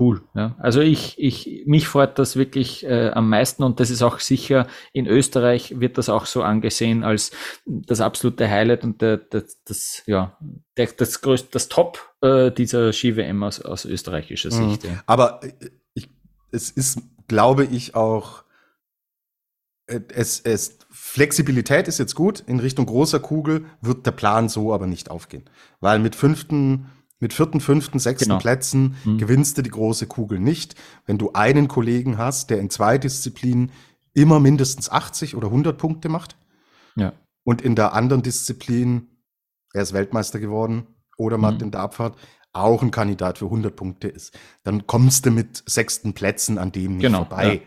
cool. 0.00 0.22
Ja. 0.34 0.54
Also 0.58 0.80
ich, 0.80 1.18
ich, 1.18 1.64
mich 1.66 1.88
freut 1.88 2.18
das 2.18 2.36
wirklich 2.36 2.84
äh, 2.84 3.10
am 3.10 3.28
meisten 3.28 3.62
und 3.62 3.80
das 3.80 3.90
ist 3.90 4.02
auch 4.02 4.20
sicher 4.20 4.66
in 4.92 5.06
Österreich 5.06 5.80
wird 5.80 5.98
das 5.98 6.08
auch 6.08 6.26
so 6.26 6.42
angesehen 6.42 7.04
als 7.04 7.30
das 7.64 8.00
absolute 8.00 8.48
Highlight 8.48 8.84
und 8.84 9.02
der, 9.02 9.18
der, 9.18 9.44
das, 9.64 10.02
ja, 10.06 10.36
der, 10.76 10.88
das 10.96 11.20
größte, 11.20 11.48
das 11.52 11.68
Top 11.68 12.14
äh, 12.20 12.50
dieser 12.50 12.92
Ski-WM 12.92 13.42
aus, 13.42 13.60
aus 13.60 13.84
österreichischer 13.84 14.54
mhm. 14.54 14.70
Sicht. 14.70 14.84
Mhm. 14.84 14.90
Ja. 14.90 15.02
Aber 15.06 15.42
äh, 15.42 15.52
ich, 15.94 16.08
es 16.52 16.70
ist, 16.70 17.00
glaube 17.28 17.64
ich, 17.64 17.94
auch 17.94 18.44
äh, 19.86 20.00
es, 20.14 20.40
es, 20.40 20.78
Flexibilität 20.90 21.88
ist 21.88 21.98
jetzt 21.98 22.14
gut. 22.14 22.42
In 22.46 22.60
Richtung 22.60 22.86
großer 22.86 23.20
Kugel 23.20 23.66
wird 23.80 24.06
der 24.06 24.12
Plan 24.12 24.48
so 24.48 24.72
aber 24.72 24.86
nicht 24.86 25.10
aufgehen. 25.10 25.44
Weil 25.80 25.98
mit 25.98 26.16
fünften 26.16 26.90
mit 27.18 27.32
vierten, 27.32 27.60
fünften, 27.60 27.98
sechsten 27.98 28.28
genau. 28.28 28.38
Plätzen 28.38 28.96
mhm. 29.04 29.18
gewinnst 29.18 29.56
du 29.56 29.62
die 29.62 29.70
große 29.70 30.06
Kugel 30.06 30.38
nicht. 30.38 30.74
Wenn 31.06 31.18
du 31.18 31.32
einen 31.32 31.68
Kollegen 31.68 32.18
hast, 32.18 32.50
der 32.50 32.58
in 32.58 32.70
zwei 32.70 32.98
Disziplinen 32.98 33.72
immer 34.12 34.40
mindestens 34.40 34.90
80 34.90 35.34
oder 35.34 35.48
100 35.48 35.76
Punkte 35.76 36.08
macht. 36.08 36.36
Ja. 36.96 37.12
Und 37.44 37.62
in 37.62 37.74
der 37.74 37.92
anderen 37.92 38.22
Disziplin, 38.22 39.08
er 39.72 39.82
ist 39.82 39.92
Weltmeister 39.92 40.40
geworden 40.40 40.86
oder 41.16 41.38
macht 41.38 41.58
mhm. 41.58 41.66
in 41.66 41.70
der 41.70 41.80
Abfahrt, 41.80 42.16
auch 42.52 42.82
ein 42.82 42.90
Kandidat 42.90 43.38
für 43.38 43.46
100 43.46 43.76
Punkte 43.76 44.08
ist. 44.08 44.36
Dann 44.62 44.86
kommst 44.86 45.26
du 45.26 45.30
mit 45.30 45.62
sechsten 45.66 46.14
Plätzen 46.14 46.58
an 46.58 46.72
dem 46.72 46.96
nicht 46.96 47.06
genau, 47.06 47.18
vorbei. 47.18 47.54
Ja. 47.54 47.60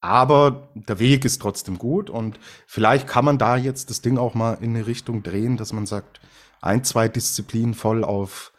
Aber 0.00 0.68
der 0.74 0.98
Weg 0.98 1.24
ist 1.24 1.40
trotzdem 1.40 1.78
gut 1.78 2.10
und 2.10 2.38
vielleicht 2.66 3.08
kann 3.08 3.24
man 3.24 3.38
da 3.38 3.56
jetzt 3.56 3.90
das 3.90 4.02
Ding 4.02 4.18
auch 4.18 4.34
mal 4.34 4.58
in 4.60 4.76
eine 4.76 4.86
Richtung 4.86 5.22
drehen, 5.22 5.56
dass 5.56 5.72
man 5.72 5.86
sagt, 5.86 6.20
ein, 6.66 6.84
zwei 6.84 7.08
Disziplinen 7.08 7.74
voll 7.74 8.04
auf, 8.04 8.52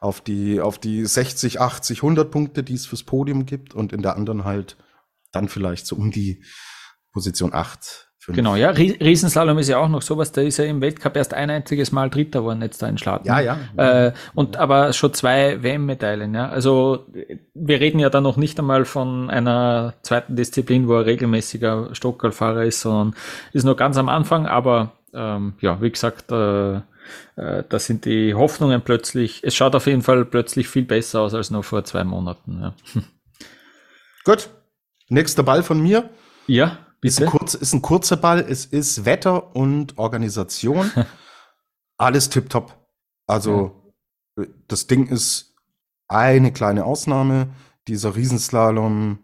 auf 0.00 0.20
die, 0.20 0.60
auf 0.60 0.78
die 0.78 1.04
60, 1.04 1.60
80, 1.60 1.98
100 1.98 2.30
Punkte, 2.30 2.62
die 2.62 2.74
es 2.74 2.86
fürs 2.86 3.02
Podium 3.02 3.46
gibt 3.46 3.74
und 3.74 3.92
in 3.92 4.02
der 4.02 4.16
anderen 4.16 4.44
halt 4.44 4.76
dann 5.32 5.48
vielleicht 5.48 5.86
so 5.86 5.96
um 5.96 6.10
die 6.10 6.44
Position 7.12 7.52
8. 7.52 8.04
5. 8.24 8.36
Genau, 8.36 8.56
ja, 8.56 8.70
Riesenslalom 8.70 9.58
ist 9.58 9.68
ja 9.68 9.76
auch 9.76 9.88
noch 9.88 10.00
sowas, 10.00 10.32
da 10.32 10.40
ist 10.40 10.58
er 10.58 10.64
im 10.64 10.80
Weltcup 10.80 11.14
erst 11.14 11.34
ein 11.34 11.50
einziges 11.50 11.92
Mal 11.92 12.08
Dritter 12.08 12.40
geworden 12.40 12.62
jetzt 12.62 12.80
da 12.80 12.88
in 12.88 12.96
Schlatten. 12.96 13.26
Ja, 13.26 13.40
ja. 13.40 13.58
Äh, 13.76 14.12
und 14.34 14.56
aber 14.56 14.94
schon 14.94 15.12
zwei 15.12 15.62
WM-Medaillen, 15.62 16.34
ja. 16.34 16.48
Also 16.48 17.06
wir 17.52 17.80
reden 17.80 17.98
ja 17.98 18.08
da 18.08 18.22
noch 18.22 18.38
nicht 18.38 18.58
einmal 18.58 18.86
von 18.86 19.28
einer 19.28 19.92
zweiten 20.00 20.36
Disziplin, 20.36 20.88
wo 20.88 20.94
er 20.94 21.04
regelmäßiger 21.04 21.94
Stockerfahrer 21.94 22.64
ist, 22.64 22.80
sondern 22.80 23.14
ist 23.52 23.64
noch 23.64 23.76
ganz 23.76 23.98
am 23.98 24.08
Anfang, 24.08 24.46
aber 24.46 24.92
ähm, 25.12 25.52
ja, 25.60 25.82
wie 25.82 25.90
gesagt, 25.90 26.32
äh, 26.32 26.80
äh, 27.36 27.62
da 27.68 27.78
sind 27.78 28.04
die 28.04 28.34
Hoffnungen 28.34 28.82
plötzlich, 28.82 29.42
es 29.44 29.54
schaut 29.54 29.74
auf 29.74 29.86
jeden 29.86 30.02
Fall 30.02 30.24
plötzlich 30.24 30.68
viel 30.68 30.84
besser 30.84 31.20
aus 31.20 31.34
als 31.34 31.50
noch 31.50 31.64
vor 31.64 31.84
zwei 31.84 32.04
Monaten. 32.04 32.60
Ja. 32.60 32.74
Gut, 34.24 34.50
nächster 35.08 35.42
Ball 35.42 35.62
von 35.62 35.80
mir. 35.80 36.10
Ja, 36.46 36.78
bitte. 37.00 37.14
Ist 37.14 37.22
ein, 37.22 37.28
kurz, 37.28 37.54
ist 37.54 37.72
ein 37.72 37.82
kurzer 37.82 38.16
Ball, 38.16 38.40
es 38.40 38.66
ist 38.66 39.04
Wetter 39.04 39.54
und 39.54 39.98
Organisation. 39.98 40.90
Alles 41.98 42.30
tipptopp. 42.30 42.74
Also 43.26 43.94
ja. 44.36 44.44
das 44.68 44.86
Ding 44.86 45.06
ist 45.06 45.54
eine 46.08 46.52
kleine 46.52 46.84
Ausnahme, 46.84 47.48
dieser 47.88 48.16
Riesenslalom 48.16 49.18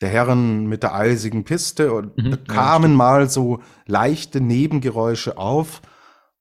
der 0.00 0.08
Herren 0.08 0.66
mit 0.66 0.82
der 0.82 0.94
eisigen 0.94 1.44
Piste 1.44 1.92
und 1.92 2.16
mhm, 2.16 2.30
da 2.30 2.36
kamen 2.36 2.92
ja, 2.92 2.96
mal 2.96 3.28
so 3.28 3.60
leichte 3.86 4.40
Nebengeräusche 4.40 5.36
auf. 5.36 5.82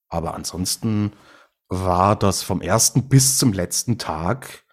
Aber 0.09 0.33
ansonsten 0.33 1.13
war 1.67 2.15
das 2.15 2.41
vom 2.43 2.61
ersten 2.61 3.07
bis 3.09 3.37
zum 3.37 3.53
letzten 3.53 3.97
Tag 3.97 4.63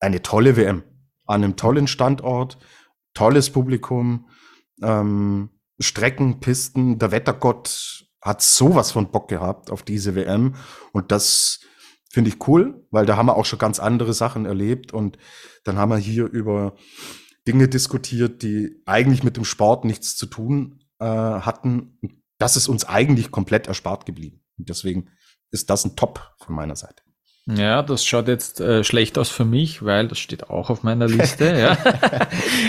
eine 0.00 0.22
tolle 0.22 0.56
WM. 0.56 0.84
An 1.26 1.42
einem 1.42 1.56
tollen 1.56 1.88
Standort, 1.88 2.58
tolles 3.14 3.50
Publikum, 3.50 4.28
ähm, 4.82 5.50
Strecken, 5.80 6.40
Pisten. 6.40 6.98
Der 6.98 7.10
Wettergott 7.10 8.06
hat 8.22 8.42
sowas 8.42 8.92
von 8.92 9.10
Bock 9.10 9.28
gehabt 9.28 9.70
auf 9.70 9.82
diese 9.82 10.14
WM. 10.14 10.54
Und 10.92 11.10
das 11.10 11.60
finde 12.10 12.30
ich 12.30 12.48
cool, 12.48 12.86
weil 12.90 13.06
da 13.06 13.16
haben 13.16 13.26
wir 13.26 13.36
auch 13.36 13.44
schon 13.44 13.58
ganz 13.58 13.80
andere 13.80 14.14
Sachen 14.14 14.46
erlebt. 14.46 14.92
Und 14.92 15.18
dann 15.64 15.78
haben 15.78 15.90
wir 15.90 15.98
hier 15.98 16.26
über 16.26 16.76
Dinge 17.46 17.68
diskutiert, 17.68 18.42
die 18.42 18.82
eigentlich 18.86 19.22
mit 19.22 19.36
dem 19.36 19.44
Sport 19.44 19.84
nichts 19.84 20.16
zu 20.16 20.26
tun 20.26 20.84
äh, 20.98 21.04
hatten. 21.04 21.98
Das 22.38 22.56
ist 22.56 22.68
uns 22.68 22.84
eigentlich 22.84 23.30
komplett 23.30 23.66
erspart 23.66 24.06
geblieben. 24.06 24.42
Und 24.58 24.68
deswegen 24.68 25.10
ist 25.50 25.70
das 25.70 25.84
ein 25.84 25.96
Top 25.96 26.34
von 26.38 26.54
meiner 26.54 26.76
Seite. 26.76 27.02
Ja, 27.48 27.84
das 27.84 28.04
schaut 28.04 28.26
jetzt 28.26 28.60
äh, 28.60 28.82
schlecht 28.82 29.16
aus 29.18 29.30
für 29.30 29.44
mich, 29.44 29.84
weil 29.84 30.08
das 30.08 30.18
steht 30.18 30.50
auch 30.50 30.68
auf 30.68 30.82
meiner 30.82 31.06
Liste. 31.06 31.44
ja. 31.58 31.78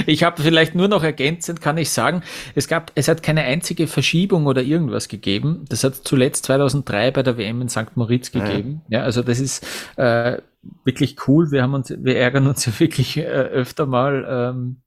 Ich 0.06 0.24
habe 0.24 0.44
vielleicht 0.44 0.76
nur 0.76 0.88
noch 0.88 1.04
ergänzend, 1.04 1.62
kann 1.62 1.80
ich 1.80 1.90
sagen, 1.90 2.22
es 2.54 2.68
gab, 2.68 2.92
es 2.94 3.08
hat 3.08 3.24
keine 3.24 3.42
einzige 3.42 3.88
Verschiebung 3.88 4.46
oder 4.46 4.62
irgendwas 4.62 5.08
gegeben. 5.08 5.66
Das 5.68 5.84
hat 5.84 5.96
zuletzt 5.96 6.46
2003 6.46 7.10
bei 7.10 7.24
der 7.24 7.40
WM 7.40 7.62
in 7.62 7.70
St. 7.70 7.96
Moritz 7.96 8.32
gegeben. 8.32 8.84
Ja, 8.88 9.00
ja 9.00 9.04
also 9.06 9.24
das 9.24 9.40
ist 9.40 9.66
äh, 9.96 10.38
wirklich 10.84 11.28
cool. 11.28 11.50
Wir 11.50 11.64
haben 11.64 11.74
uns, 11.74 11.90
wir 11.90 12.16
ärgern 12.16 12.46
uns 12.46 12.64
ja 12.68 12.80
wirklich 12.80 13.18
äh, 13.18 13.22
öfter 13.24 13.88
mal 13.88 14.28
ähm, 14.30 14.82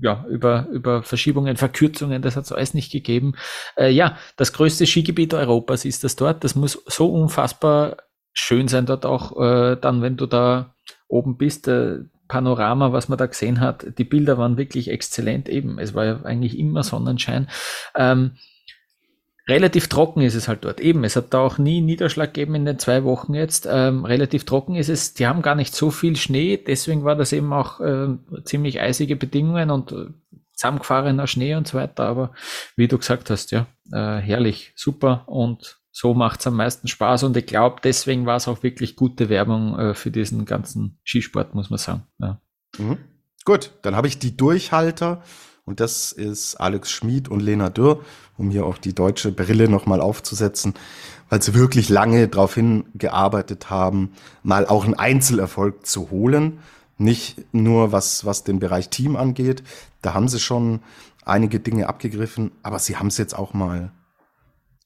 ja, 0.00 0.24
über, 0.28 0.66
über 0.70 1.02
Verschiebungen, 1.02 1.56
Verkürzungen, 1.56 2.22
das 2.22 2.36
hat 2.36 2.44
es 2.44 2.52
alles 2.52 2.74
nicht 2.74 2.92
gegeben. 2.92 3.34
Äh, 3.76 3.90
ja, 3.90 4.16
das 4.36 4.52
größte 4.52 4.86
Skigebiet 4.86 5.34
Europas 5.34 5.84
ist 5.84 6.04
das 6.04 6.16
dort. 6.16 6.44
Das 6.44 6.54
muss 6.54 6.82
so 6.86 7.12
unfassbar 7.12 7.96
schön 8.32 8.68
sein 8.68 8.86
dort 8.86 9.04
auch, 9.04 9.36
äh, 9.40 9.76
dann, 9.76 10.02
wenn 10.02 10.16
du 10.16 10.26
da 10.26 10.74
oben 11.08 11.36
bist. 11.36 11.68
Äh, 11.68 12.00
Panorama, 12.28 12.92
was 12.92 13.08
man 13.08 13.16
da 13.16 13.24
gesehen 13.24 13.58
hat, 13.58 13.86
die 13.96 14.04
Bilder 14.04 14.36
waren 14.36 14.58
wirklich 14.58 14.90
exzellent 14.90 15.48
eben. 15.48 15.78
Es 15.78 15.94
war 15.94 16.04
ja 16.04 16.22
eigentlich 16.22 16.58
immer 16.58 16.82
Sonnenschein. 16.82 17.48
Ähm, 17.96 18.32
relativ 19.48 19.88
trocken 19.88 20.20
ist 20.20 20.34
es 20.34 20.46
halt 20.46 20.64
dort. 20.64 20.80
Eben, 20.80 21.04
es 21.04 21.16
hat 21.16 21.32
da 21.32 21.40
auch 21.40 21.58
nie 21.58 21.80
Niederschlag 21.80 22.34
gegeben 22.34 22.54
in 22.54 22.64
den 22.66 22.78
zwei 22.78 23.04
Wochen 23.04 23.34
jetzt. 23.34 23.66
Ähm, 23.70 24.04
relativ 24.04 24.44
trocken 24.44 24.76
ist 24.76 24.88
es. 24.88 25.14
Die 25.14 25.26
haben 25.26 25.42
gar 25.42 25.54
nicht 25.54 25.74
so 25.74 25.90
viel 25.90 26.16
Schnee, 26.16 26.56
deswegen 26.56 27.04
war 27.04 27.16
das 27.16 27.32
eben 27.32 27.52
auch 27.52 27.80
äh, 27.80 28.08
ziemlich 28.44 28.80
eisige 28.80 29.16
Bedingungen 29.16 29.70
und 29.70 29.92
äh, 29.92 30.06
zusammengefahrener 30.52 31.26
Schnee 31.26 31.54
und 31.54 31.66
so 31.66 31.78
weiter. 31.78 32.04
Aber 32.04 32.32
wie 32.76 32.88
du 32.88 32.98
gesagt 32.98 33.30
hast, 33.30 33.50
ja, 33.50 33.66
äh, 33.92 34.18
herrlich, 34.18 34.72
super 34.76 35.24
und 35.26 35.78
so 35.90 36.14
macht 36.14 36.40
es 36.40 36.46
am 36.46 36.54
meisten 36.54 36.86
Spaß 36.86 37.24
und 37.24 37.36
ich 37.36 37.46
glaube, 37.46 37.80
deswegen 37.82 38.26
war 38.26 38.36
es 38.36 38.46
auch 38.46 38.62
wirklich 38.62 38.94
gute 38.94 39.28
Werbung 39.28 39.78
äh, 39.78 39.94
für 39.94 40.10
diesen 40.10 40.44
ganzen 40.44 41.00
Skisport, 41.04 41.54
muss 41.54 41.70
man 41.70 41.78
sagen. 41.78 42.02
Ja. 42.18 42.40
Mhm. 42.78 42.98
Gut, 43.44 43.70
dann 43.82 43.96
habe 43.96 44.06
ich 44.06 44.18
die 44.18 44.36
Durchhalter 44.36 45.22
und 45.68 45.80
das 45.80 46.12
ist 46.12 46.56
Alex 46.56 46.90
Schmid 46.90 47.28
und 47.28 47.40
Lena 47.40 47.68
Dürr, 47.68 48.02
um 48.38 48.50
hier 48.50 48.64
auch 48.64 48.78
die 48.78 48.94
deutsche 48.94 49.32
Brille 49.32 49.68
nochmal 49.68 50.00
aufzusetzen, 50.00 50.72
weil 51.28 51.42
sie 51.42 51.52
wirklich 51.52 51.90
lange 51.90 52.26
darauf 52.26 52.54
hingearbeitet 52.54 53.68
haben, 53.68 54.12
mal 54.42 54.66
auch 54.66 54.84
einen 54.84 54.94
Einzelerfolg 54.94 55.84
zu 55.84 56.10
holen. 56.10 56.60
Nicht 56.96 57.44
nur 57.52 57.92
was, 57.92 58.24
was 58.24 58.44
den 58.44 58.58
Bereich 58.58 58.88
Team 58.88 59.14
angeht. 59.14 59.62
Da 60.00 60.14
haben 60.14 60.28
sie 60.28 60.40
schon 60.40 60.80
einige 61.24 61.60
Dinge 61.60 61.86
abgegriffen, 61.86 62.52
aber 62.62 62.78
sie 62.78 62.96
haben 62.96 63.08
es 63.08 63.18
jetzt 63.18 63.38
auch 63.38 63.52
mal 63.52 63.92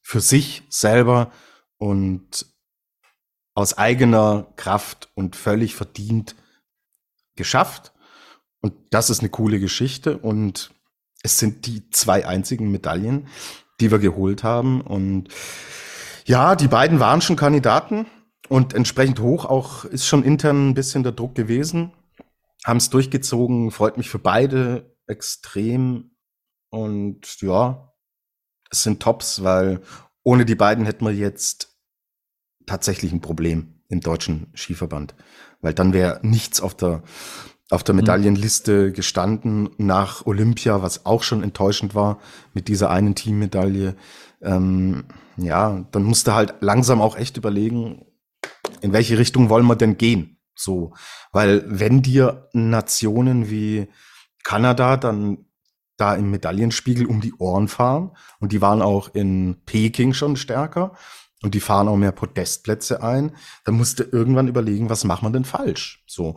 für 0.03 0.21
sich 0.21 0.65
selber 0.69 1.31
und 1.79 2.47
aus 3.55 3.79
eigener 3.79 4.49
Kraft 4.57 5.11
und 5.15 5.37
völlig 5.37 5.77
verdient 5.77 6.35
geschafft. 7.37 7.93
Und 8.61 8.75
das 8.91 9.11
ist 9.11 9.21
eine 9.21 9.29
coole 9.29 9.61
Geschichte. 9.61 10.17
Und 10.19 10.72
es 11.23 11.39
sind 11.39 11.67
die 11.67 11.89
zwei 11.91 12.27
einzigen 12.27 12.71
Medaillen, 12.71 13.29
die 13.81 13.91
wir 13.91 13.99
geholt 13.99 14.43
haben. 14.43 14.81
Und 14.81 15.29
ja, 16.25 16.57
die 16.57 16.69
beiden 16.69 17.01
waren 17.01 17.21
schon 17.21 17.37
Kandidaten. 17.37 18.07
und 18.49 18.75
entsprechend 18.75 19.21
hoch 19.21 19.45
auch 19.45 19.85
ist 19.85 20.07
schon 20.07 20.25
intern 20.25 20.71
ein 20.71 20.75
bisschen 20.75 21.03
der 21.03 21.13
Druck 21.13 21.35
gewesen. 21.35 21.93
Haben 22.65 22.77
es 22.79 22.91
durchgezogen, 22.91 23.71
freut 23.71 23.97
mich 23.97 24.11
für 24.11 24.19
beide 24.19 24.95
extrem. 25.07 26.17
Und 26.71 27.41
ja, 27.41 27.93
es 28.71 28.83
sind 28.83 29.01
Tops, 29.01 29.43
weil 29.43 29.81
ohne 30.23 30.45
die 30.45 30.55
beiden 30.55 30.85
hätten 30.85 31.05
wir 31.05 31.15
jetzt 31.15 31.79
tatsächlich 32.67 33.13
ein 33.13 33.21
Problem 33.21 33.83
im 33.89 34.01
deutschen 34.01 34.53
Skiverband. 34.55 35.15
Weil 35.61 35.75
dann 35.75 35.93
wäre 35.93 36.21
nichts 36.23 36.61
auf 36.61 36.75
der, 36.75 37.03
auf 37.73 37.83
der 37.83 37.95
mhm. 37.95 38.01
Medaillenliste 38.01 38.93
gestanden 38.93 39.71
nach 39.79 40.27
Olympia, 40.27 40.83
was 40.83 41.07
auch 41.07 41.23
schon 41.23 41.43
enttäuschend 41.43 41.95
war 41.95 42.19
mit 42.53 42.69
dieser 42.69 42.91
einen 42.91 43.15
Teammedaille. 43.15 43.97
Ähm, 44.43 45.05
ja, 45.37 45.85
dann 45.91 46.03
musste 46.05 46.35
halt 46.35 46.55
langsam 46.61 47.01
auch 47.01 47.17
echt 47.17 47.37
überlegen, 47.37 48.05
in 48.83 48.93
welche 48.93 49.19
Richtung 49.19 49.49
wollen 49.49 49.67
wir 49.67 49.77
denn 49.77 49.97
gehen? 49.97 50.39
So, 50.55 50.93
weil 51.33 51.65
wenn 51.67 52.03
dir 52.03 52.49
Nationen 52.53 53.49
wie 53.49 53.89
Kanada 54.45 54.97
dann 54.97 55.47
da 55.97 56.15
im 56.15 56.31
Medaillenspiegel 56.31 57.07
um 57.07 57.21
die 57.21 57.35
Ohren 57.35 57.69
fahren 57.69 58.11
und 58.41 58.53
die 58.53 58.61
waren 58.61 58.83
auch 58.83 59.15
in 59.15 59.63
Peking 59.65 60.13
schon 60.13 60.37
stärker 60.37 60.93
und 61.43 61.55
die 61.55 61.61
fahren 61.61 61.89
auch 61.89 61.97
mehr 61.97 62.13
Podestplätze 62.13 63.03
ein, 63.03 63.33
dann 63.65 63.77
musst 63.77 63.99
du 63.99 64.05
irgendwann 64.05 64.49
überlegen, 64.49 64.91
was 64.91 65.05
macht 65.05 65.23
man 65.23 65.33
denn 65.33 65.45
falsch? 65.45 66.05
So. 66.07 66.37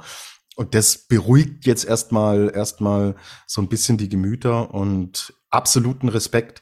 Und 0.56 0.74
das 0.74 1.08
beruhigt 1.08 1.66
jetzt 1.66 1.86
erstmal, 1.86 2.52
erstmal 2.54 3.16
so 3.46 3.62
ein 3.62 3.68
bisschen 3.68 3.98
die 3.98 4.10
Gemüter 4.10 4.74
und 4.74 5.34
absoluten 5.50 6.10
Respekt, 6.10 6.62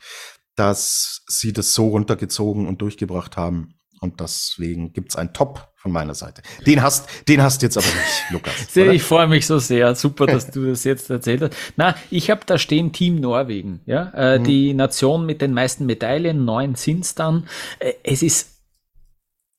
dass 0.56 1.24
sie 1.28 1.54
das 1.54 1.74
so 1.74 1.90
runtergezogen 1.90 2.68
und 2.68 2.82
durchgebracht 2.82 3.38
haben. 3.38 3.76
Und 4.02 4.20
deswegen 4.20 4.92
gibt's 4.92 5.16
ein 5.16 5.34
Top 5.34 5.72
von 5.78 5.92
meiner 5.92 6.14
Seite. 6.14 6.42
Den 6.66 6.82
hast, 6.82 7.08
den 7.28 7.42
hast 7.42 7.62
jetzt 7.62 7.78
aber 7.78 7.88
nicht, 7.88 8.24
Lukas. 8.32 8.54
Sehr, 8.70 8.92
ich 8.92 9.04
freue 9.04 9.28
mich 9.28 9.48
so 9.48 9.60
sehr. 9.60 9.96
Super, 9.96 10.28
dass 10.28 10.52
du 10.52 10.66
das 10.68 10.84
jetzt 10.84 11.10
erzählt 11.10 11.42
hast. 11.42 11.54
Na, 11.78 11.96
ich 12.10 12.30
habe 12.30 12.42
da 12.46 12.58
stehen 12.58 12.92
Team 12.92 13.16
Norwegen. 13.16 13.80
Ja, 13.86 14.12
äh, 14.14 14.40
mhm. 14.40 14.44
die 14.44 14.74
Nation 14.74 15.26
mit 15.26 15.42
den 15.42 15.54
meisten 15.54 15.86
Medaillen, 15.86 16.44
neun 16.44 16.76
sind's 16.76 17.16
dann. 17.16 17.48
Äh, 17.80 17.94
es 18.04 18.24
ist 18.24 18.53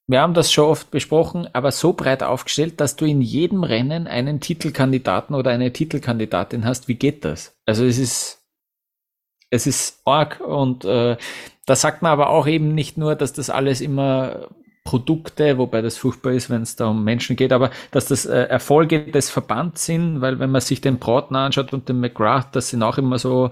wir 0.07 0.21
haben 0.21 0.35
das 0.35 0.53
schon 0.53 0.67
oft 0.67 0.91
besprochen, 0.91 1.49
aber 1.53 1.73
so 1.73 1.95
breit 1.95 2.23
aufgestellt, 2.23 2.81
dass 2.81 2.97
du 2.97 3.07
in 3.07 3.23
jedem 3.23 3.65
Rennen 3.65 4.07
einen 4.07 4.41
Titelkandidaten 4.41 5.35
oder 5.35 5.51
eine 5.51 5.73
Titelkandidatin 5.73 6.65
hast. 6.65 6.89
Wie 6.89 6.97
geht 6.97 7.25
das? 7.25 7.57
Also 7.65 7.85
es 7.85 7.99
ist, 7.99 8.45
es 9.51 9.67
ist 9.67 10.03
arg 10.05 10.41
und 10.41 10.85
äh, 10.85 11.17
da 11.67 11.77
sagt 11.77 12.03
man 12.03 12.13
aber 12.13 12.29
auch 12.29 12.47
eben 12.47 12.75
nicht 12.75 12.99
nur, 12.99 13.15
dass 13.15 13.33
das 13.33 13.49
alles 13.49 13.81
immer 13.81 14.49
Produkte, 14.85 15.57
wobei 15.57 15.81
das 15.81 15.97
furchtbar 15.97 16.33
ist, 16.33 16.51
wenn 16.51 16.61
es 16.61 16.77
da 16.77 16.89
um 16.89 17.05
Menschen 17.05 17.37
geht, 17.37 17.55
aber 17.55 17.71
dass 17.91 18.07
das 18.07 18.27
äh, 18.27 18.43
Erfolge 18.43 19.11
des 19.11 19.31
Verbands 19.31 19.87
sind, 19.87 20.21
weil 20.21 20.39
wenn 20.39 20.51
man 20.51 20.61
sich 20.61 20.83
den 20.83 20.99
Broughton 20.99 21.37
anschaut 21.37 21.73
und 21.73 21.89
den 21.89 22.01
McGrath, 22.01 22.55
das 22.55 22.69
sind 22.69 22.83
auch 22.83 22.99
immer 22.99 23.19
so 23.19 23.51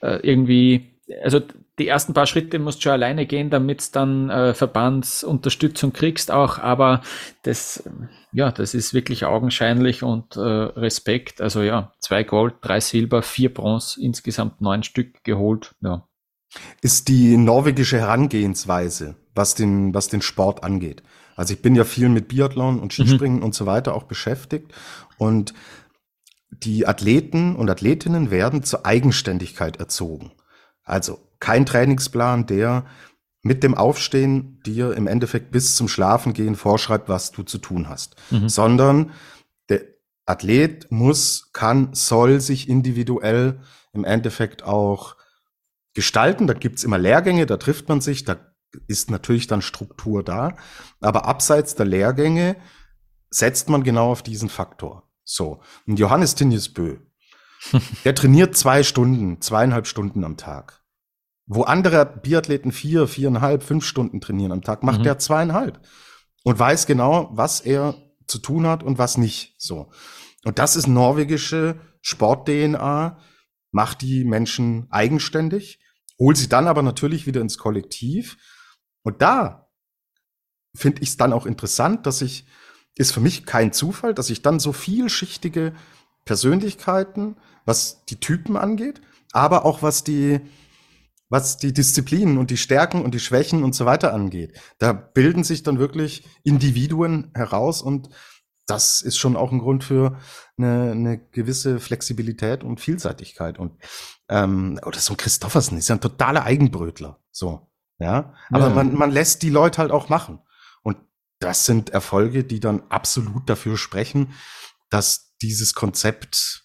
äh, 0.00 0.16
irgendwie, 0.26 0.91
also 1.22 1.40
die 1.78 1.88
ersten 1.88 2.14
paar 2.14 2.26
Schritte 2.26 2.58
musst 2.58 2.78
du 2.78 2.82
schon 2.82 2.92
alleine 2.92 3.26
gehen, 3.26 3.50
damit 3.50 3.94
dann 3.96 4.30
äh, 4.30 4.54
Verbandsunterstützung 4.54 5.92
kriegst 5.92 6.30
auch, 6.30 6.58
aber 6.58 7.02
das, 7.42 7.88
ja, 8.32 8.52
das 8.52 8.74
ist 8.74 8.94
wirklich 8.94 9.24
augenscheinlich 9.24 10.02
und 10.02 10.36
äh, 10.36 10.40
Respekt. 10.40 11.40
Also 11.40 11.62
ja, 11.62 11.92
zwei 11.98 12.24
Gold, 12.24 12.54
drei 12.60 12.80
Silber, 12.80 13.22
vier 13.22 13.52
Bronze, 13.52 14.00
insgesamt 14.00 14.60
neun 14.60 14.82
Stück 14.82 15.24
geholt, 15.24 15.74
ja 15.80 16.06
ist 16.80 17.08
die 17.08 17.36
norwegische 17.36 17.98
Herangehensweise, 17.98 19.16
was 19.34 19.54
den, 19.54 19.94
was 19.94 20.08
den 20.08 20.22
Sport 20.22 20.64
angeht. 20.64 21.02
Also 21.36 21.54
ich 21.54 21.62
bin 21.62 21.74
ja 21.74 21.84
viel 21.84 22.08
mit 22.08 22.28
Biathlon 22.28 22.78
und 22.78 22.92
Skispringen 22.92 23.38
mhm. 23.38 23.44
und 23.44 23.54
so 23.54 23.66
weiter 23.66 23.94
auch 23.94 24.04
beschäftigt 24.04 24.72
und 25.16 25.54
die 26.50 26.86
Athleten 26.86 27.56
und 27.56 27.70
Athletinnen 27.70 28.30
werden 28.30 28.62
zur 28.62 28.84
Eigenständigkeit 28.84 29.78
erzogen. 29.78 30.32
Also 30.84 31.18
kein 31.40 31.66
Trainingsplan, 31.66 32.46
der 32.46 32.86
mit 33.42 33.62
dem 33.64 33.74
Aufstehen 33.74 34.60
dir 34.64 34.94
im 34.94 35.06
Endeffekt 35.06 35.50
bis 35.50 35.74
zum 35.74 35.88
Schlafengehen 35.88 36.54
vorschreibt, 36.54 37.08
was 37.08 37.32
du 37.32 37.42
zu 37.42 37.58
tun 37.58 37.88
hast, 37.88 38.16
mhm. 38.30 38.48
sondern 38.48 39.12
der 39.68 39.82
Athlet 40.26 40.90
muss, 40.90 41.50
kann, 41.52 41.92
soll 41.92 42.40
sich 42.40 42.68
individuell 42.68 43.60
im 43.92 44.04
Endeffekt 44.04 44.62
auch 44.62 45.16
gestalten. 45.94 46.46
Da 46.46 46.54
gibt's 46.54 46.84
immer 46.84 46.98
Lehrgänge, 46.98 47.46
da 47.46 47.56
trifft 47.56 47.88
man 47.88 48.00
sich, 48.00 48.24
da 48.24 48.36
ist 48.86 49.10
natürlich 49.10 49.48
dann 49.48 49.60
Struktur 49.60 50.22
da. 50.22 50.56
Aber 51.00 51.26
abseits 51.26 51.74
der 51.74 51.86
Lehrgänge 51.86 52.56
setzt 53.30 53.68
man 53.68 53.82
genau 53.82 54.12
auf 54.12 54.22
diesen 54.22 54.48
Faktor. 54.48 55.10
So. 55.24 55.60
Und 55.86 55.98
Johannes 55.98 56.34
Tinjes 56.34 56.72
Bö, 56.72 56.98
der 58.04 58.14
trainiert 58.14 58.56
zwei 58.56 58.82
Stunden, 58.82 59.40
zweieinhalb 59.40 59.86
Stunden 59.86 60.24
am 60.24 60.36
Tag. 60.36 60.82
Wo 61.46 61.62
andere 61.62 62.06
Biathleten 62.06 62.72
vier, 62.72 63.06
viereinhalb, 63.06 63.62
fünf 63.62 63.84
Stunden 63.84 64.20
trainieren 64.20 64.52
am 64.52 64.62
Tag, 64.62 64.82
macht 64.82 65.00
mhm. 65.00 65.04
der 65.04 65.18
zweieinhalb. 65.18 65.80
Und 66.44 66.58
weiß 66.58 66.86
genau, 66.86 67.30
was 67.32 67.60
er 67.60 67.94
zu 68.26 68.38
tun 68.38 68.66
hat 68.66 68.82
und 68.82 68.98
was 68.98 69.18
nicht. 69.18 69.54
So. 69.58 69.90
Und 70.44 70.58
das 70.58 70.76
ist 70.76 70.86
norwegische 70.86 71.80
Sport-DNA, 72.00 73.18
macht 73.70 74.02
die 74.02 74.24
Menschen 74.24 74.86
eigenständig 74.90 75.78
hol 76.22 76.36
sie 76.36 76.48
dann 76.48 76.68
aber 76.68 76.82
natürlich 76.82 77.26
wieder 77.26 77.40
ins 77.40 77.58
Kollektiv. 77.58 78.36
Und 79.02 79.22
da 79.22 79.68
finde 80.74 81.02
ich 81.02 81.10
es 81.10 81.16
dann 81.16 81.32
auch 81.32 81.46
interessant, 81.46 82.06
dass 82.06 82.22
ich, 82.22 82.46
ist 82.94 83.12
für 83.12 83.20
mich 83.20 83.44
kein 83.44 83.72
Zufall, 83.72 84.14
dass 84.14 84.30
ich 84.30 84.40
dann 84.40 84.60
so 84.60 84.72
vielschichtige 84.72 85.74
Persönlichkeiten, 86.24 87.36
was 87.64 88.04
die 88.06 88.20
Typen 88.20 88.56
angeht, 88.56 89.00
aber 89.32 89.64
auch 89.64 89.82
was 89.82 90.04
die, 90.04 90.40
was 91.28 91.56
die 91.56 91.72
Disziplinen 91.72 92.38
und 92.38 92.50
die 92.50 92.56
Stärken 92.56 93.02
und 93.02 93.14
die 93.14 93.20
Schwächen 93.20 93.64
und 93.64 93.74
so 93.74 93.86
weiter 93.86 94.12
angeht. 94.12 94.58
Da 94.78 94.92
bilden 94.92 95.44
sich 95.44 95.62
dann 95.62 95.78
wirklich 95.78 96.24
Individuen 96.42 97.30
heraus 97.34 97.82
und 97.82 98.10
das 98.66 99.02
ist 99.02 99.18
schon 99.18 99.36
auch 99.36 99.52
ein 99.52 99.58
Grund 99.58 99.84
für 99.84 100.18
eine, 100.56 100.92
eine 100.92 101.18
gewisse 101.18 101.80
Flexibilität 101.80 102.62
und 102.62 102.80
Vielseitigkeit. 102.80 103.58
Und 103.58 103.72
ähm, 104.28 104.78
oder 104.84 104.98
so 104.98 105.14
ein 105.14 105.16
Christoffersen 105.16 105.78
ist 105.78 105.88
ja 105.88 105.96
ein 105.96 106.00
totaler 106.00 106.44
Eigenbrötler. 106.44 107.18
So, 107.30 107.68
ja. 107.98 108.34
Aber 108.50 108.68
ja. 108.68 108.74
Man, 108.74 108.94
man 108.94 109.10
lässt 109.10 109.42
die 109.42 109.50
Leute 109.50 109.78
halt 109.78 109.90
auch 109.90 110.08
machen. 110.08 110.40
Und 110.82 110.98
das 111.40 111.66
sind 111.66 111.90
Erfolge, 111.90 112.44
die 112.44 112.60
dann 112.60 112.82
absolut 112.88 113.48
dafür 113.50 113.76
sprechen, 113.76 114.32
dass 114.90 115.31
dieses 115.42 115.74
Konzept 115.74 116.64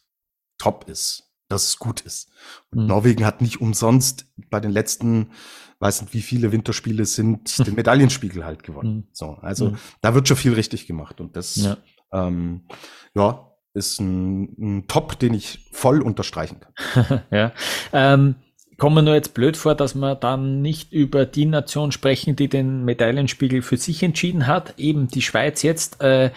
top 0.58 0.90
ist, 0.90 1.32
dass 1.50 1.66
es 1.66 1.80
gut 1.80 2.02
ist. 2.02 2.30
Und 2.72 2.82
mhm. 2.82 2.88
Norwegen 2.88 3.26
hat 3.26 3.42
nicht 3.42 3.62
umsonst 3.62 4.26
bei 4.50 4.60
den 4.60 4.72
letzten, 4.72 5.32
weiß 5.80 6.02
nicht 6.02 6.14
wie 6.14 6.22
viele 6.22 6.52
Winterspiele 6.52 7.06
sind, 7.06 7.58
den 7.68 7.76
Medaillenspiegel 7.76 8.46
halt 8.46 8.64
gewonnen. 8.64 8.96
Mhm. 8.96 9.08
So, 9.14 9.32
also 9.42 9.72
mhm. 9.72 9.78
da 10.02 10.14
wird 10.14 10.28
schon 10.28 10.38
viel 10.38 10.54
richtig 10.54 10.88
gemacht. 10.88 11.20
Und 11.20 11.36
das, 11.36 11.56
ja, 11.56 11.78
ähm, 12.14 12.68
ja 13.16 13.44
ist 13.74 14.00
ein, 14.00 14.56
ein 14.60 14.88
Top, 14.88 15.20
den 15.20 15.34
ich 15.34 15.70
voll 15.72 16.02
unterstreichen 16.02 16.60
kann. 16.60 17.24
ja. 17.32 17.52
Ähm, 17.94 18.36
kommen 18.78 18.96
wir 18.96 19.02
nur 19.04 19.16
jetzt 19.16 19.34
blöd 19.34 19.56
vor, 19.56 19.76
dass 19.76 19.96
wir 19.96 20.16
dann 20.16 20.62
nicht 20.62 20.92
über 20.92 21.26
die 21.26 21.46
Nation 21.46 21.92
sprechen, 21.92 22.36
die 22.36 22.48
den 22.48 22.84
Medaillenspiegel 22.86 23.62
für 23.62 23.78
sich 23.78 24.04
entschieden 24.04 24.48
hat. 24.48 24.74
Eben 24.78 25.08
die 25.08 25.22
Schweiz 25.22 25.62
jetzt. 25.62 26.02
Äh, 26.02 26.32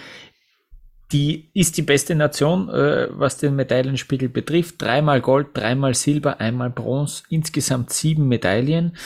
die 1.13 1.51
ist 1.55 1.77
die 1.77 1.83
beste 1.83 2.15
Nation, 2.15 2.69
äh, 2.69 3.09
was 3.11 3.37
den 3.39 3.57
Medaillenspiegel 3.57 4.29
betrifft. 4.29 4.81
Dreimal 4.81 5.21
Gold, 5.21 5.49
dreimal 5.55 5.95
Silber, 5.95 6.41
einmal 6.41 6.71
Bronze, 6.71 7.25
insgesamt 7.29 7.93
sieben 7.93 8.29
Medaillen. 8.29 8.97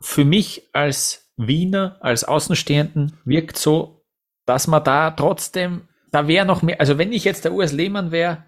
Für 0.00 0.24
mich 0.24 0.68
als 0.72 1.32
Wiener, 1.36 1.96
als 2.00 2.24
Außenstehenden 2.24 3.18
wirkt 3.24 3.58
so, 3.58 4.04
dass 4.46 4.66
man 4.66 4.84
da 4.84 5.10
trotzdem 5.10 5.82
da 6.12 6.28
wäre 6.28 6.46
noch 6.46 6.62
mehr, 6.62 6.78
also 6.78 6.98
wenn 6.98 7.12
ich 7.12 7.24
jetzt 7.24 7.44
der 7.44 7.54
US 7.54 7.72
Lehmann 7.72 8.12
wäre, 8.12 8.44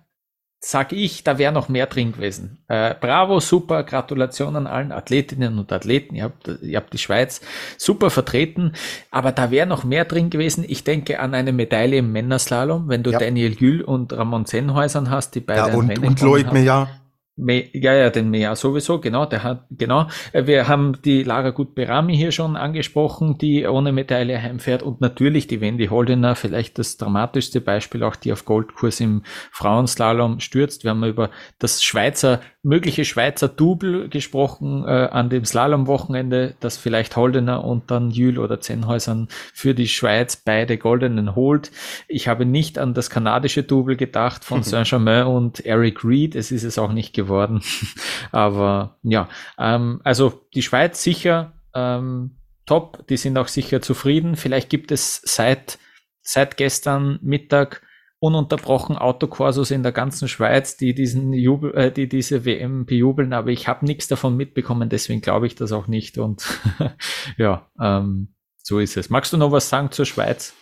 sag 0.67 0.93
ich, 0.93 1.25
da 1.25 1.37
wäre 1.37 1.53
noch 1.53 1.69
mehr 1.69 1.87
drin 1.87 2.13
gewesen. 2.13 2.59
Äh, 2.69 2.95
bravo, 2.99 3.39
super, 3.39 3.83
Gratulation 3.83 4.57
an 4.57 4.67
allen 4.67 4.93
Athletinnen 4.93 5.59
und 5.59 5.71
Athleten. 5.71 6.15
Ihr 6.15 6.25
habt, 6.25 6.49
ihr 6.63 6.77
habt 6.79 6.93
die 6.95 6.99
Schweiz 6.99 7.43
super 7.77 8.09
vertreten, 8.09 8.73
aber 9.11 9.31
da 9.31 9.51
wäre 9.51 9.67
noch 9.67 9.85
mehr 9.85 10.07
drin 10.07 10.31
gewesen. 10.31 10.65
Ich 10.67 10.83
denke 10.83 11.21
an 11.21 11.35
eine 11.35 11.53
Medaille 11.53 11.99
im 11.99 12.13
Männerslalom, 12.13 12.89
wenn 12.89 13.03
du 13.03 13.11
ja. 13.11 13.19
Daniel 13.19 13.55
Gül 13.55 13.83
und 13.83 14.15
Ramon 14.15 14.47
Sennhäusern 14.47 15.11
hast, 15.11 15.35
die 15.35 15.41
beide 15.41 15.69
ja, 15.69 15.75
und, 15.75 15.99
und 15.99 16.21
Loic 16.23 16.51
Meyer. 16.51 16.89
Me 17.37 17.65
ja, 17.73 17.93
ja, 17.95 18.11
den 18.11 18.31
Mea 18.31 18.55
sowieso, 18.55 19.01
genau, 19.01 19.27
der 19.27 19.43
hat, 19.43 19.65
genau. 19.69 20.07
Wir 20.33 20.69
haben 20.69 21.03
die 21.05 21.25
Lara 21.25 21.51
Gutberami 21.51 22.17
hier 22.17 22.31
schon 22.31 22.55
angesprochen, 22.57 23.39
die 23.39 23.67
ohne 23.67 23.91
Medaille 23.91 24.41
heimfährt 24.41 24.85
und 24.85 25.01
natürlich 25.01 25.49
die 25.49 25.61
Wendy 25.61 25.89
Holdener, 25.89 26.37
vielleicht 26.37 26.79
das 26.79 26.97
dramatischste 26.97 27.61
Beispiel, 27.61 28.05
auch 28.05 28.15
die 28.15 28.33
auf 28.33 28.45
Goldkurs 28.45 29.01
im 29.01 29.25
Frauenslalom 29.51 30.39
stürzt. 30.39 30.85
Wir 30.85 30.91
haben 30.91 31.03
über 31.03 31.31
das 31.59 31.83
Schweizer, 31.83 32.41
mögliche 32.63 33.05
Schweizer 33.05 33.49
Double 33.49 34.09
gesprochen 34.09 34.85
äh, 34.87 35.09
an 35.11 35.29
dem 35.29 35.45
Slalomwochenende, 35.45 36.55
das 36.61 36.77
vielleicht 36.77 37.17
Holdener 37.17 37.65
und 37.65 37.91
dann 37.91 38.13
Jül 38.13 38.39
oder 38.39 38.61
Zenhäusern 38.61 39.27
für 39.53 39.75
die 39.75 39.89
Schweiz 39.89 40.37
beide 40.37 40.79
Goldenen 40.79 41.35
holt. 41.35 41.73
Ich 42.07 42.29
habe 42.29 42.47
nicht 42.47 42.79
an 42.79 42.95
das 42.95 43.11
kanadische 43.11 43.65
Double 43.65 43.97
gedacht 43.97 44.45
von 44.45 44.63
Saint-Germain 44.63 45.27
und 45.27 45.67
Eric 45.67 46.05
Reed. 46.05 46.37
Es 46.37 46.53
ist 46.53 46.63
es 46.63 46.79
auch 46.79 46.93
nicht 46.93 47.13
geworden 47.13 47.24
geworden. 47.25 47.63
Aber 48.33 48.99
ja, 49.03 49.29
ähm, 49.59 50.01
also 50.05 50.47
die 50.55 50.63
Schweiz 50.63 51.03
sicher 51.03 51.55
ähm, 51.75 52.37
top, 52.67 53.07
die 53.09 53.17
sind 53.17 53.37
auch 53.39 53.49
sicher 53.49 53.83
zufrieden. 53.83 54.37
Vielleicht 54.37 54.71
gibt 54.71 54.93
es 54.93 55.21
seit, 55.25 55.79
seit 56.23 56.57
gestern 56.57 57.19
Mittag 57.23 57.83
ununterbrochen 58.21 58.97
Autokursus 58.97 59.71
in 59.71 59.83
der 59.83 59.93
ganzen 59.93 60.29
Schweiz, 60.29 60.79
die 60.79 60.95
diesen 60.95 61.35
Jubel, 61.35 61.75
äh, 61.75 61.93
die 61.93 62.09
diese 62.09 62.47
WM 62.47 62.87
bejubeln, 62.87 63.35
aber 63.35 63.51
ich 63.51 63.69
habe 63.69 63.85
nichts 63.85 64.09
davon 64.09 64.35
mitbekommen, 64.35 64.89
deswegen 64.89 65.21
glaube 65.21 65.47
ich 65.47 65.57
das 65.57 65.73
auch 65.73 65.89
nicht. 65.89 66.17
Und 66.17 66.43
ja, 67.37 67.69
ähm, 67.79 68.35
so 68.63 68.79
ist 68.79 68.97
es. 68.97 69.11
Magst 69.11 69.33
du 69.35 69.37
noch 69.37 69.53
was 69.53 69.69
sagen 69.69 69.91
zur 69.91 70.07
Schweiz? 70.07 70.55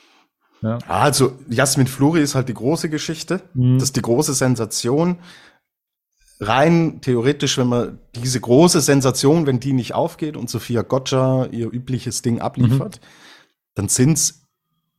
Ja. 0.61 0.79
Also 0.89 1.39
Jasmin 1.49 1.87
Fluri 1.87 2.21
ist 2.21 2.35
halt 2.35 2.49
die 2.49 2.55
große 2.55 2.89
Geschichte. 2.89 3.43
Mhm. 3.55 3.75
Das 3.75 3.85
ist 3.85 3.97
die 3.97 4.03
große 4.03 4.35
Sensation 4.35 5.19
rein 6.43 7.01
theoretisch, 7.01 7.57
wenn 7.59 7.69
man 7.69 7.99
diese 8.15 8.41
große 8.41 8.81
Sensation, 8.81 9.47
wenn 9.47 9.61
die 9.61 9.73
nicht 9.73 9.95
aufgeht 9.95 10.37
und 10.37 10.51
Sophia 10.51 10.83
Gotcha 10.83 11.47
ihr 11.47 11.73
übliches 11.73 12.23
Ding 12.23 12.41
abliefert, 12.41 13.01
mhm. 13.01 13.07
dann 13.75 13.89
sind's 13.89 14.49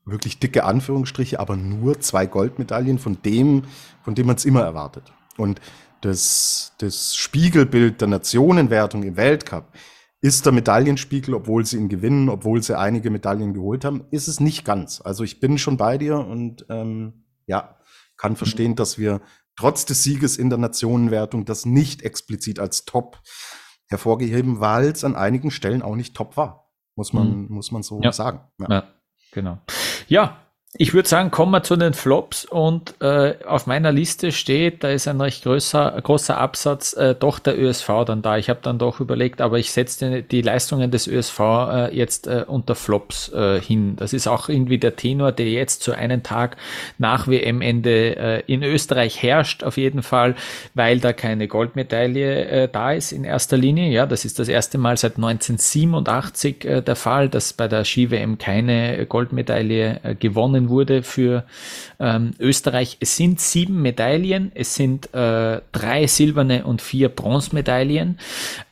wirklich 0.05 0.39
dicke 0.39 0.63
Anführungsstriche, 0.63 1.39
aber 1.39 1.55
nur 1.55 1.99
zwei 1.99 2.25
Goldmedaillen 2.25 2.99
von 2.99 3.21
dem, 3.23 3.63
von 4.03 4.15
dem 4.15 4.27
man 4.27 4.35
es 4.35 4.45
immer 4.45 4.61
erwartet. 4.61 5.13
Und 5.37 5.61
das, 6.01 6.73
das 6.79 7.15
Spiegelbild 7.15 8.01
der 8.01 8.09
Nationenwertung 8.09 9.03
im 9.03 9.15
Weltcup 9.15 9.71
ist 10.19 10.45
der 10.45 10.53
Medaillenspiegel, 10.53 11.33
obwohl 11.33 11.65
sie 11.65 11.77
ihn 11.77 11.89
gewinnen, 11.89 12.29
obwohl 12.29 12.61
sie 12.63 12.77
einige 12.77 13.09
Medaillen 13.09 13.53
geholt 13.53 13.85
haben, 13.85 14.05
ist 14.11 14.27
es 14.27 14.39
nicht 14.39 14.65
ganz. 14.65 15.01
Also 15.03 15.23
ich 15.23 15.39
bin 15.39 15.57
schon 15.57 15.77
bei 15.77 15.97
dir 15.97 16.17
und 16.17 16.65
ähm, 16.69 17.25
ja, 17.45 17.77
kann 18.17 18.35
verstehen, 18.35 18.75
dass 18.75 18.97
wir 18.97 19.21
trotz 19.55 19.85
des 19.85 20.03
Sieges 20.03 20.37
in 20.37 20.49
der 20.49 20.59
Nationenwertung 20.59 21.45
das 21.45 21.65
nicht 21.65 22.01
explizit 22.01 22.59
als 22.59 22.85
Top 22.85 23.21
hervorgeheben, 23.87 24.59
weil 24.59 24.85
es 24.85 25.03
an 25.03 25.15
einigen 25.15 25.51
Stellen 25.51 25.81
auch 25.81 25.95
nicht 25.95 26.15
top 26.15 26.37
war. 26.37 26.71
Muss 26.95 27.13
man, 27.13 27.43
mhm. 27.43 27.47
muss 27.49 27.71
man 27.71 27.83
so 27.83 28.01
ja. 28.01 28.11
sagen. 28.11 28.41
Ja. 28.59 28.67
ja, 28.69 28.93
genau. 29.31 29.59
Ja, 30.07 30.37
ich 30.75 30.95
würde 30.95 31.07
sagen, 31.07 31.29
kommen 31.29 31.51
wir 31.51 31.61
zu 31.61 31.75
den 31.75 31.93
Flops 31.93 32.45
und 32.45 32.99
äh, 32.99 33.35
auf 33.45 33.67
meiner 33.67 33.91
Liste 33.91 34.31
steht, 34.31 34.83
da 34.83 34.89
ist 34.89 35.07
ein 35.07 35.21
recht 35.21 35.43
größer, 35.43 35.99
großer 36.01 36.35
Absatz, 36.35 36.93
äh, 36.93 37.13
doch 37.13 37.37
der 37.37 37.61
ÖSV 37.61 38.05
dann 38.07 38.23
da. 38.23 38.37
Ich 38.37 38.49
habe 38.49 38.59
dann 38.63 38.79
doch 38.79 38.99
überlegt, 38.99 39.39
aber 39.39 39.59
ich 39.59 39.71
setze 39.71 40.23
die 40.23 40.41
Leistungen 40.41 40.89
des 40.89 41.05
ÖSV 41.05 41.39
äh, 41.39 41.95
jetzt 41.95 42.25
äh, 42.25 42.45
unter 42.47 42.73
Flops 42.73 43.31
äh, 43.31 43.61
hin. 43.61 43.97
Das 43.97 44.13
ist 44.13 44.25
auch 44.25 44.49
irgendwie 44.49 44.79
der 44.79 44.95
Tenor, 44.95 45.31
der 45.31 45.47
jetzt 45.47 45.83
zu 45.83 45.91
einem 45.91 46.23
Tag 46.23 46.57
nach 46.97 47.27
WM-Ende 47.27 48.15
äh, 48.15 48.43
in 48.47 48.63
Österreich 48.63 49.21
herrscht, 49.21 49.63
auf 49.63 49.77
jeden 49.77 50.01
Fall, 50.01 50.33
weil 50.73 50.99
da 50.99 51.13
keine 51.13 51.47
Goldmedaille 51.47 52.67
da 52.67 52.91
ist 52.93 53.11
in 53.11 53.25
erster 53.25 53.57
Linie. 53.57 53.91
Ja, 53.91 54.07
das 54.07 54.25
ist 54.25 54.39
das 54.39 54.47
erste 54.47 54.79
Mal 54.79 54.97
seit 54.97 55.17
1987 55.17 56.65
äh, 56.65 56.81
der 56.81 56.95
Fall, 56.95 57.29
dass 57.29 57.53
bei 57.53 57.67
der 57.67 57.85
Ski-WM 57.85 58.39
keine 58.39 59.05
Goldmedaille 59.05 60.17
gewonnen 60.19 60.62
gewonnen 60.63 60.69
wurde 60.69 61.03
für 61.03 61.45
ähm, 61.99 62.31
Österreich. 62.39 62.97
Es 62.99 63.15
sind 63.15 63.39
sieben 63.39 63.81
Medaillen, 63.81 64.51
es 64.55 64.75
sind 64.75 65.13
äh, 65.13 65.61
drei 65.71 66.07
silberne 66.07 66.65
und 66.65 66.81
vier 66.81 67.09
Bronzemedaillen. 67.09 68.19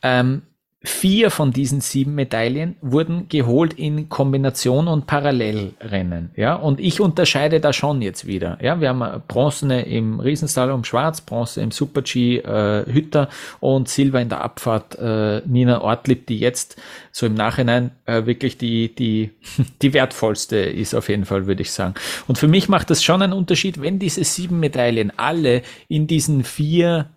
Ähm, 0.02 0.42
Vier 0.84 1.30
von 1.30 1.52
diesen 1.52 1.80
sieben 1.80 2.16
Medaillen 2.16 2.74
wurden 2.80 3.28
geholt 3.28 3.74
in 3.74 4.08
Kombination 4.08 4.88
und 4.88 5.06
Parallelrennen. 5.06 6.30
Ja, 6.34 6.56
und 6.56 6.80
ich 6.80 7.00
unterscheide 7.00 7.60
da 7.60 7.72
schon 7.72 8.02
jetzt 8.02 8.26
wieder. 8.26 8.58
Ja, 8.60 8.80
wir 8.80 8.88
haben 8.88 9.22
Bronze 9.28 9.72
im 9.80 10.18
Riesenslalom 10.18 10.82
Schwarz, 10.82 11.20
Bronze 11.20 11.60
im 11.60 11.70
Super 11.70 12.02
G 12.02 12.38
äh, 12.38 12.84
Hütter 12.92 13.28
und 13.60 13.88
Silber 13.88 14.20
in 14.20 14.28
der 14.28 14.40
Abfahrt 14.40 14.98
äh, 14.98 15.42
Nina 15.46 15.82
Ortlieb, 15.82 16.26
die 16.26 16.40
jetzt 16.40 16.80
so 17.12 17.26
im 17.26 17.34
Nachhinein 17.34 17.92
äh, 18.06 18.26
wirklich 18.26 18.58
die, 18.58 18.92
die, 18.92 19.30
die 19.82 19.94
wertvollste 19.94 20.56
ist 20.56 20.94
auf 20.94 21.08
jeden 21.08 21.26
Fall, 21.26 21.46
würde 21.46 21.62
ich 21.62 21.70
sagen. 21.70 21.94
Und 22.26 22.38
für 22.38 22.48
mich 22.48 22.68
macht 22.68 22.90
das 22.90 23.04
schon 23.04 23.22
einen 23.22 23.34
Unterschied, 23.34 23.80
wenn 23.80 24.00
diese 24.00 24.24
sieben 24.24 24.58
Medaillen 24.58 25.12
alle 25.16 25.62
in 25.86 26.08
diesen 26.08 26.42
vier 26.42 27.08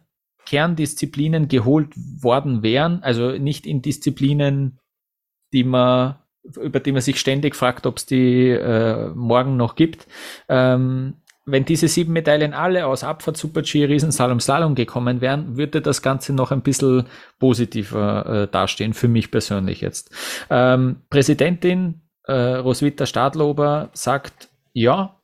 Kerndisziplinen 0.46 1.48
geholt 1.48 1.94
worden 1.96 2.64
wären, 2.64 3.02
also 3.04 3.32
nicht 3.32 3.66
in 3.66 3.82
Disziplinen, 3.82 4.80
die 5.54 5.64
man, 5.64 6.16
über 6.44 6.80
die 6.80 6.92
man 6.92 7.02
sich 7.02 7.20
ständig 7.20 7.56
fragt, 7.56 7.86
ob 7.86 7.98
es 7.98 8.06
die 8.06 8.50
äh, 8.50 9.10
morgen 9.16 9.58
noch 9.58 9.76
gibt. 9.76 10.08
Ähm, 10.48 11.16
wenn 11.48 11.64
diese 11.64 11.88
sieben 11.88 12.14
Medaillen 12.14 12.54
alle 12.54 12.88
aus 12.88 13.04
Abfahrt, 13.04 13.38
Super-G, 13.38 13.86
Riesensalom, 13.86 14.40
Slalom 14.40 14.74
gekommen 14.74 15.22
wären, 15.22 15.58
würde 15.58 15.80
das 15.80 16.02
Ganze 16.02 16.34
noch 16.34 16.52
ein 16.52 16.62
bisschen 16.62 17.06
positiver 17.40 18.26
äh, 18.26 18.48
dastehen, 18.48 18.94
für 18.94 19.08
mich 19.08 19.30
persönlich 19.30 19.82
jetzt. 19.82 20.12
Ähm, 20.50 21.02
Präsidentin 21.10 22.02
äh, 22.24 22.34
Roswitha 22.34 23.06
Stadlober 23.06 23.92
sagt, 23.94 24.50
ja, 24.74 25.20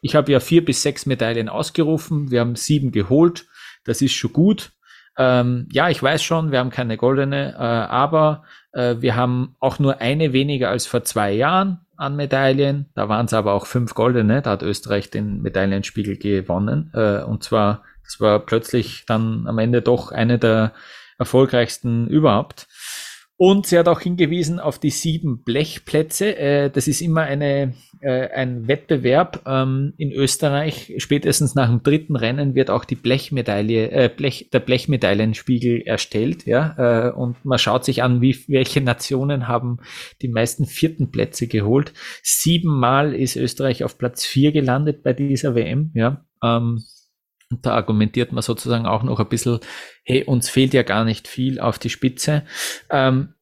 ich 0.00 0.14
habe 0.14 0.32
ja 0.32 0.40
vier 0.40 0.64
bis 0.64 0.82
sechs 0.82 1.04
Medaillen 1.04 1.48
ausgerufen, 1.48 2.30
wir 2.30 2.40
haben 2.40 2.56
sieben 2.56 2.90
geholt 2.90 3.45
das 3.86 4.02
ist 4.02 4.12
schon 4.12 4.32
gut. 4.32 4.72
Ähm, 5.18 5.68
ja, 5.72 5.88
ich 5.88 6.02
weiß 6.02 6.22
schon, 6.22 6.52
wir 6.52 6.58
haben 6.58 6.70
keine 6.70 6.96
goldene, 6.96 7.54
äh, 7.54 7.56
aber 7.56 8.44
äh, 8.72 8.96
wir 9.00 9.16
haben 9.16 9.56
auch 9.60 9.78
nur 9.78 10.00
eine 10.00 10.32
weniger 10.32 10.68
als 10.68 10.86
vor 10.86 11.04
zwei 11.04 11.32
Jahren 11.32 11.80
an 11.96 12.16
Medaillen. 12.16 12.86
Da 12.94 13.08
waren 13.08 13.26
es 13.26 13.32
aber 13.32 13.54
auch 13.54 13.66
fünf 13.66 13.94
goldene. 13.94 14.42
Da 14.42 14.50
hat 14.50 14.62
Österreich 14.62 15.10
den 15.10 15.40
Medaillenspiegel 15.40 16.18
gewonnen. 16.18 16.90
Äh, 16.94 17.22
und 17.22 17.42
zwar, 17.42 17.82
das 18.04 18.20
war 18.20 18.40
plötzlich 18.40 19.04
dann 19.06 19.46
am 19.46 19.58
Ende 19.58 19.80
doch 19.80 20.12
eine 20.12 20.38
der 20.38 20.72
erfolgreichsten 21.18 22.06
überhaupt. 22.08 22.66
Und 23.38 23.66
sie 23.66 23.78
hat 23.78 23.86
auch 23.86 24.00
hingewiesen 24.00 24.58
auf 24.58 24.78
die 24.78 24.88
sieben 24.88 25.42
Blechplätze. 25.42 26.38
Äh, 26.38 26.70
das 26.70 26.88
ist 26.88 27.02
immer 27.02 27.22
eine, 27.22 27.74
äh, 28.00 28.28
ein 28.30 28.66
Wettbewerb 28.66 29.42
ähm, 29.46 29.92
in 29.98 30.10
Österreich. 30.10 30.94
Spätestens 30.96 31.54
nach 31.54 31.68
dem 31.68 31.82
dritten 31.82 32.16
Rennen 32.16 32.54
wird 32.54 32.70
auch 32.70 32.86
die 32.86 32.94
Blechmedaille, 32.94 33.90
äh, 33.90 34.08
Blech, 34.08 34.48
der 34.54 34.60
Blechmedaillenspiegel 34.60 35.82
erstellt. 35.82 36.46
Ja? 36.46 37.08
Äh, 37.08 37.12
und 37.12 37.44
man 37.44 37.58
schaut 37.58 37.84
sich 37.84 38.02
an, 38.02 38.22
wie, 38.22 38.42
welche 38.48 38.80
Nationen 38.80 39.48
haben 39.48 39.80
die 40.22 40.28
meisten 40.28 40.64
vierten 40.64 41.10
Plätze 41.10 41.46
geholt. 41.46 41.92
Siebenmal 42.22 43.14
ist 43.14 43.36
Österreich 43.36 43.84
auf 43.84 43.98
Platz 43.98 44.24
vier 44.24 44.52
gelandet 44.52 45.02
bei 45.02 45.12
dieser 45.12 45.54
WM. 45.54 45.90
Ja? 45.94 46.24
Ähm, 46.42 46.84
und 47.50 47.64
da 47.64 47.74
argumentiert 47.74 48.32
man 48.32 48.42
sozusagen 48.42 48.86
auch 48.86 49.02
noch 49.02 49.20
ein 49.20 49.28
bisschen, 49.28 49.60
hey, 50.04 50.24
uns 50.24 50.48
fehlt 50.48 50.74
ja 50.74 50.82
gar 50.82 51.04
nicht 51.04 51.28
viel 51.28 51.60
auf 51.60 51.78
die 51.78 51.90
Spitze. 51.90 52.42
Ähm, 52.90 53.34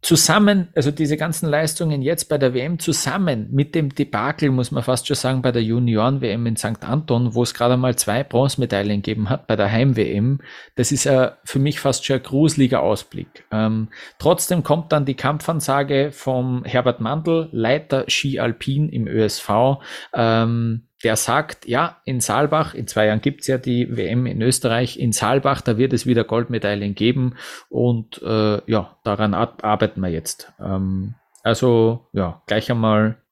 zusammen, 0.00 0.68
also 0.76 0.92
diese 0.92 1.16
ganzen 1.16 1.48
Leistungen 1.48 2.02
jetzt 2.02 2.28
bei 2.28 2.38
der 2.38 2.54
WM 2.54 2.78
zusammen 2.78 3.48
mit 3.50 3.74
dem 3.74 3.92
Debakel, 3.92 4.50
muss 4.50 4.70
man 4.70 4.84
fast 4.84 5.08
schon 5.08 5.16
sagen, 5.16 5.42
bei 5.42 5.50
der 5.50 5.62
Junioren-WM 5.64 6.46
in 6.46 6.56
St. 6.56 6.84
Anton, 6.84 7.34
wo 7.34 7.42
es 7.42 7.52
gerade 7.52 7.76
mal 7.76 7.96
zwei 7.96 8.22
Bronzemedaillen 8.22 9.02
gegeben 9.02 9.28
hat 9.28 9.48
bei 9.48 9.56
der 9.56 9.72
Heim-WM, 9.72 10.40
das 10.76 10.92
ist 10.92 11.06
äh, 11.06 11.32
für 11.44 11.58
mich 11.58 11.80
fast 11.80 12.04
schon 12.04 12.16
ein 12.16 12.22
gruseliger 12.22 12.80
Ausblick. 12.80 13.44
Ähm, 13.50 13.88
trotzdem 14.20 14.62
kommt 14.62 14.92
dann 14.92 15.04
die 15.04 15.16
Kampfansage 15.16 16.10
vom 16.12 16.64
Herbert 16.64 17.00
Mandl, 17.00 17.48
Leiter 17.50 18.04
Ski 18.06 18.38
Alpin 18.38 18.88
im 18.90 19.08
ÖSV, 19.08 19.80
ähm, 20.14 20.87
der 21.04 21.16
sagt, 21.16 21.66
ja, 21.66 22.00
in 22.04 22.20
Saalbach, 22.20 22.74
in 22.74 22.86
zwei 22.86 23.06
Jahren 23.06 23.20
gibt's 23.20 23.46
ja 23.46 23.58
die 23.58 23.96
WM 23.96 24.26
in 24.26 24.42
Österreich, 24.42 24.98
in 24.98 25.12
Saalbach, 25.12 25.60
da 25.60 25.78
wird 25.78 25.92
es 25.92 26.06
wieder 26.06 26.24
Goldmedaillen 26.24 26.94
geben 26.94 27.36
und 27.68 28.20
äh, 28.22 28.60
ja, 28.70 28.96
daran 29.04 29.34
arbeiten 29.34 30.00
wir 30.00 30.08
jetzt. 30.08 30.52
Ähm, 30.58 31.14
also 31.42 32.08
ja, 32.12 32.42
gleich 32.46 32.70
einmal 32.70 33.22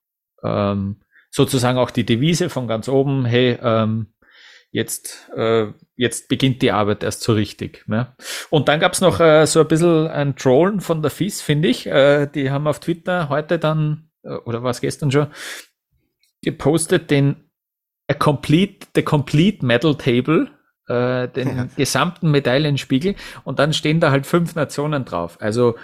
ähm, 0.44 1.02
sozusagen 1.30 1.78
auch 1.78 1.90
die 1.90 2.06
Devise 2.06 2.48
von 2.50 2.68
ganz 2.68 2.88
oben, 2.88 3.24
hey, 3.24 3.58
ähm, 3.60 4.12
jetzt, 4.70 5.30
äh, 5.36 5.66
jetzt 5.96 6.28
beginnt 6.28 6.62
die 6.62 6.72
Arbeit 6.72 7.02
erst 7.02 7.22
so 7.22 7.32
richtig. 7.32 7.86
Ne? 7.88 8.14
Und 8.50 8.68
dann 8.68 8.80
gab's 8.80 9.00
noch 9.00 9.20
äh, 9.20 9.46
so 9.46 9.60
ein 9.60 9.68
bisschen 9.68 10.06
ein 10.08 10.36
Trollen 10.36 10.80
von 10.80 11.02
der 11.02 11.10
FIS, 11.10 11.42
finde 11.42 11.68
ich. 11.68 11.86
Äh, 11.86 12.26
die 12.26 12.50
haben 12.50 12.66
auf 12.66 12.80
Twitter 12.80 13.28
heute 13.28 13.58
dann, 13.58 14.10
äh, 14.22 14.34
oder 14.34 14.62
war 14.62 14.70
es 14.70 14.80
gestern 14.80 15.10
schon, 15.10 15.28
gepostet 16.42 17.10
den 17.10 17.45
a 18.08 18.14
complete, 18.14 18.86
the 18.94 19.02
complete 19.02 19.64
medal 19.64 19.94
table 19.94 20.48
äh, 20.88 21.28
den 21.28 21.56
ja. 21.56 21.66
gesamten 21.76 22.30
Medaillenspiegel 22.30 23.16
und 23.44 23.58
dann 23.58 23.72
stehen 23.72 24.00
da 24.00 24.10
halt 24.10 24.26
fünf 24.26 24.54
Nationen 24.54 25.04
drauf. 25.04 25.38
Also 25.40 25.76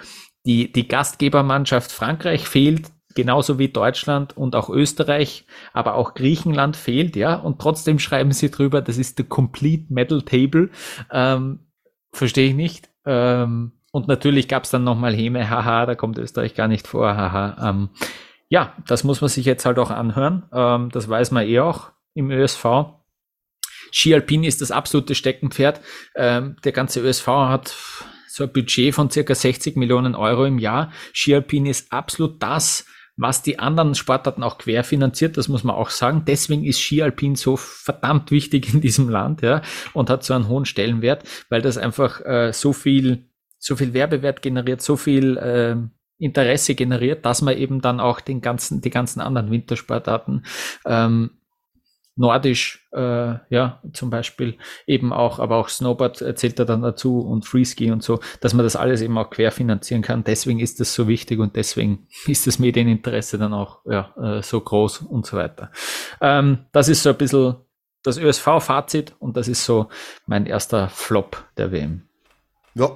die, 0.45 0.71
die 0.71 0.87
Gastgebermannschaft 0.87 1.91
Frankreich 1.91 2.47
fehlt, 2.47 2.91
genauso 3.15 3.59
wie 3.59 3.69
Deutschland 3.69 4.35
und 4.35 4.55
auch 4.55 4.69
Österreich, 4.69 5.45
aber 5.71 5.95
auch 5.95 6.13
Griechenland 6.13 6.75
fehlt, 6.75 7.15
ja, 7.15 7.35
und 7.35 7.59
trotzdem 7.59 7.99
schreiben 7.99 8.31
sie 8.31 8.49
drüber, 8.49 8.81
das 8.81 8.97
ist 8.97 9.17
the 9.17 9.23
complete 9.23 9.85
medal 9.93 10.21
table. 10.21 10.69
Ähm, 11.11 11.59
Verstehe 12.13 12.49
ich 12.49 12.55
nicht. 12.55 12.89
Ähm, 13.05 13.73
und 13.91 14.07
natürlich 14.07 14.47
gab 14.47 14.63
es 14.63 14.69
dann 14.69 14.83
nochmal 14.83 15.13
Heme, 15.15 15.49
haha, 15.49 15.85
da 15.85 15.95
kommt 15.95 16.17
Österreich 16.17 16.53
gar 16.53 16.67
nicht 16.67 16.87
vor, 16.87 17.15
haha. 17.15 17.69
Ähm, 17.69 17.89
ja, 18.49 18.73
das 18.87 19.03
muss 19.03 19.21
man 19.21 19.29
sich 19.29 19.45
jetzt 19.45 19.65
halt 19.65 19.79
auch 19.79 19.89
anhören. 19.89 20.43
Ähm, 20.53 20.89
das 20.91 21.09
weiß 21.09 21.31
man 21.31 21.47
eh 21.47 21.59
auch 21.59 21.91
im 22.13 22.31
ÖSV. 22.31 22.65
Ski 23.91 24.13
Alpin 24.13 24.43
ist 24.43 24.61
das 24.61 24.71
absolute 24.71 25.15
Steckenpferd. 25.15 25.81
Ähm, 26.15 26.55
der 26.63 26.71
ganze 26.71 27.01
ÖSV 27.01 27.27
hat 27.27 27.75
so 28.27 28.45
ein 28.45 28.51
Budget 28.51 28.95
von 28.95 29.11
circa 29.11 29.35
60 29.35 29.75
Millionen 29.75 30.15
Euro 30.15 30.45
im 30.45 30.57
Jahr. 30.57 30.91
Ski 31.13 31.35
Alpin 31.35 31.67
ist 31.67 31.91
absolut 31.91 32.41
das, 32.41 32.85
was 33.15 33.43
die 33.43 33.59
anderen 33.59 33.93
Sportarten 33.93 34.41
auch 34.41 34.57
querfinanziert, 34.57 35.37
das 35.37 35.47
muss 35.47 35.63
man 35.63 35.75
auch 35.75 35.91
sagen. 35.91 36.23
Deswegen 36.25 36.63
ist 36.63 36.81
Ski 36.81 37.03
Alpin 37.03 37.35
so 37.35 37.57
verdammt 37.57 38.31
wichtig 38.31 38.73
in 38.73 38.81
diesem 38.81 39.09
Land, 39.09 39.41
ja, 39.43 39.61
und 39.93 40.09
hat 40.09 40.23
so 40.23 40.33
einen 40.33 40.47
hohen 40.47 40.65
Stellenwert, 40.65 41.23
weil 41.49 41.61
das 41.61 41.77
einfach 41.77 42.21
äh, 42.25 42.51
so 42.53 42.73
viel, 42.73 43.29
so 43.59 43.75
viel 43.75 43.93
Werbewert 43.93 44.41
generiert, 44.41 44.81
so 44.81 44.95
viel 44.95 45.37
äh, 45.37 45.75
Interesse 46.17 46.73
generiert, 46.73 47.25
dass 47.25 47.41
man 47.43 47.55
eben 47.55 47.81
dann 47.81 47.99
auch 47.99 48.19
den 48.19 48.41
ganzen, 48.41 48.81
die 48.81 48.89
ganzen 48.89 49.21
anderen 49.21 49.51
Wintersportarten 49.51 50.45
ähm, 50.85 51.31
Nordisch, 52.15 52.87
äh, 52.91 53.35
ja, 53.49 53.81
zum 53.91 54.11
Beispiel 54.11 54.57
eben 54.85 55.11
auch, 55.11 55.39
aber 55.39 55.57
auch 55.57 55.69
Snowboard 55.69 56.37
zählt 56.37 56.59
da 56.59 56.65
dann 56.65 56.83
dazu 56.83 57.21
und 57.21 57.45
Freeski 57.45 57.91
und 57.91 58.03
so, 58.03 58.19
dass 58.39 58.53
man 58.53 58.63
das 58.63 58.75
alles 58.75 59.01
eben 59.01 59.17
auch 59.17 59.31
querfinanzieren 59.31 60.03
kann. 60.03 60.23
Deswegen 60.23 60.59
ist 60.59 60.79
das 60.79 60.93
so 60.93 61.07
wichtig 61.07 61.39
und 61.39 61.55
deswegen 61.55 62.07
ist 62.27 62.45
das 62.45 62.59
Medieninteresse 62.59 63.37
dann 63.37 63.53
auch 63.53 63.79
ja, 63.85 64.13
äh, 64.21 64.43
so 64.43 64.61
groß 64.61 64.99
und 64.99 65.25
so 65.25 65.37
weiter. 65.37 65.71
Ähm, 66.21 66.65
das 66.71 66.87
ist 66.87 67.03
so 67.03 67.09
ein 67.09 67.17
bisschen 67.17 67.55
das 68.03 68.17
ÖSV-Fazit 68.17 69.15
und 69.19 69.37
das 69.37 69.47
ist 69.47 69.65
so 69.65 69.87
mein 70.27 70.45
erster 70.45 70.89
Flop 70.89 71.45
der 71.57 71.71
WM. 71.71 72.03
Ja, 72.75 72.91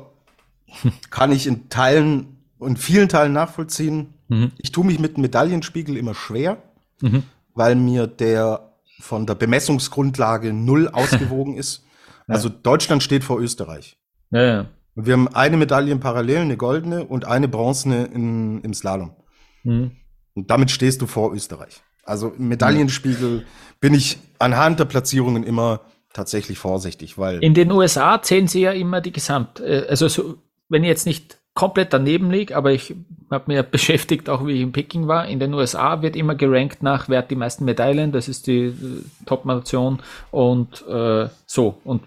kann 1.10 1.32
ich 1.32 1.48
in 1.48 1.70
Teilen 1.70 2.38
und 2.60 2.78
vielen 2.78 3.10
Teilen 3.10 3.34
nachvollziehen. 3.34 4.14
Mhm. 4.28 4.52
Ich 4.58 4.72
tue 4.72 4.86
mich 4.86 5.00
mit 5.00 5.18
dem 5.18 5.22
Medaillenspiegel 5.22 5.98
immer 5.98 6.14
schwer, 6.14 6.62
mhm. 7.02 7.24
weil 7.56 7.76
mir 7.76 8.06
der 8.06 8.67
von 9.00 9.26
der 9.26 9.36
Bemessungsgrundlage 9.36 10.54
null 10.54 10.88
ausgewogen 10.94 11.58
ist. 11.58 11.86
Also 12.28 12.50
Deutschland 12.50 13.04
steht 13.04 13.24
vor 13.24 13.40
Österreich. 13.40 13.98
Ja, 14.32 14.44
ja. 14.44 14.66
Wir 14.96 15.14
haben 15.14 15.28
eine 15.28 15.58
Medaille 15.58 15.92
im 15.92 16.00
Parallel, 16.00 16.40
eine 16.40 16.58
goldene 16.58 17.06
und 17.06 17.26
eine 17.26 17.48
bronzene 17.48 18.06
in, 18.06 18.62
im 18.62 18.74
Slalom. 18.74 19.12
Mhm. 19.64 19.92
Und 20.34 20.50
damit 20.50 20.72
stehst 20.72 21.02
du 21.02 21.08
vor 21.08 21.34
Österreich. 21.34 21.82
Also 22.04 22.30
im 22.38 22.48
Medaillenspiegel 22.48 23.46
bin 23.80 23.94
ich 23.94 24.18
anhand 24.40 24.80
der 24.80 24.86
Platzierungen 24.86 25.44
immer 25.44 25.82
tatsächlich 26.14 26.58
vorsichtig, 26.58 27.18
weil. 27.18 27.44
In 27.44 27.54
den 27.54 27.72
USA 27.72 28.22
zählen 28.22 28.48
sie 28.48 28.62
ja 28.62 28.72
immer 28.72 29.02
die 29.02 29.12
Gesamt. 29.12 29.60
Äh, 29.60 29.86
also 29.88 30.08
so, 30.08 30.36
wenn 30.68 30.84
ich 30.84 30.90
jetzt 30.90 31.06
nicht 31.06 31.38
komplett 31.54 31.94
daneben 31.94 32.32
liege, 32.32 32.56
aber 32.56 32.72
ich 32.72 32.96
habe 33.30 33.46
mir 33.48 33.64
beschäftigt, 33.78 34.30
auch 34.30 34.46
wie 34.46 34.54
ich 34.54 34.62
in 34.62 34.72
Peking 34.72 35.08
war. 35.08 35.28
In 35.28 35.40
den 35.40 35.54
USA 35.54 36.02
wird 36.02 36.16
immer 36.16 36.36
gerankt 36.36 36.84
nach, 36.84 37.10
wer 37.10 37.20
hat 37.20 37.32
die 37.32 37.36
meisten 37.36 37.66
Medaillen, 37.66 38.12
das 38.12 38.28
ist 38.28 38.48
die 38.48 38.66
äh, 38.66 38.74
Top-Nation 39.26 40.00
und 40.32 40.86
äh, 40.88 41.28
so. 41.46 41.78
Und 41.84 42.04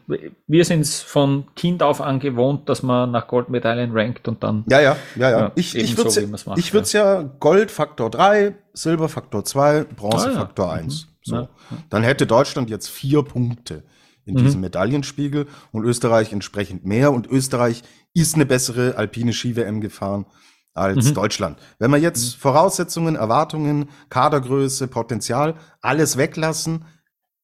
wir 0.46 0.64
sind 0.64 0.80
es 0.80 1.00
von 1.00 1.44
Kind 1.56 1.82
auf 1.82 2.00
an 2.00 2.20
gewohnt, 2.20 2.68
dass 2.68 2.82
man 2.82 3.10
nach 3.10 3.26
Goldmedaillen 3.28 3.90
rankt 3.92 4.28
und 4.28 4.42
dann. 4.42 4.64
Ja, 4.68 4.80
ja, 4.80 4.96
ja, 5.16 5.30
ja. 5.30 5.38
ja 5.40 5.52
ich 5.54 5.76
ich 5.76 5.96
würde 5.96 6.08
es 6.08 6.46
ich 6.56 6.72
würd's 6.72 6.92
ja. 6.92 7.20
ja 7.20 7.30
Gold 7.40 7.70
Faktor 7.70 8.10
3, 8.10 8.54
Silber 8.72 9.08
Faktor 9.08 9.44
2, 9.44 9.84
Bronze 9.84 10.28
ah, 10.28 10.32
ja. 10.32 10.38
Faktor 10.38 10.72
1. 10.72 11.04
Mhm. 11.04 11.10
So. 11.22 11.48
Dann 11.90 12.02
hätte 12.02 12.26
Deutschland 12.26 12.70
jetzt 12.70 12.88
vier 12.88 13.22
Punkte 13.22 13.82
in 14.24 14.34
mhm. 14.34 14.44
diesem 14.44 14.60
Medaillenspiegel 14.60 15.46
und 15.72 15.84
Österreich 15.84 16.32
entsprechend 16.32 16.84
mehr. 16.84 17.12
Und 17.12 17.26
Österreich 17.26 17.82
ist 18.14 18.34
eine 18.34 18.46
bessere 18.46 18.96
alpine 18.96 19.32
Ski-WM 19.32 19.80
gefahren 19.80 20.26
als 20.74 21.06
mhm. 21.06 21.14
Deutschland. 21.14 21.58
Wenn 21.78 21.90
wir 21.90 21.98
jetzt 21.98 22.36
mhm. 22.36 22.40
Voraussetzungen, 22.40 23.16
Erwartungen, 23.16 23.90
Kadergröße, 24.08 24.88
Potenzial, 24.88 25.56
alles 25.80 26.16
weglassen, 26.16 26.84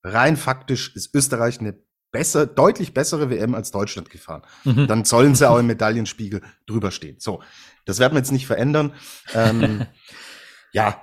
rein 0.02 0.36
faktisch 0.36 0.94
ist 0.94 1.14
Österreich 1.14 1.60
eine 1.60 1.74
besser, 2.12 2.46
deutlich 2.46 2.94
bessere 2.94 3.30
WM 3.30 3.54
als 3.54 3.70
Deutschland 3.70 4.10
gefahren. 4.10 4.42
Mhm. 4.64 4.86
Dann 4.86 5.04
sollen 5.04 5.34
sie 5.34 5.46
auch 5.50 5.58
im 5.58 5.66
Medaillenspiegel 5.66 6.42
drüber 6.66 6.90
stehen. 6.90 7.16
So, 7.18 7.42
das 7.84 7.98
werden 7.98 8.14
wir 8.14 8.18
jetzt 8.18 8.32
nicht 8.32 8.46
verändern. 8.46 8.94
Ähm, 9.34 9.86
ja, 10.72 11.02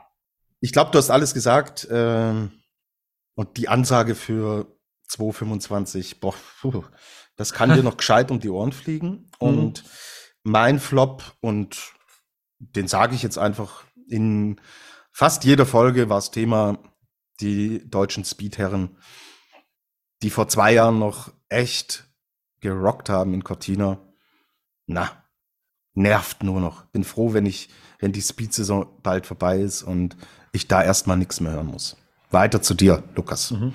ich 0.59 0.71
glaube, 0.71 0.91
du 0.91 0.97
hast 0.97 1.09
alles 1.09 1.33
gesagt. 1.33 1.87
Ähm, 1.91 2.51
und 3.35 3.57
die 3.57 3.67
Ansage 3.67 4.15
für 4.15 4.77
2,25, 5.09 6.19
boah, 6.19 6.35
puh, 6.61 6.83
das 7.35 7.53
kann 7.53 7.73
dir 7.73 7.83
noch 7.83 7.97
gescheit 7.97 8.31
um 8.31 8.39
die 8.39 8.49
Ohren 8.49 8.71
fliegen. 8.71 9.09
Mhm. 9.09 9.29
Und 9.39 9.83
mein 10.43 10.79
Flop, 10.79 11.23
und 11.41 11.93
den 12.75 12.87
sage 12.87 13.15
ich 13.15 13.23
jetzt 13.23 13.37
einfach 13.37 13.83
in 14.07 14.59
fast 15.11 15.43
jeder 15.43 15.65
Folge, 15.65 16.09
war 16.09 16.17
das 16.17 16.31
Thema 16.31 16.79
die 17.39 17.89
deutschen 17.89 18.25
Speedherren, 18.25 18.97
die 20.21 20.29
vor 20.29 20.47
zwei 20.47 20.73
Jahren 20.73 20.99
noch 20.99 21.31
echt 21.49 22.07
gerockt 22.61 23.09
haben 23.09 23.33
in 23.33 23.43
Cortina. 23.43 23.99
Na, 24.85 25.23
nervt 25.93 26.43
nur 26.43 26.59
noch. 26.59 26.85
Bin 26.85 27.03
froh, 27.03 27.33
wenn 27.33 27.45
ich, 27.45 27.69
wenn 27.99 28.11
die 28.11 28.21
Speed-Saison 28.21 29.01
bald 29.01 29.25
vorbei 29.25 29.59
ist 29.59 29.83
und 29.83 30.15
ich 30.51 30.67
da 30.67 30.83
erstmal 30.83 31.17
nichts 31.17 31.39
mehr 31.39 31.53
hören 31.53 31.67
muss. 31.67 31.97
Weiter 32.33 32.61
zu 32.61 32.73
dir, 32.73 33.03
Lukas. 33.15 33.51
Mhm. 33.51 33.73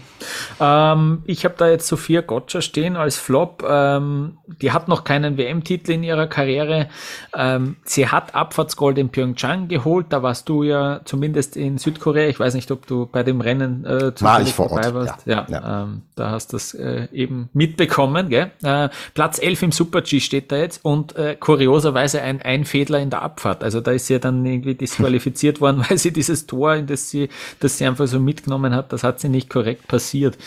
Ähm, 0.61 1.23
ich 1.25 1.45
habe 1.45 1.55
da 1.57 1.69
jetzt 1.69 1.87
Sophia 1.87 2.21
Gotcha 2.21 2.61
stehen 2.61 2.97
als 2.97 3.17
Flop. 3.17 3.65
Ähm, 3.69 4.39
die 4.61 4.73
hat 4.73 4.89
noch 4.89 5.05
keinen 5.05 5.37
WM-Titel 5.39 5.93
in 5.93 6.03
ihrer 6.03 6.27
Karriere. 6.27 6.89
Ähm, 7.35 7.77
sie 7.85 8.09
hat 8.09 8.35
Abfahrtsgold 8.35 8.99
in 8.99 9.11
Pyeongchang 9.11 9.69
geholt. 9.69 10.07
Da 10.11 10.23
warst 10.23 10.49
du 10.49 10.63
ja 10.63 11.01
zumindest 11.05 11.57
in 11.57 11.79
Südkorea. 11.79 12.29
Ich 12.29 12.41
weiß 12.41 12.55
nicht, 12.55 12.71
ob 12.71 12.87
du 12.87 13.07
bei 13.07 13.23
dem 13.23 13.41
Rennen 13.41 13.85
äh, 13.85 14.13
War 14.21 14.43
ich 14.43 14.53
vor 14.53 14.71
Ort. 14.73 14.93
warst. 14.93 15.27
Ja, 15.27 15.47
ja, 15.49 15.61
ja. 15.61 15.83
Ähm, 15.83 16.03
da 16.17 16.31
hast 16.33 16.53
du 16.53 16.57
das 16.57 16.75
äh, 16.75 17.09
eben 17.13 17.49
mitbekommen. 17.53 18.29
Gell? 18.29 18.51
Äh, 18.63 18.89
Platz 19.15 19.39
11 19.39 19.63
im 19.63 19.73
Super-G 19.73 20.21
steht 20.21 20.51
da 20.51 20.57
jetzt 20.57 20.85
und 20.85 21.17
äh, 21.17 21.37
kurioserweise 21.39 22.21
ein 22.23 22.43
Einfädler 22.43 22.99
in 22.99 23.11
der 23.11 23.23
Abfahrt. 23.23 23.63
Also 23.63 23.81
da 23.81 23.93
ist 23.93 24.07
sie 24.09 24.15
ja 24.15 24.19
dann 24.19 24.45
irgendwie 24.45 24.75
disqualifiziert 24.89 25.61
worden, 25.61 25.85
weil 25.89 25.99
sie 25.99 26.13
dieses 26.13 26.47
Tor, 26.47 26.75
in 26.75 26.87
das 26.87 27.11
sie, 27.11 27.29
das 27.61 27.79
sie 27.79 27.87
einfach 27.87 28.07
so 28.07 28.19
mitgenommen 28.19 28.48
mitgenommen 28.49 28.75
hat, 28.75 28.93
das 28.93 29.05
hat 29.05 29.21
sie 29.21 29.29
nicht 29.29 29.51
korrekt 29.51 29.87
passiert. 29.89 30.39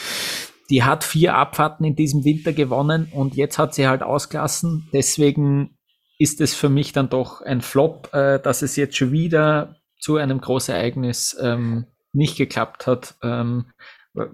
Die 0.69 0.83
hat 0.83 1.03
vier 1.03 1.35
Abfahrten 1.35 1.85
in 1.85 1.95
diesem 1.95 2.23
Winter 2.23 2.53
gewonnen 2.53 3.11
und 3.13 3.35
jetzt 3.35 3.57
hat 3.57 3.73
sie 3.73 3.87
halt 3.87 4.03
ausgelassen. 4.03 4.89
Deswegen 4.93 5.77
ist 6.17 6.41
es 6.41 6.53
für 6.53 6.69
mich 6.69 6.93
dann 6.93 7.09
doch 7.09 7.41
ein 7.41 7.61
Flop, 7.61 8.09
äh, 8.13 8.39
dass 8.39 8.61
es 8.61 8.75
jetzt 8.75 8.95
schon 8.95 9.11
wieder 9.11 9.75
zu 9.99 10.17
einem 10.17 10.39
Großereignis 10.39 11.37
ähm, 11.41 11.87
nicht 12.13 12.37
geklappt 12.37 12.87
hat. 12.87 13.15
Ähm, 13.21 13.65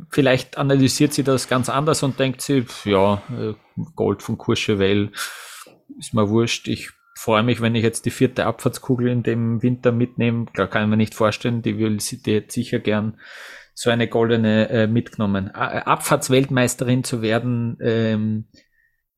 vielleicht 0.09 0.57
analysiert 0.57 1.13
sie 1.13 1.23
das 1.23 1.47
ganz 1.47 1.69
anders 1.69 2.03
und 2.03 2.19
denkt 2.19 2.41
sie, 2.41 2.65
ja, 2.85 3.21
äh, 3.31 3.53
Gold 3.95 4.21
von 4.21 4.37
Courchevel 4.37 5.11
ist 5.97 6.13
mir 6.13 6.29
wurscht. 6.29 6.67
Ich 6.67 6.91
freue 7.17 7.43
mich, 7.43 7.61
wenn 7.61 7.75
ich 7.75 7.83
jetzt 7.83 8.05
die 8.05 8.11
vierte 8.11 8.45
Abfahrtskugel 8.45 9.07
in 9.07 9.23
dem 9.23 9.63
Winter 9.63 9.91
mitnehme. 9.91 10.45
Da 10.53 10.67
kann 10.67 10.83
ich 10.83 10.89
mir 10.89 10.97
nicht 10.97 11.15
vorstellen, 11.15 11.61
die 11.61 11.77
will 11.77 11.99
sie 11.99 12.21
jetzt 12.25 12.53
sicher 12.53 12.79
gern 12.79 13.17
so 13.73 13.89
eine 13.89 14.07
goldene 14.07 14.69
äh, 14.69 14.87
mitgenommen. 14.87 15.49
Abfahrtsweltmeisterin 15.51 17.03
zu 17.03 17.21
werden, 17.21 17.77
ähm, 17.81 18.45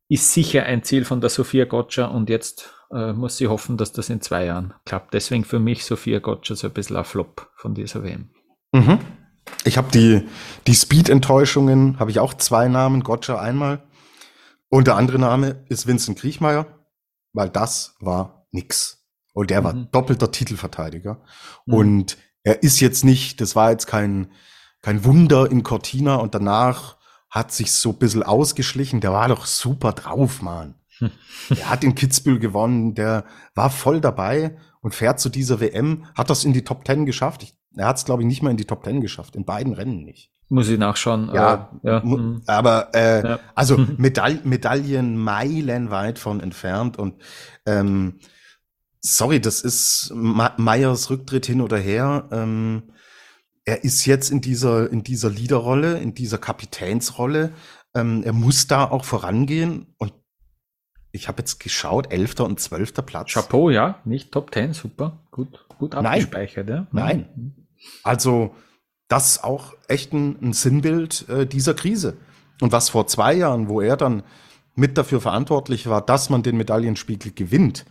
ist 0.09 0.33
sicher 0.33 0.63
ein 0.63 0.83
Ziel 0.83 1.05
von 1.05 1.21
der 1.21 1.29
Sophia 1.29 1.65
Gotcha 1.65 2.05
und 2.05 2.29
jetzt 2.29 2.73
äh, 2.91 3.13
muss 3.13 3.37
sie 3.37 3.47
hoffen, 3.47 3.77
dass 3.77 3.91
das 3.91 4.09
in 4.09 4.21
zwei 4.21 4.45
Jahren 4.45 4.73
klappt. 4.85 5.13
Deswegen 5.13 5.45
für 5.45 5.59
mich 5.59 5.85
Sophia 5.85 6.19
Gotcha 6.19 6.55
so 6.55 6.67
ein 6.67 6.73
bisschen 6.73 6.97
ein 6.97 7.05
Flop 7.05 7.51
von 7.55 7.75
dieser 7.75 8.03
WM. 8.03 8.31
Mhm. 8.71 8.99
Ich 9.63 9.77
habe 9.77 9.91
die, 9.91 10.23
die 10.67 10.75
Speed-Enttäuschungen, 10.75 11.99
habe 11.99 12.11
ich 12.11 12.19
auch 12.19 12.33
zwei 12.33 12.67
Namen, 12.67 13.03
Gotcha 13.03 13.39
einmal. 13.39 13.83
Und 14.69 14.87
der 14.87 14.95
andere 14.95 15.19
Name 15.19 15.63
ist 15.69 15.87
Vincent 15.87 16.19
Kriechmeier, 16.19 16.65
weil 17.33 17.49
das 17.49 17.95
war 17.99 18.47
nix. 18.51 19.05
Und 19.33 19.49
der 19.49 19.61
mhm. 19.61 19.65
war 19.65 19.73
doppelter 19.73 20.31
Titelverteidiger. 20.31 21.21
Mhm. 21.65 21.73
Und 21.73 22.17
er 22.43 22.63
ist 22.63 22.79
jetzt 22.79 23.03
nicht, 23.03 23.41
das 23.41 23.55
war 23.55 23.71
jetzt 23.71 23.87
kein, 23.87 24.31
kein 24.81 25.03
Wunder 25.05 25.49
in 25.51 25.63
Cortina 25.63 26.15
und 26.15 26.35
danach 26.35 26.97
hat 27.29 27.51
sich 27.51 27.71
so 27.71 27.91
ein 27.91 27.97
bisschen 27.97 28.23
ausgeschlichen. 28.23 29.01
Der 29.01 29.13
war 29.13 29.27
doch 29.27 29.45
super 29.45 29.93
drauf, 29.93 30.41
Mann. 30.41 30.75
er 31.49 31.69
hat 31.69 31.83
in 31.83 31.95
Kitzbühel 31.95 32.39
gewonnen, 32.39 32.95
der 32.95 33.25
war 33.55 33.69
voll 33.69 34.01
dabei 34.01 34.57
und 34.81 34.95
fährt 34.95 35.19
zu 35.19 35.29
dieser 35.29 35.59
WM, 35.59 36.05
hat 36.15 36.29
das 36.29 36.43
in 36.43 36.53
die 36.53 36.63
Top 36.63 36.83
Ten 36.83 37.05
geschafft. 37.05 37.43
Ich, 37.43 37.55
er 37.75 37.87
hat 37.87 37.97
es, 37.97 38.05
glaube 38.05 38.23
ich, 38.23 38.27
nicht 38.27 38.41
mal 38.41 38.51
in 38.51 38.57
die 38.57 38.65
Top 38.65 38.83
Ten 38.83 39.01
geschafft, 39.01 39.35
in 39.35 39.45
beiden 39.45 39.73
Rennen 39.73 40.03
nicht. 40.03 40.31
Muss 40.49 40.67
ich 40.67 40.79
nachschauen. 40.79 41.29
Ja, 41.31 41.69
äh, 41.83 41.87
ja. 41.87 42.03
Hm. 42.03 42.41
aber 42.47 42.89
äh, 42.95 43.23
ja. 43.23 43.39
also 43.53 43.77
Medaille, 43.97 44.41
Medaillen 44.43 45.15
meilenweit 45.15 46.17
von 46.17 46.39
entfernt 46.39 46.97
und 46.97 47.15
ähm, 47.67 48.19
sorry, 48.99 49.39
das 49.39 49.61
ist 49.61 50.11
Meyers 50.13 51.11
Rücktritt 51.11 51.45
hin 51.45 51.61
oder 51.61 51.77
her. 51.77 52.27
Ähm, 52.31 52.91
er 53.63 53.83
ist 53.83 54.05
jetzt 54.05 54.31
in 54.31 54.41
dieser 54.41 54.91
in 54.91 55.03
dieser 55.03 55.29
Leaderrolle, 55.29 55.99
in 55.99 56.15
dieser 56.15 56.39
Kapitänsrolle. 56.39 57.53
Ähm, 57.93 58.23
er 58.23 58.33
muss 58.33 58.65
da 58.65 58.85
auch 58.85 59.05
vorangehen 59.05 59.93
und 59.99 60.13
ich 61.11 61.27
habe 61.27 61.39
jetzt 61.39 61.59
geschaut, 61.59 62.11
elfter 62.11 62.45
und 62.45 62.59
zwölfter 62.59 63.03
Platz. 63.03 63.33
Chapeau, 63.33 63.69
ja, 63.69 63.99
nicht 64.03 64.31
Top 64.31 64.51
Ten, 64.51 64.73
super, 64.73 65.19
gut, 65.29 65.65
gut 65.77 65.93
abgespeichert, 65.93 66.67
Nein. 66.67 66.77
ja. 66.77 66.87
Nein. 66.91 67.67
Also 68.03 68.55
das 69.09 69.31
ist 69.31 69.43
auch 69.43 69.73
echt 69.87 70.13
ein, 70.13 70.37
ein 70.41 70.53
Sinnbild 70.53 71.27
äh, 71.27 71.45
dieser 71.45 71.73
Krise. 71.73 72.17
Und 72.61 72.71
was 72.71 72.89
vor 72.89 73.07
zwei 73.07 73.33
Jahren, 73.33 73.67
wo 73.67 73.81
er 73.81 73.97
dann 73.97 74.23
mit 74.75 74.97
dafür 74.97 75.19
verantwortlich 75.19 75.87
war, 75.87 76.05
dass 76.05 76.29
man 76.29 76.43
den 76.43 76.55
Medaillenspiegel 76.55 77.33
gewinnt, 77.33 77.85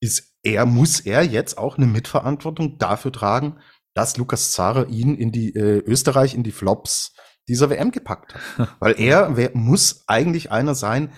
ist 0.00 0.34
er, 0.42 0.66
muss 0.66 1.00
er 1.00 1.22
jetzt 1.22 1.56
auch 1.56 1.76
eine 1.76 1.86
Mitverantwortung 1.86 2.78
dafür 2.78 3.12
tragen, 3.12 3.60
dass 3.94 4.16
Lukas 4.16 4.52
Zara 4.52 4.84
ihn 4.84 5.14
in 5.14 5.32
die 5.32 5.54
äh, 5.54 5.78
Österreich 5.78 6.34
in 6.34 6.42
die 6.42 6.52
Flops 6.52 7.14
dieser 7.48 7.70
WM 7.70 7.90
gepackt 7.90 8.34
hat. 8.34 8.76
Weil 8.80 8.98
er 8.98 9.36
wer, 9.36 9.50
muss 9.54 10.04
eigentlich 10.06 10.50
einer 10.50 10.74
sein. 10.74 11.12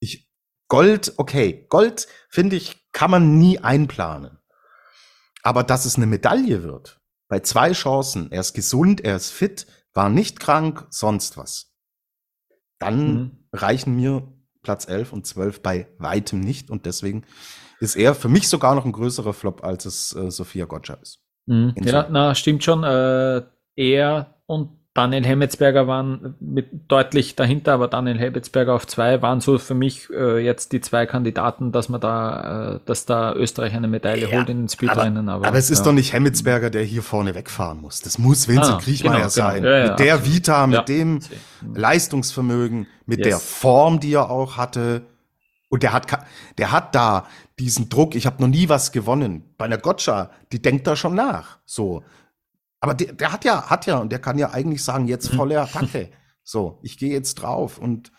Ich 0.00 0.28
Gold, 0.68 1.14
okay, 1.18 1.66
Gold 1.68 2.08
finde 2.30 2.56
ich 2.56 2.82
kann 2.92 3.10
man 3.10 3.38
nie 3.38 3.58
einplanen. 3.58 4.38
Aber 5.42 5.64
dass 5.64 5.84
es 5.84 5.96
eine 5.96 6.06
Medaille 6.06 6.62
wird, 6.62 7.01
bei 7.32 7.40
zwei 7.40 7.72
Chancen, 7.72 8.30
er 8.30 8.40
ist 8.40 8.52
gesund, 8.52 9.00
er 9.00 9.16
ist 9.16 9.30
fit, 9.30 9.66
war 9.94 10.10
nicht 10.10 10.38
krank, 10.38 10.86
sonst 10.90 11.38
was. 11.38 11.72
Dann 12.78 13.14
mhm. 13.14 13.30
reichen 13.54 13.96
mir 13.96 14.30
Platz 14.60 14.86
11 14.86 15.14
und 15.14 15.26
12 15.26 15.62
bei 15.62 15.88
weitem 15.96 16.40
nicht 16.40 16.70
und 16.70 16.84
deswegen 16.84 17.24
ist 17.80 17.96
er 17.96 18.14
für 18.14 18.28
mich 18.28 18.48
sogar 18.50 18.74
noch 18.74 18.84
ein 18.84 18.92
größerer 18.92 19.32
Flop, 19.32 19.64
als 19.64 19.86
es 19.86 20.14
äh, 20.14 20.30
Sophia 20.30 20.66
Gotcha 20.66 20.92
ist. 21.00 21.22
Mhm. 21.46 21.72
Ja, 21.82 22.06
na, 22.10 22.34
stimmt 22.34 22.64
schon. 22.64 22.84
Äh, 22.84 23.40
er 23.76 24.34
und 24.44 24.81
Daniel 24.94 25.24
Hemmetsberger 25.24 25.86
waren 25.86 26.34
mit 26.38 26.68
deutlich 26.88 27.34
dahinter, 27.34 27.72
aber 27.72 27.88
Daniel 27.88 28.18
Hemmetsberger 28.18 28.74
auf 28.74 28.86
zwei 28.86 29.22
waren 29.22 29.40
so 29.40 29.56
für 29.56 29.74
mich 29.74 30.10
äh, 30.10 30.44
jetzt 30.44 30.72
die 30.72 30.82
zwei 30.82 31.06
Kandidaten, 31.06 31.72
dass 31.72 31.88
man 31.88 31.98
da, 31.98 32.74
äh, 32.74 32.80
dass 32.84 33.06
da 33.06 33.32
Österreich 33.32 33.72
eine 33.72 33.88
Medaille 33.88 34.28
ja, 34.28 34.36
holt 34.36 34.50
in 34.50 34.58
den 34.58 34.68
Speedrennen. 34.68 35.30
Aber, 35.30 35.38
aber, 35.38 35.48
aber 35.48 35.58
es 35.58 35.70
ist 35.70 35.78
ja. 35.78 35.84
doch 35.86 35.92
nicht 35.92 36.12
Hemmetsberger, 36.12 36.68
der 36.68 36.82
hier 36.82 37.02
vorne 37.02 37.34
wegfahren 37.34 37.80
muss. 37.80 38.02
Das 38.02 38.18
muss 38.18 38.48
Vincent 38.48 38.76
ah, 38.76 38.80
Kriechmeier 38.82 39.16
genau, 39.16 39.28
sein. 39.28 39.62
Genau. 39.62 39.74
Ja, 39.74 39.88
mit 39.88 39.98
der. 39.98 40.26
Vita, 40.26 40.66
mit 40.66 40.88
dem 40.88 41.20
Leistungsvermögen, 41.74 42.86
mit 43.06 43.20
yes. 43.20 43.28
der 43.28 43.38
Form, 43.38 43.98
die 43.98 44.12
er 44.12 44.30
auch 44.30 44.58
hatte. 44.58 45.02
Und 45.70 45.82
der 45.82 45.94
hat, 45.94 46.06
der 46.58 46.70
hat 46.70 46.94
da 46.94 47.26
diesen 47.58 47.88
Druck. 47.88 48.14
Ich 48.14 48.26
habe 48.26 48.42
noch 48.42 48.48
nie 48.48 48.68
was 48.68 48.92
gewonnen. 48.92 49.54
Bei 49.56 49.64
einer 49.64 49.78
Gotcha, 49.78 50.30
die 50.52 50.60
denkt 50.60 50.86
da 50.86 50.96
schon 50.96 51.14
nach. 51.14 51.58
So. 51.64 52.02
Aber 52.82 52.94
der, 52.94 53.12
der 53.12 53.32
hat 53.32 53.44
ja, 53.44 53.70
hat 53.70 53.86
ja, 53.86 53.98
und 53.98 54.10
der 54.10 54.18
kann 54.18 54.38
ja 54.38 54.50
eigentlich 54.50 54.82
sagen, 54.82 55.06
jetzt 55.06 55.32
mhm. 55.32 55.36
volle 55.36 55.60
Attacke. 55.60 56.10
so, 56.42 56.80
ich 56.82 56.98
gehe 56.98 57.12
jetzt 57.12 57.36
drauf 57.36 57.78
und 57.78 58.10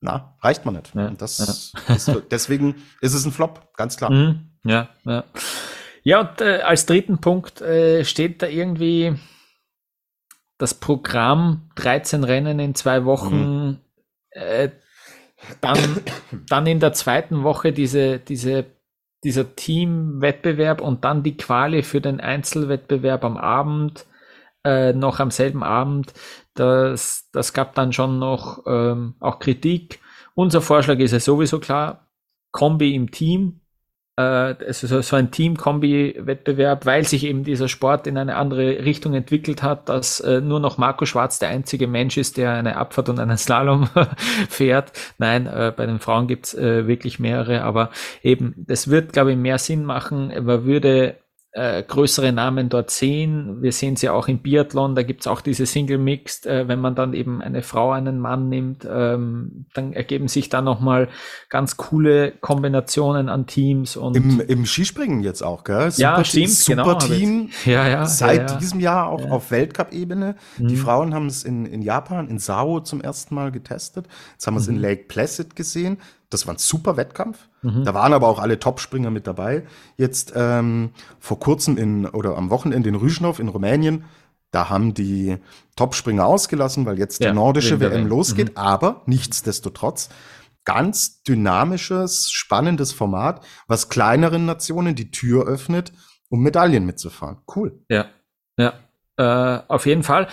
na, 0.00 0.36
reicht 0.42 0.64
man 0.64 0.74
nicht. 0.74 0.94
Ja, 0.94 1.06
und 1.06 1.22
das, 1.22 1.72
ja. 1.86 1.94
ist, 1.94 2.22
deswegen 2.30 2.74
ist 3.00 3.14
es 3.14 3.24
ein 3.24 3.30
Flop, 3.30 3.72
ganz 3.76 3.96
klar. 3.96 4.10
Mhm, 4.10 4.50
ja, 4.64 4.88
ja. 5.04 5.24
Ja, 6.02 6.20
und 6.20 6.40
äh, 6.40 6.60
als 6.62 6.86
dritten 6.86 7.20
Punkt 7.20 7.60
äh, 7.60 8.04
steht 8.04 8.42
da 8.42 8.48
irgendwie 8.48 9.14
das 10.58 10.74
Programm 10.74 11.70
13 11.76 12.24
Rennen 12.24 12.58
in 12.58 12.74
zwei 12.74 13.04
Wochen. 13.04 13.66
Mhm. 13.66 13.78
Äh, 14.30 14.70
dann, 15.60 15.78
dann 16.48 16.66
in 16.66 16.80
der 16.80 16.94
zweiten 16.94 17.44
Woche 17.44 17.72
diese, 17.72 18.18
diese 18.18 18.66
dieser 19.24 19.54
Teamwettbewerb 19.54 20.80
und 20.80 21.04
dann 21.04 21.22
die 21.22 21.36
Quali 21.36 21.82
für 21.82 22.00
den 22.00 22.20
Einzelwettbewerb 22.20 23.24
am 23.24 23.36
Abend, 23.36 24.06
äh, 24.64 24.92
noch 24.92 25.20
am 25.20 25.30
selben 25.30 25.62
Abend, 25.62 26.12
das, 26.54 27.28
das 27.32 27.52
gab 27.52 27.74
dann 27.74 27.92
schon 27.92 28.18
noch 28.18 28.64
ähm, 28.66 29.14
auch 29.20 29.38
Kritik. 29.38 30.00
Unser 30.34 30.60
Vorschlag 30.60 30.98
ist 30.98 31.12
ja 31.12 31.20
sowieso 31.20 31.60
klar, 31.60 32.06
Kombi 32.52 32.94
im 32.94 33.10
Team, 33.10 33.59
es 34.16 34.82
ist 34.82 35.08
so 35.08 35.16
ein 35.16 35.30
Team-Kombi-Wettbewerb, 35.30 36.84
weil 36.84 37.04
sich 37.04 37.24
eben 37.24 37.42
dieser 37.42 37.68
Sport 37.68 38.06
in 38.06 38.18
eine 38.18 38.36
andere 38.36 38.84
Richtung 38.84 39.14
entwickelt 39.14 39.62
hat, 39.62 39.88
dass 39.88 40.20
äh, 40.20 40.42
nur 40.42 40.60
noch 40.60 40.76
Marco 40.76 41.06
Schwarz 41.06 41.38
der 41.38 41.48
einzige 41.48 41.86
Mensch 41.86 42.18
ist, 42.18 42.36
der 42.36 42.52
eine 42.52 42.76
Abfahrt 42.76 43.08
und 43.08 43.18
einen 43.18 43.36
Slalom 43.38 43.88
fährt. 44.50 44.92
Nein, 45.16 45.46
äh, 45.46 45.72
bei 45.74 45.86
den 45.86 46.00
Frauen 46.00 46.26
gibt's 46.26 46.52
äh, 46.52 46.86
wirklich 46.86 47.18
mehrere, 47.18 47.62
aber 47.62 47.90
eben, 48.22 48.54
das 48.58 48.88
wird, 48.90 49.14
glaube 49.14 49.32
ich, 49.32 49.38
mehr 49.38 49.56
Sinn 49.56 49.84
machen. 49.84 50.32
Man 50.44 50.64
würde 50.64 51.16
äh, 51.52 51.82
größere 51.82 52.32
Namen 52.32 52.68
dort 52.68 52.90
sehen. 52.90 53.60
Wir 53.60 53.72
sehen 53.72 53.96
sie 53.96 54.08
auch 54.08 54.28
im 54.28 54.38
Biathlon, 54.38 54.94
da 54.94 55.02
gibt's 55.02 55.26
auch 55.26 55.40
diese 55.40 55.66
Single 55.66 55.98
Mixed, 55.98 56.46
äh, 56.46 56.68
wenn 56.68 56.80
man 56.80 56.94
dann 56.94 57.12
eben 57.12 57.42
eine 57.42 57.62
Frau, 57.62 57.90
einen 57.90 58.20
Mann 58.20 58.48
nimmt, 58.48 58.86
ähm, 58.88 59.66
dann 59.74 59.92
ergeben 59.92 60.28
sich 60.28 60.48
da 60.48 60.62
nochmal 60.62 61.08
ganz 61.48 61.76
coole 61.76 62.32
Kombinationen 62.40 63.28
an 63.28 63.46
Teams. 63.46 63.96
Und 63.96 64.16
Im, 64.16 64.40
Im 64.40 64.64
Skispringen 64.64 65.22
jetzt 65.22 65.42
auch, 65.42 65.64
gell? 65.64 65.90
Super 65.90 66.18
ja, 66.18 66.24
stimmt, 66.24 66.50
super 66.50 66.82
genau, 66.82 66.98
Team. 66.98 67.50
Ja, 67.64 67.86
ja, 67.86 68.06
seit 68.06 68.50
ja, 68.50 68.56
diesem 68.58 68.80
Jahr 68.80 69.08
auch 69.08 69.20
ja. 69.20 69.30
auf 69.30 69.50
Weltcup-Ebene. 69.50 70.36
Mhm. 70.58 70.68
Die 70.68 70.76
Frauen 70.76 71.14
haben 71.14 71.26
es 71.26 71.44
in, 71.44 71.66
in 71.66 71.82
Japan, 71.82 72.28
in 72.28 72.38
Sao 72.38 72.80
zum 72.80 73.00
ersten 73.00 73.34
Mal 73.34 73.50
getestet. 73.50 74.06
Jetzt 74.32 74.46
haben 74.46 74.54
wir 74.54 74.60
es 74.60 74.68
mhm. 74.68 74.76
in 74.76 74.82
Lake 74.82 75.04
Placid 75.08 75.56
gesehen. 75.56 75.98
Das 76.30 76.46
war 76.46 76.54
ein 76.54 76.58
super 76.58 76.96
Wettkampf. 76.96 77.48
Mhm. 77.62 77.84
Da 77.84 77.92
waren 77.92 78.12
aber 78.12 78.28
auch 78.28 78.38
alle 78.38 78.58
Topspringer 78.58 79.10
mit 79.10 79.26
dabei. 79.26 79.66
Jetzt 79.96 80.32
ähm, 80.36 80.90
vor 81.18 81.40
kurzem 81.40 81.76
in 81.76 82.06
oder 82.06 82.36
am 82.36 82.50
Wochenende 82.50 82.88
in 82.88 82.94
Rüschnow 82.94 83.38
in 83.38 83.48
Rumänien, 83.48 84.04
da 84.52 84.68
haben 84.68 84.94
die 84.94 85.38
Topspringer 85.76 86.24
ausgelassen, 86.24 86.86
weil 86.86 86.98
jetzt 86.98 87.22
ja, 87.22 87.30
die 87.30 87.36
nordische 87.36 87.80
WM 87.80 88.06
losgeht. 88.06 88.50
Mhm. 88.50 88.56
Aber 88.56 89.02
nichtsdestotrotz 89.06 90.08
ganz 90.64 91.22
dynamisches, 91.22 92.30
spannendes 92.30 92.92
Format, 92.92 93.44
was 93.66 93.88
kleineren 93.88 94.46
Nationen 94.46 94.94
die 94.94 95.10
Tür 95.10 95.46
öffnet, 95.46 95.92
um 96.28 96.42
Medaillen 96.42 96.84
mitzufahren. 96.84 97.38
Cool. 97.54 97.80
Ja, 97.88 98.06
ja. 98.56 98.74
Äh, 99.16 99.62
auf 99.68 99.86
jeden 99.86 100.02
Fall. 100.02 100.28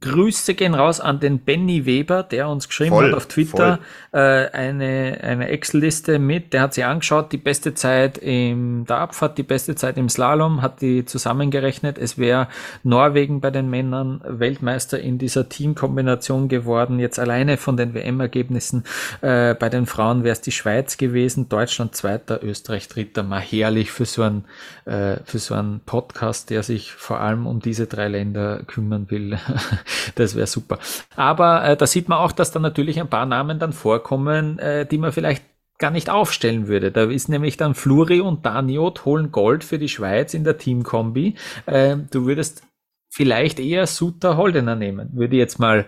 Grüße 0.00 0.54
gehen 0.54 0.74
raus 0.74 1.00
an 1.00 1.20
den 1.20 1.40
Benny 1.40 1.86
Weber, 1.86 2.22
der 2.22 2.48
uns 2.48 2.68
geschrieben 2.68 2.90
voll, 2.90 3.08
hat 3.08 3.14
auf 3.14 3.26
Twitter 3.26 3.80
äh, 4.12 4.18
eine, 4.18 5.18
eine 5.22 5.48
Excel-Liste 5.48 6.18
mit. 6.18 6.52
Der 6.52 6.62
hat 6.62 6.74
sich 6.74 6.84
angeschaut, 6.84 7.32
die 7.32 7.38
beste 7.38 7.74
Zeit 7.74 8.18
im 8.18 8.84
der 8.86 8.98
Abfahrt, 8.98 9.38
die 9.38 9.42
beste 9.42 9.74
Zeit 9.74 9.96
im 9.96 10.08
Slalom, 10.08 10.62
hat 10.62 10.80
die 10.80 11.04
zusammengerechnet. 11.04 11.98
Es 11.98 12.18
wäre 12.18 12.48
Norwegen 12.82 13.40
bei 13.40 13.50
den 13.50 13.70
Männern 13.70 14.20
Weltmeister 14.24 15.00
in 15.00 15.18
dieser 15.18 15.48
Teamkombination 15.48 16.48
geworden. 16.48 16.98
Jetzt 16.98 17.18
alleine 17.18 17.56
von 17.56 17.76
den 17.76 17.94
WM-Ergebnissen. 17.94 18.84
Äh, 19.20 19.54
bei 19.54 19.68
den 19.68 19.86
Frauen 19.86 20.24
wäre 20.24 20.32
es 20.32 20.40
die 20.40 20.52
Schweiz 20.52 20.96
gewesen, 20.96 21.48
Deutschland 21.48 21.94
zweiter, 21.94 22.42
Österreich 22.42 22.88
dritter. 22.88 23.22
Mal 23.22 23.40
herrlich 23.40 23.90
für 23.90 24.04
so 24.04 24.22
einen, 24.22 24.44
äh, 24.84 25.16
für 25.24 25.38
so 25.38 25.54
einen 25.54 25.80
Podcast, 25.80 26.50
der 26.50 26.62
sich 26.62 26.92
vor 26.92 27.20
allem 27.20 27.46
um 27.46 27.60
diese 27.60 27.86
drei 27.86 28.08
Länder 28.08 28.62
kümmern 28.66 29.10
will. 29.10 29.38
das 30.14 30.34
wäre 30.34 30.46
super. 30.46 30.78
Aber 31.16 31.64
äh, 31.64 31.76
da 31.76 31.86
sieht 31.86 32.08
man 32.08 32.18
auch, 32.18 32.32
dass 32.32 32.52
da 32.52 32.60
natürlich 32.60 33.00
ein 33.00 33.10
paar 33.10 33.26
Namen 33.26 33.58
dann 33.58 33.72
vorkommen, 33.72 34.58
äh, 34.58 34.86
die 34.86 34.98
man 34.98 35.12
vielleicht 35.12 35.44
gar 35.78 35.90
nicht 35.90 36.10
aufstellen 36.10 36.68
würde. 36.68 36.92
Da 36.92 37.04
ist 37.04 37.28
nämlich 37.28 37.56
dann 37.56 37.74
Fluri 37.74 38.20
und 38.20 38.44
Daniot 38.44 39.04
holen 39.04 39.32
Gold 39.32 39.64
für 39.64 39.78
die 39.78 39.88
Schweiz 39.88 40.34
in 40.34 40.44
der 40.44 40.58
Teamkombi. 40.58 41.36
Äh, 41.66 41.96
du 42.10 42.26
würdest 42.26 42.62
vielleicht 43.10 43.58
eher 43.58 43.86
Suter 43.86 44.36
Holdener 44.36 44.76
nehmen, 44.76 45.10
würde 45.14 45.36
jetzt 45.36 45.58
mal, 45.58 45.86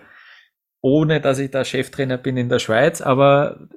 ohne 0.81 1.21
dass 1.21 1.39
ich 1.39 1.51
da 1.51 1.63
Cheftrainer 1.63 2.17
bin 2.17 2.35
in 2.35 2.49
der 2.49 2.59
Schweiz, 2.59 3.01
aber 3.01 3.67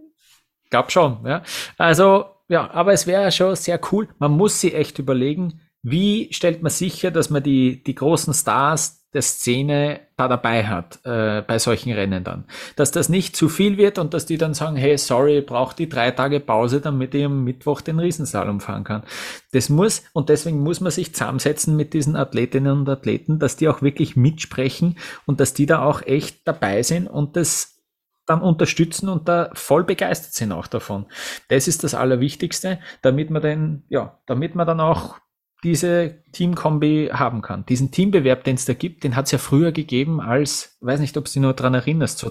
glaub 0.71 0.91
schon. 0.91 1.19
Ja. 1.25 1.43
Also 1.79 2.25
ja, 2.49 2.71
aber 2.71 2.93
es 2.93 3.07
wäre 3.07 3.33
schon 3.33 3.57
sehr 3.57 3.81
cool. 3.91 4.09
Man 4.19 4.33
muss 4.33 4.61
sich 4.61 4.75
echt 4.75 4.99
überlegen, 4.99 5.61
wie 5.83 6.33
stellt 6.33 6.63
man 6.63 6.71
sicher, 6.71 7.11
dass 7.11 7.31
man 7.31 7.43
die, 7.43 7.83
die 7.83 7.95
großen 7.95 8.35
Stars 8.35 9.06
der 9.17 9.23
Szene 9.23 10.01
da 10.19 10.29
dabei 10.29 10.67
hat 10.67 11.01
äh, 11.05 11.43
bei 11.43 11.59
solchen 11.59 11.91
Rennen 11.91 12.23
dann. 12.23 12.45
Dass 12.77 12.91
das 12.91 13.09
nicht 13.09 13.35
zu 13.35 13.49
viel 13.49 13.79
wird 13.79 13.99
und 13.99 14.13
dass 14.13 14.27
die 14.27 14.37
dann 14.37 14.53
sagen, 14.53 14.77
hey, 14.77 14.99
sorry, 14.99 15.41
braucht 15.41 15.79
die 15.79 15.89
drei 15.89 16.11
Tage 16.11 16.39
Pause, 16.39 16.83
damit 16.83 17.15
ich 17.15 17.25
am 17.25 17.43
Mittwoch 17.43 17.81
den 17.81 17.99
Riesensalon 17.99 18.61
fahren 18.61 18.85
kann. 18.85 19.05
Das 19.53 19.71
muss, 19.71 20.05
und 20.13 20.29
deswegen 20.29 20.61
muss 20.61 20.81
man 20.81 20.93
sich 20.93 21.15
zusammensetzen 21.15 21.77
mit 21.77 21.95
diesen 21.95 22.15
Athletinnen 22.15 22.81
und 22.81 22.89
Athleten, 22.91 23.39
dass 23.39 23.57
die 23.57 23.69
auch 23.69 23.81
wirklich 23.81 24.17
mitsprechen 24.17 24.99
und 25.25 25.41
dass 25.41 25.55
die 25.55 25.65
da 25.65 25.83
auch 25.83 26.03
echt 26.03 26.47
dabei 26.47 26.83
sind 26.83 27.09
und 27.09 27.37
das 27.37 27.83
dann 28.27 28.43
unterstützen 28.43 29.09
und 29.09 29.29
da 29.29 29.51
voll 29.55 29.85
begeistert 29.85 30.35
sind 30.35 30.53
auch 30.53 30.67
davon. 30.67 31.07
Das 31.49 31.69
ist 31.69 31.85
das 31.85 31.95
Allerwichtigste, 31.95 32.81
damit 33.01 33.31
man 33.31 33.41
dann, 33.41 33.83
ja, 33.89 34.19
damit 34.27 34.55
man 34.55 34.67
dann 34.67 34.81
auch 34.81 35.17
diese 35.65 36.23
Teamkombi 36.33 37.11
haben 37.13 37.43
kann. 37.43 37.65
Diesen 37.67 37.91
Teambewerb, 37.91 38.45
den 38.45 38.57
es 38.57 38.67
da 38.67 38.75
gibt, 38.75 39.05
den 39.05 39.17
hat 39.17 39.27
es 39.27 39.33
ja 39.33 39.39
früher 39.39 39.73
gegeben 39.73 40.21
als, 40.21 40.77
weiß 40.81 41.01
nicht, 41.01 41.17
ob 41.17 41.25
du 41.25 41.31
dich 41.31 41.43
nur 41.43 41.55
dran 41.55 41.75
erinnerst, 41.75 42.19
so 42.19 42.31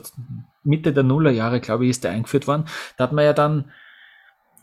Mitte 0.64 0.94
der 0.94 1.04
Nullerjahre, 1.04 1.60
glaube 1.60 1.86
ich, 1.86 1.92
ist 1.92 2.04
der 2.04 2.12
eingeführt 2.12 2.48
worden. 2.48 2.66
Da 2.98 3.06
hat 3.06 3.14
man 3.14 3.26
ja 3.26 3.34
dann 3.34 3.72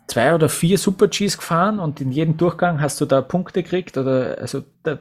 zwei 0.06 0.34
oder 0.34 0.48
vier 0.48 0.78
Super 0.78 1.08
Gs 1.08 1.38
gefahren 1.38 1.78
und 1.78 2.00
in 2.00 2.12
jedem 2.12 2.36
Durchgang 2.36 2.80
hast 2.80 3.00
du 3.00 3.06
da 3.06 3.20
Punkte 3.20 3.62
gekriegt 3.62 3.96
oder 3.96 4.38
also 4.38 4.62
da, 4.82 4.98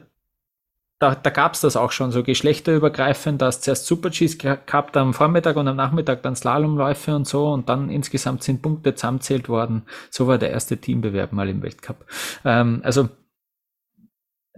da, 0.98 1.14
da 1.14 1.30
gab 1.30 1.54
es 1.54 1.60
das 1.60 1.76
auch 1.76 1.92
schon, 1.92 2.12
so 2.12 2.22
geschlechterübergreifend, 2.22 3.42
dass 3.42 3.60
zuerst 3.60 3.86
Super 3.86 4.10
Gs 4.10 4.38
gehabt 4.38 4.96
am 4.96 5.14
Vormittag 5.14 5.56
und 5.56 5.68
am 5.68 5.76
Nachmittag 5.76 6.22
dann 6.22 6.36
Slalomläufe 6.36 7.14
und 7.14 7.26
so 7.26 7.48
und 7.48 7.68
dann 7.68 7.90
insgesamt 7.90 8.42
sind 8.42 8.62
Punkte 8.62 8.94
zusammenzählt 8.94 9.48
worden. 9.48 9.82
So 10.10 10.26
war 10.26 10.38
der 10.38 10.50
erste 10.50 10.76
Teambewerb 10.78 11.32
mal 11.32 11.48
im 11.48 11.62
Weltcup. 11.62 12.04
Ähm, 12.44 12.80
also 12.84 13.08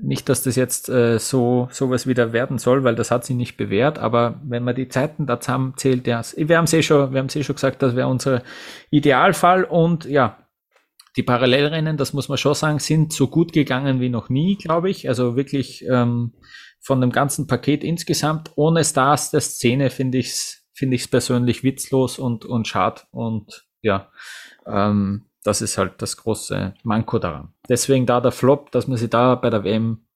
nicht, 0.01 0.29
dass 0.29 0.43
das 0.43 0.57
jetzt 0.57 0.89
äh, 0.89 1.19
so 1.19 1.69
sowas 1.71 2.07
wieder 2.07 2.33
werden 2.33 2.59
soll, 2.59 2.83
weil 2.85 2.97
das 2.97 3.11
hat 3.11 3.25
sich 3.25 3.37
nicht 3.37 3.57
bewährt, 3.57 3.99
aber 3.99 4.41
wenn 4.45 4.65
man 4.65 4.75
die 4.75 4.89
Zeiten 4.89 5.27
da 5.27 5.39
zusammenzählt, 5.41 6.07
ja, 6.07 6.23
wir 6.37 6.57
haben 6.57 6.65
es 6.65 6.73
eh 6.73 6.83
schon, 6.83 7.13
wir 7.13 7.21
haben 7.21 7.27
es 7.27 7.37
eh 7.37 7.45
schon 7.45 7.55
gesagt, 7.55 7.83
das 7.83 7.95
wäre 7.95 8.09
unser 8.09 8.43
Idealfall 8.91 9.65
und 9.65 10.05
ja, 10.05 10.39
die 11.17 11.23
Parallelrennen, 11.23 11.97
das 11.97 12.13
muss 12.13 12.29
man 12.29 12.39
schon 12.39 12.55
sagen, 12.55 12.81
sind 12.81 13.13
so 13.13 13.29
gut 13.29 13.53
gegangen 13.53 14.01
wie 14.01 14.09
noch 14.09 14.29
nie, 14.29 14.57
glaube 14.57 14.91
ich. 14.91 15.09
Also 15.09 15.37
wirklich 15.37 15.85
ähm, 15.89 16.33
von 16.81 17.01
dem 17.01 17.13
ganzen 17.13 17.47
Paket 17.47 17.85
insgesamt. 17.85 18.51
Ohne 18.57 18.85
Stars 18.85 19.31
der 19.31 19.41
Szene 19.41 19.91
finde 19.91 20.19
ich 20.19 20.31
es 20.31 20.65
finde 20.75 20.97
ich 20.97 21.11
persönlich 21.11 21.63
witzlos 21.63 22.19
und, 22.19 22.45
und 22.45 22.67
schade. 22.67 23.03
Und 23.13 23.67
ja, 23.81 24.11
ähm, 24.67 25.27
das 25.45 25.61
ist 25.61 25.79
halt 25.79 26.03
das 26.03 26.17
große 26.17 26.75
Manko 26.83 27.19
daran. 27.19 27.53
Deswegen 27.69 28.07
da 28.07 28.21
der 28.21 28.33
Flop, 28.33 28.73
dass 28.73 28.89
man 28.89 28.97
sich 28.97 29.11
da 29.11 29.37
bei 29.37 29.51
der 29.51 29.63
WM 29.63 30.07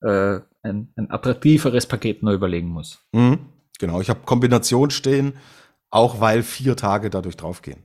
äh, 0.00 0.40
ein, 0.62 0.92
ein 0.96 1.10
attraktiveres 1.10 1.86
Paket 1.86 2.22
neu 2.22 2.34
überlegen 2.34 2.68
muss. 2.68 3.00
Mhm, 3.12 3.40
genau, 3.78 4.00
ich 4.00 4.08
habe 4.08 4.20
Kombination 4.24 4.90
stehen, 4.90 5.34
auch 5.90 6.20
weil 6.20 6.42
vier 6.42 6.76
Tage 6.76 7.10
dadurch 7.10 7.36
draufgehen. 7.36 7.82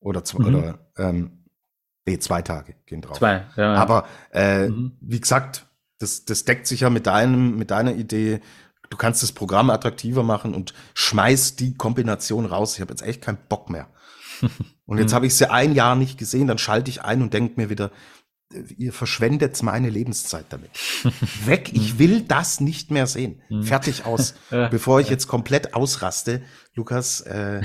Oder, 0.00 0.24
zwei, 0.24 0.44
mhm. 0.44 0.54
oder 0.54 0.78
ähm, 0.96 1.44
nee, 2.06 2.18
zwei 2.18 2.40
Tage 2.42 2.74
gehen 2.86 3.02
drauf. 3.02 3.18
Zwei, 3.18 3.44
ja. 3.56 3.74
Aber 3.74 4.06
äh, 4.32 4.68
mhm. 4.68 4.96
wie 5.00 5.20
gesagt, 5.20 5.66
das, 5.98 6.24
das 6.24 6.44
deckt 6.44 6.66
sich 6.66 6.80
ja 6.80 6.90
mit 6.90 7.06
deinem, 7.06 7.58
mit 7.58 7.70
deiner 7.70 7.94
Idee. 7.94 8.40
Du 8.88 8.96
kannst 8.96 9.22
das 9.22 9.32
Programm 9.32 9.68
attraktiver 9.68 10.22
machen 10.22 10.54
und 10.54 10.72
schmeißt 10.94 11.60
die 11.60 11.74
Kombination 11.74 12.46
raus. 12.46 12.74
Ich 12.74 12.80
habe 12.80 12.92
jetzt 12.92 13.02
echt 13.02 13.20
keinen 13.20 13.38
Bock 13.48 13.68
mehr. 13.68 13.88
Und 14.86 14.98
jetzt 14.98 15.10
mhm. 15.10 15.16
habe 15.16 15.26
ich 15.26 15.34
sie 15.34 15.50
ein 15.50 15.74
Jahr 15.74 15.96
nicht 15.96 16.18
gesehen, 16.18 16.46
dann 16.46 16.58
schalte 16.58 16.90
ich 16.90 17.02
ein 17.02 17.22
und 17.22 17.34
denke 17.34 17.60
mir 17.60 17.70
wieder, 17.70 17.90
ihr 18.76 18.92
verschwendet 18.92 19.62
meine 19.62 19.90
Lebenszeit 19.90 20.46
damit. 20.48 20.70
Weg, 21.44 21.72
ich 21.74 21.94
mhm. 21.94 21.98
will 21.98 22.20
das 22.22 22.60
nicht 22.60 22.90
mehr 22.90 23.06
sehen. 23.06 23.42
Mhm. 23.48 23.62
Fertig 23.62 24.06
aus. 24.06 24.34
Bevor 24.50 25.00
ich 25.00 25.10
jetzt 25.10 25.28
komplett 25.28 25.74
ausraste, 25.74 26.42
Lukas, 26.74 27.20
äh, 27.22 27.60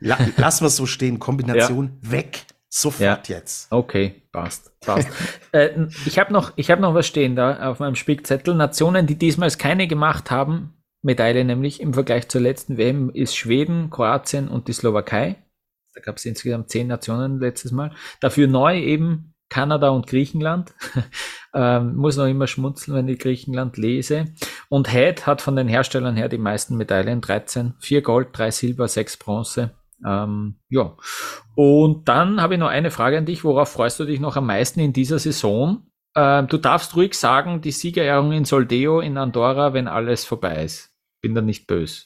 la 0.00 0.18
lass 0.36 0.62
wir 0.62 0.70
so 0.70 0.86
stehen, 0.86 1.18
Kombination 1.18 1.98
ja. 2.02 2.10
weg. 2.10 2.46
Sofort 2.74 3.28
ja. 3.28 3.36
jetzt. 3.36 3.70
Okay, 3.70 4.22
passt. 4.32 4.72
passt. 4.80 5.08
äh, 5.52 5.88
ich 6.06 6.18
habe 6.18 6.32
noch, 6.32 6.54
ich 6.56 6.70
hab 6.70 6.80
noch 6.80 6.94
was 6.94 7.06
stehen 7.06 7.36
da 7.36 7.70
auf 7.70 7.80
meinem 7.80 7.96
Spickzettel. 7.96 8.54
Nationen, 8.54 9.06
die 9.06 9.18
diesmal 9.18 9.50
keine 9.50 9.86
gemacht 9.86 10.30
haben, 10.30 10.72
Medaille 11.02 11.44
nämlich 11.44 11.80
im 11.80 11.92
Vergleich 11.92 12.28
zur 12.28 12.40
letzten 12.40 12.78
WM, 12.78 13.10
ist 13.10 13.36
Schweden, 13.36 13.90
Kroatien 13.90 14.48
und 14.48 14.68
die 14.68 14.72
Slowakei. 14.72 15.36
Da 15.94 16.00
gab 16.00 16.16
es 16.16 16.24
insgesamt 16.24 16.70
zehn 16.70 16.86
Nationen 16.86 17.38
letztes 17.38 17.72
Mal. 17.72 17.92
Dafür 18.20 18.46
neu 18.48 18.78
eben 18.78 19.34
Kanada 19.52 19.90
und 19.90 20.06
Griechenland. 20.06 20.72
ähm, 21.54 21.94
muss 21.96 22.16
noch 22.16 22.26
immer 22.26 22.46
schmunzeln, 22.46 22.96
wenn 22.96 23.08
ich 23.08 23.18
Griechenland 23.18 23.76
lese. 23.76 24.32
Und 24.70 24.90
Head 24.90 25.26
hat 25.26 25.42
von 25.42 25.56
den 25.56 25.68
Herstellern 25.68 26.16
her 26.16 26.30
die 26.30 26.38
meisten 26.38 26.76
Medaillen, 26.76 27.20
13, 27.20 27.74
4 27.78 28.00
Gold, 28.02 28.28
3 28.32 28.50
Silber, 28.50 28.88
6 28.88 29.18
Bronze. 29.18 29.72
Ähm, 30.06 30.56
ja. 30.70 30.96
Und 31.54 32.08
dann 32.08 32.40
habe 32.40 32.54
ich 32.54 32.60
noch 32.60 32.68
eine 32.68 32.90
Frage 32.90 33.18
an 33.18 33.26
dich. 33.26 33.44
Worauf 33.44 33.70
freust 33.70 34.00
du 34.00 34.04
dich 34.06 34.20
noch 34.20 34.36
am 34.36 34.46
meisten 34.46 34.80
in 34.80 34.94
dieser 34.94 35.18
Saison? 35.18 35.86
Ähm, 36.16 36.46
du 36.48 36.58
darfst 36.58 36.96
ruhig 36.96 37.14
sagen, 37.14 37.60
die 37.60 37.72
Siegerehrung 37.72 38.32
in 38.32 38.46
Soldeo 38.46 39.00
in 39.00 39.18
Andorra, 39.18 39.74
wenn 39.74 39.86
alles 39.86 40.24
vorbei 40.24 40.64
ist. 40.64 40.94
Bin 41.20 41.34
da 41.34 41.42
nicht 41.42 41.66
böse. 41.66 42.04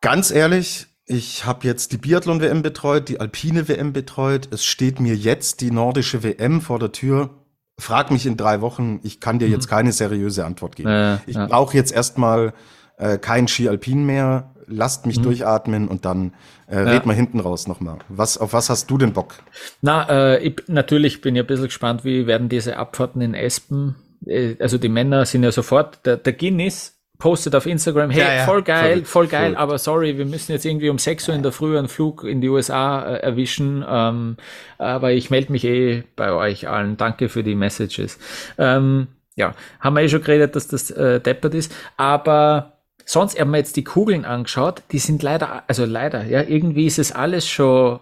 Ganz 0.00 0.30
ehrlich, 0.30 0.86
ich 1.06 1.44
habe 1.44 1.66
jetzt 1.66 1.92
die 1.92 1.98
Biathlon-WM 1.98 2.62
betreut, 2.62 3.08
die 3.08 3.20
Alpine 3.20 3.68
WM 3.68 3.92
betreut. 3.92 4.48
Es 4.50 4.64
steht 4.64 5.00
mir 5.00 5.14
jetzt 5.14 5.60
die 5.60 5.70
nordische 5.70 6.22
WM 6.22 6.60
vor 6.60 6.78
der 6.78 6.92
Tür. 6.92 7.30
Frag 7.78 8.10
mich 8.10 8.24
in 8.24 8.36
drei 8.36 8.60
Wochen. 8.60 9.00
Ich 9.02 9.20
kann 9.20 9.38
dir 9.38 9.48
mhm. 9.48 9.52
jetzt 9.52 9.68
keine 9.68 9.92
seriöse 9.92 10.46
Antwort 10.46 10.76
geben. 10.76 10.88
Äh, 10.88 11.18
ich 11.26 11.36
ja. 11.36 11.46
brauche 11.46 11.76
jetzt 11.76 11.92
erstmal 11.92 12.54
äh, 12.96 13.18
kein 13.18 13.48
Ski 13.48 13.68
Alpin 13.68 14.06
mehr. 14.06 14.54
Lasst 14.66 15.04
mich 15.04 15.18
mhm. 15.18 15.24
durchatmen 15.24 15.88
und 15.88 16.06
dann 16.06 16.32
äh, 16.68 16.76
ja. 16.76 16.82
red 16.92 17.04
mal 17.04 17.14
hinten 17.14 17.40
raus 17.40 17.66
nochmal. 17.66 17.98
Was, 18.08 18.38
auf 18.38 18.54
was 18.54 18.70
hast 18.70 18.90
du 18.90 18.96
denn 18.96 19.12
Bock? 19.12 19.34
Na, 19.82 20.08
äh, 20.08 20.42
ich, 20.42 20.56
natürlich 20.68 21.20
bin 21.20 21.36
ich 21.36 21.42
ein 21.42 21.46
bisschen 21.46 21.66
gespannt, 21.66 22.04
wie 22.04 22.26
werden 22.26 22.48
diese 22.48 22.78
Abfahrten 22.78 23.20
in 23.20 23.34
Espen. 23.34 23.96
Äh, 24.26 24.56
also 24.58 24.78
die 24.78 24.88
Männer 24.88 25.26
sind 25.26 25.42
ja 25.42 25.52
sofort, 25.52 26.06
der, 26.06 26.16
der 26.16 26.32
Guinness 26.32 26.93
postet 27.18 27.54
auf 27.54 27.66
Instagram, 27.66 28.10
hey, 28.10 28.22
ja, 28.22 28.34
ja, 28.34 28.44
voll 28.44 28.62
geil, 28.62 28.96
voll, 28.96 29.04
voll 29.04 29.26
geil, 29.28 29.52
voll. 29.52 29.62
aber 29.62 29.78
sorry, 29.78 30.18
wir 30.18 30.26
müssen 30.26 30.52
jetzt 30.52 30.64
irgendwie 30.64 30.90
um 30.90 30.98
6 30.98 31.28
Uhr 31.28 31.34
in 31.34 31.42
der 31.42 31.52
Früh 31.52 31.78
einen 31.78 31.88
Flug 31.88 32.24
in 32.24 32.40
die 32.40 32.48
USA 32.48 33.02
äh, 33.04 33.18
erwischen, 33.18 33.84
ähm, 33.88 34.36
aber 34.78 35.12
ich 35.12 35.30
melde 35.30 35.52
mich 35.52 35.64
eh 35.64 36.02
bei 36.16 36.32
euch 36.32 36.68
allen. 36.68 36.96
Danke 36.96 37.28
für 37.28 37.44
die 37.44 37.54
Messages. 37.54 38.18
Ähm, 38.58 39.08
ja, 39.36 39.54
haben 39.80 39.94
wir 39.94 40.02
eh 40.02 40.08
schon 40.08 40.22
geredet, 40.22 40.56
dass 40.56 40.68
das 40.68 40.90
äh, 40.90 41.20
deppert 41.20 41.54
ist, 41.54 41.74
aber 41.96 42.72
sonst 43.04 43.38
haben 43.38 43.50
wir 43.50 43.58
jetzt 43.58 43.76
die 43.76 43.84
Kugeln 43.84 44.24
angeschaut, 44.24 44.82
die 44.90 44.98
sind 44.98 45.22
leider, 45.22 45.62
also 45.68 45.84
leider, 45.84 46.24
ja, 46.24 46.42
irgendwie 46.42 46.86
ist 46.86 46.98
es 46.98 47.12
alles 47.12 47.48
schon, 47.48 48.00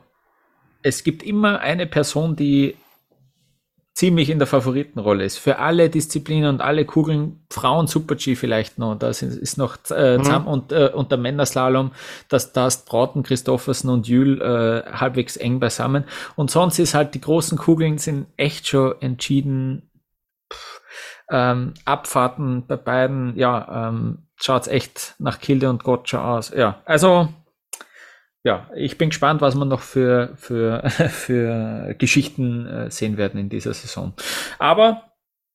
es 0.82 1.04
gibt 1.04 1.22
immer 1.22 1.60
eine 1.60 1.86
Person, 1.86 2.34
die 2.34 2.76
ziemlich 3.94 4.30
in 4.30 4.38
der 4.38 4.46
Favoritenrolle 4.46 5.24
ist. 5.24 5.38
Für 5.38 5.58
alle 5.58 5.90
Disziplinen 5.90 6.48
und 6.48 6.60
alle 6.60 6.84
Kugeln, 6.84 7.44
Frauen 7.50 7.86
Super-G 7.86 8.36
vielleicht 8.36 8.78
noch, 8.78 8.94
da 8.94 9.08
ist 9.08 9.58
noch 9.58 9.76
äh, 9.90 10.18
mhm. 10.18 10.46
und, 10.46 10.72
äh, 10.72 10.90
und 10.94 11.10
der 11.10 11.18
Männerslalom, 11.18 11.92
dass 12.28 12.52
das 12.52 12.84
Brauten, 12.84 13.22
Christoffersen 13.22 13.90
und 13.90 14.08
Jül 14.08 14.40
äh, 14.40 14.90
halbwegs 14.92 15.36
eng 15.36 15.60
beisammen. 15.60 16.04
Und 16.36 16.50
sonst 16.50 16.78
ist 16.78 16.94
halt, 16.94 17.14
die 17.14 17.20
großen 17.20 17.58
Kugeln 17.58 17.98
sind 17.98 18.26
echt 18.36 18.66
schon 18.68 18.94
entschieden. 19.00 19.90
Pff, 20.50 20.80
ähm, 21.30 21.74
Abfahrten 21.84 22.66
bei 22.66 22.76
beiden, 22.76 23.36
ja, 23.36 23.88
ähm, 23.88 24.26
schaut's 24.36 24.68
echt 24.68 25.14
nach 25.18 25.38
Kilde 25.38 25.68
und 25.68 25.84
Gotcha 25.84 26.36
aus. 26.36 26.50
Ja, 26.54 26.80
also 26.84 27.28
ja, 28.44 28.68
ich 28.74 28.98
bin 28.98 29.10
gespannt, 29.10 29.40
was 29.40 29.54
wir 29.54 29.64
noch 29.64 29.80
für, 29.80 30.32
für, 30.36 30.82
für 30.90 31.94
Geschichten 31.98 32.66
äh, 32.66 32.90
sehen 32.90 33.16
werden 33.16 33.38
in 33.38 33.48
dieser 33.48 33.74
Saison. 33.74 34.14
Aber 34.58 35.12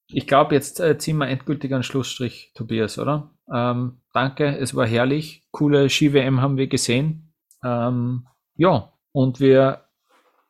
ich 0.07 0.25
glaube, 0.25 0.55
jetzt 0.55 0.79
äh, 0.79 0.97
ziehen 0.97 1.17
wir 1.17 1.27
endgültig 1.27 1.73
einen 1.73 1.83
Schlussstrich, 1.83 2.53
Tobias, 2.55 2.97
oder? 2.97 3.31
Ähm, 3.53 4.01
danke, 4.13 4.57
es 4.57 4.75
war 4.75 4.85
herrlich. 4.85 5.45
Coole 5.51 5.89
Ski-WM 5.89 6.41
haben 6.41 6.57
wir 6.57 6.67
gesehen. 6.67 7.33
Ähm, 7.63 8.27
ja, 8.55 8.93
und 9.11 9.39
wir 9.39 9.83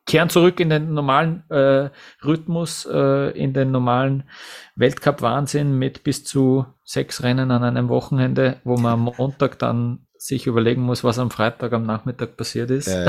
kehren 0.06 0.30
zurück 0.30 0.58
in 0.60 0.70
den 0.70 0.94
normalen 0.94 1.44
äh, 1.50 1.90
Rhythmus, 2.24 2.86
äh, 2.86 3.30
in 3.38 3.52
den 3.52 3.70
normalen 3.70 4.24
Weltcup-Wahnsinn 4.76 5.78
mit 5.78 6.02
bis 6.02 6.24
zu 6.24 6.66
sechs 6.82 7.22
Rennen 7.22 7.50
an 7.50 7.62
einem 7.62 7.88
Wochenende, 7.88 8.60
wo 8.64 8.76
man 8.76 8.92
am 8.92 9.14
Montag 9.16 9.58
dann 9.58 10.06
sich 10.18 10.48
überlegen 10.48 10.82
muss, 10.82 11.04
was 11.04 11.18
am 11.18 11.30
Freitag 11.30 11.72
am 11.72 11.86
Nachmittag 11.86 12.36
passiert 12.36 12.70
ist. 12.70 12.88
Äh, 12.88 13.06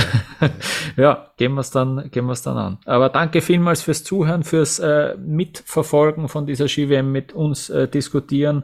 ja, 0.95 1.31
gehen 1.37 1.53
wir 1.55 1.61
es 1.61 1.71
dann, 1.71 2.09
gehen 2.11 2.25
wir 2.25 2.33
es 2.33 2.43
dann 2.43 2.57
an. 2.57 2.77
Aber 2.85 3.09
danke 3.09 3.41
vielmals 3.41 3.81
fürs 3.81 4.03
Zuhören, 4.03 4.43
fürs 4.43 4.77
äh, 4.79 5.17
Mitverfolgen 5.17 6.29
von 6.29 6.45
dieser 6.45 6.67
Ski-WM 6.67 7.11
mit 7.11 7.33
uns 7.33 7.69
äh, 7.69 7.87
diskutieren. 7.87 8.63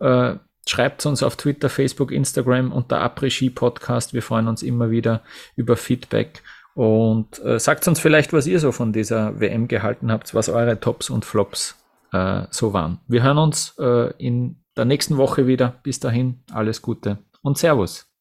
Äh, 0.00 0.36
schreibt 0.66 1.04
uns 1.04 1.22
auf 1.22 1.36
Twitter, 1.36 1.68
Facebook, 1.68 2.12
Instagram 2.12 2.72
unter 2.72 3.00
Après-Ski 3.02 3.50
Podcast. 3.50 4.14
Wir 4.14 4.22
freuen 4.22 4.48
uns 4.48 4.62
immer 4.62 4.90
wieder 4.90 5.22
über 5.54 5.76
Feedback. 5.76 6.42
Und 6.74 7.44
äh, 7.44 7.58
sagt 7.58 7.86
uns 7.86 8.00
vielleicht, 8.00 8.32
was 8.32 8.46
ihr 8.46 8.58
so 8.58 8.72
von 8.72 8.94
dieser 8.94 9.38
WM 9.38 9.68
gehalten 9.68 10.10
habt, 10.10 10.34
was 10.34 10.48
eure 10.48 10.80
Tops 10.80 11.10
und 11.10 11.26
Flops 11.26 11.76
äh, 12.12 12.44
so 12.48 12.72
waren. 12.72 13.00
Wir 13.06 13.22
hören 13.22 13.36
uns 13.36 13.74
äh, 13.78 14.14
in 14.16 14.62
der 14.78 14.86
nächsten 14.86 15.18
Woche 15.18 15.46
wieder. 15.46 15.74
Bis 15.82 16.00
dahin, 16.00 16.42
alles 16.50 16.80
Gute 16.80 17.18
und 17.42 17.58
Servus. 17.58 18.11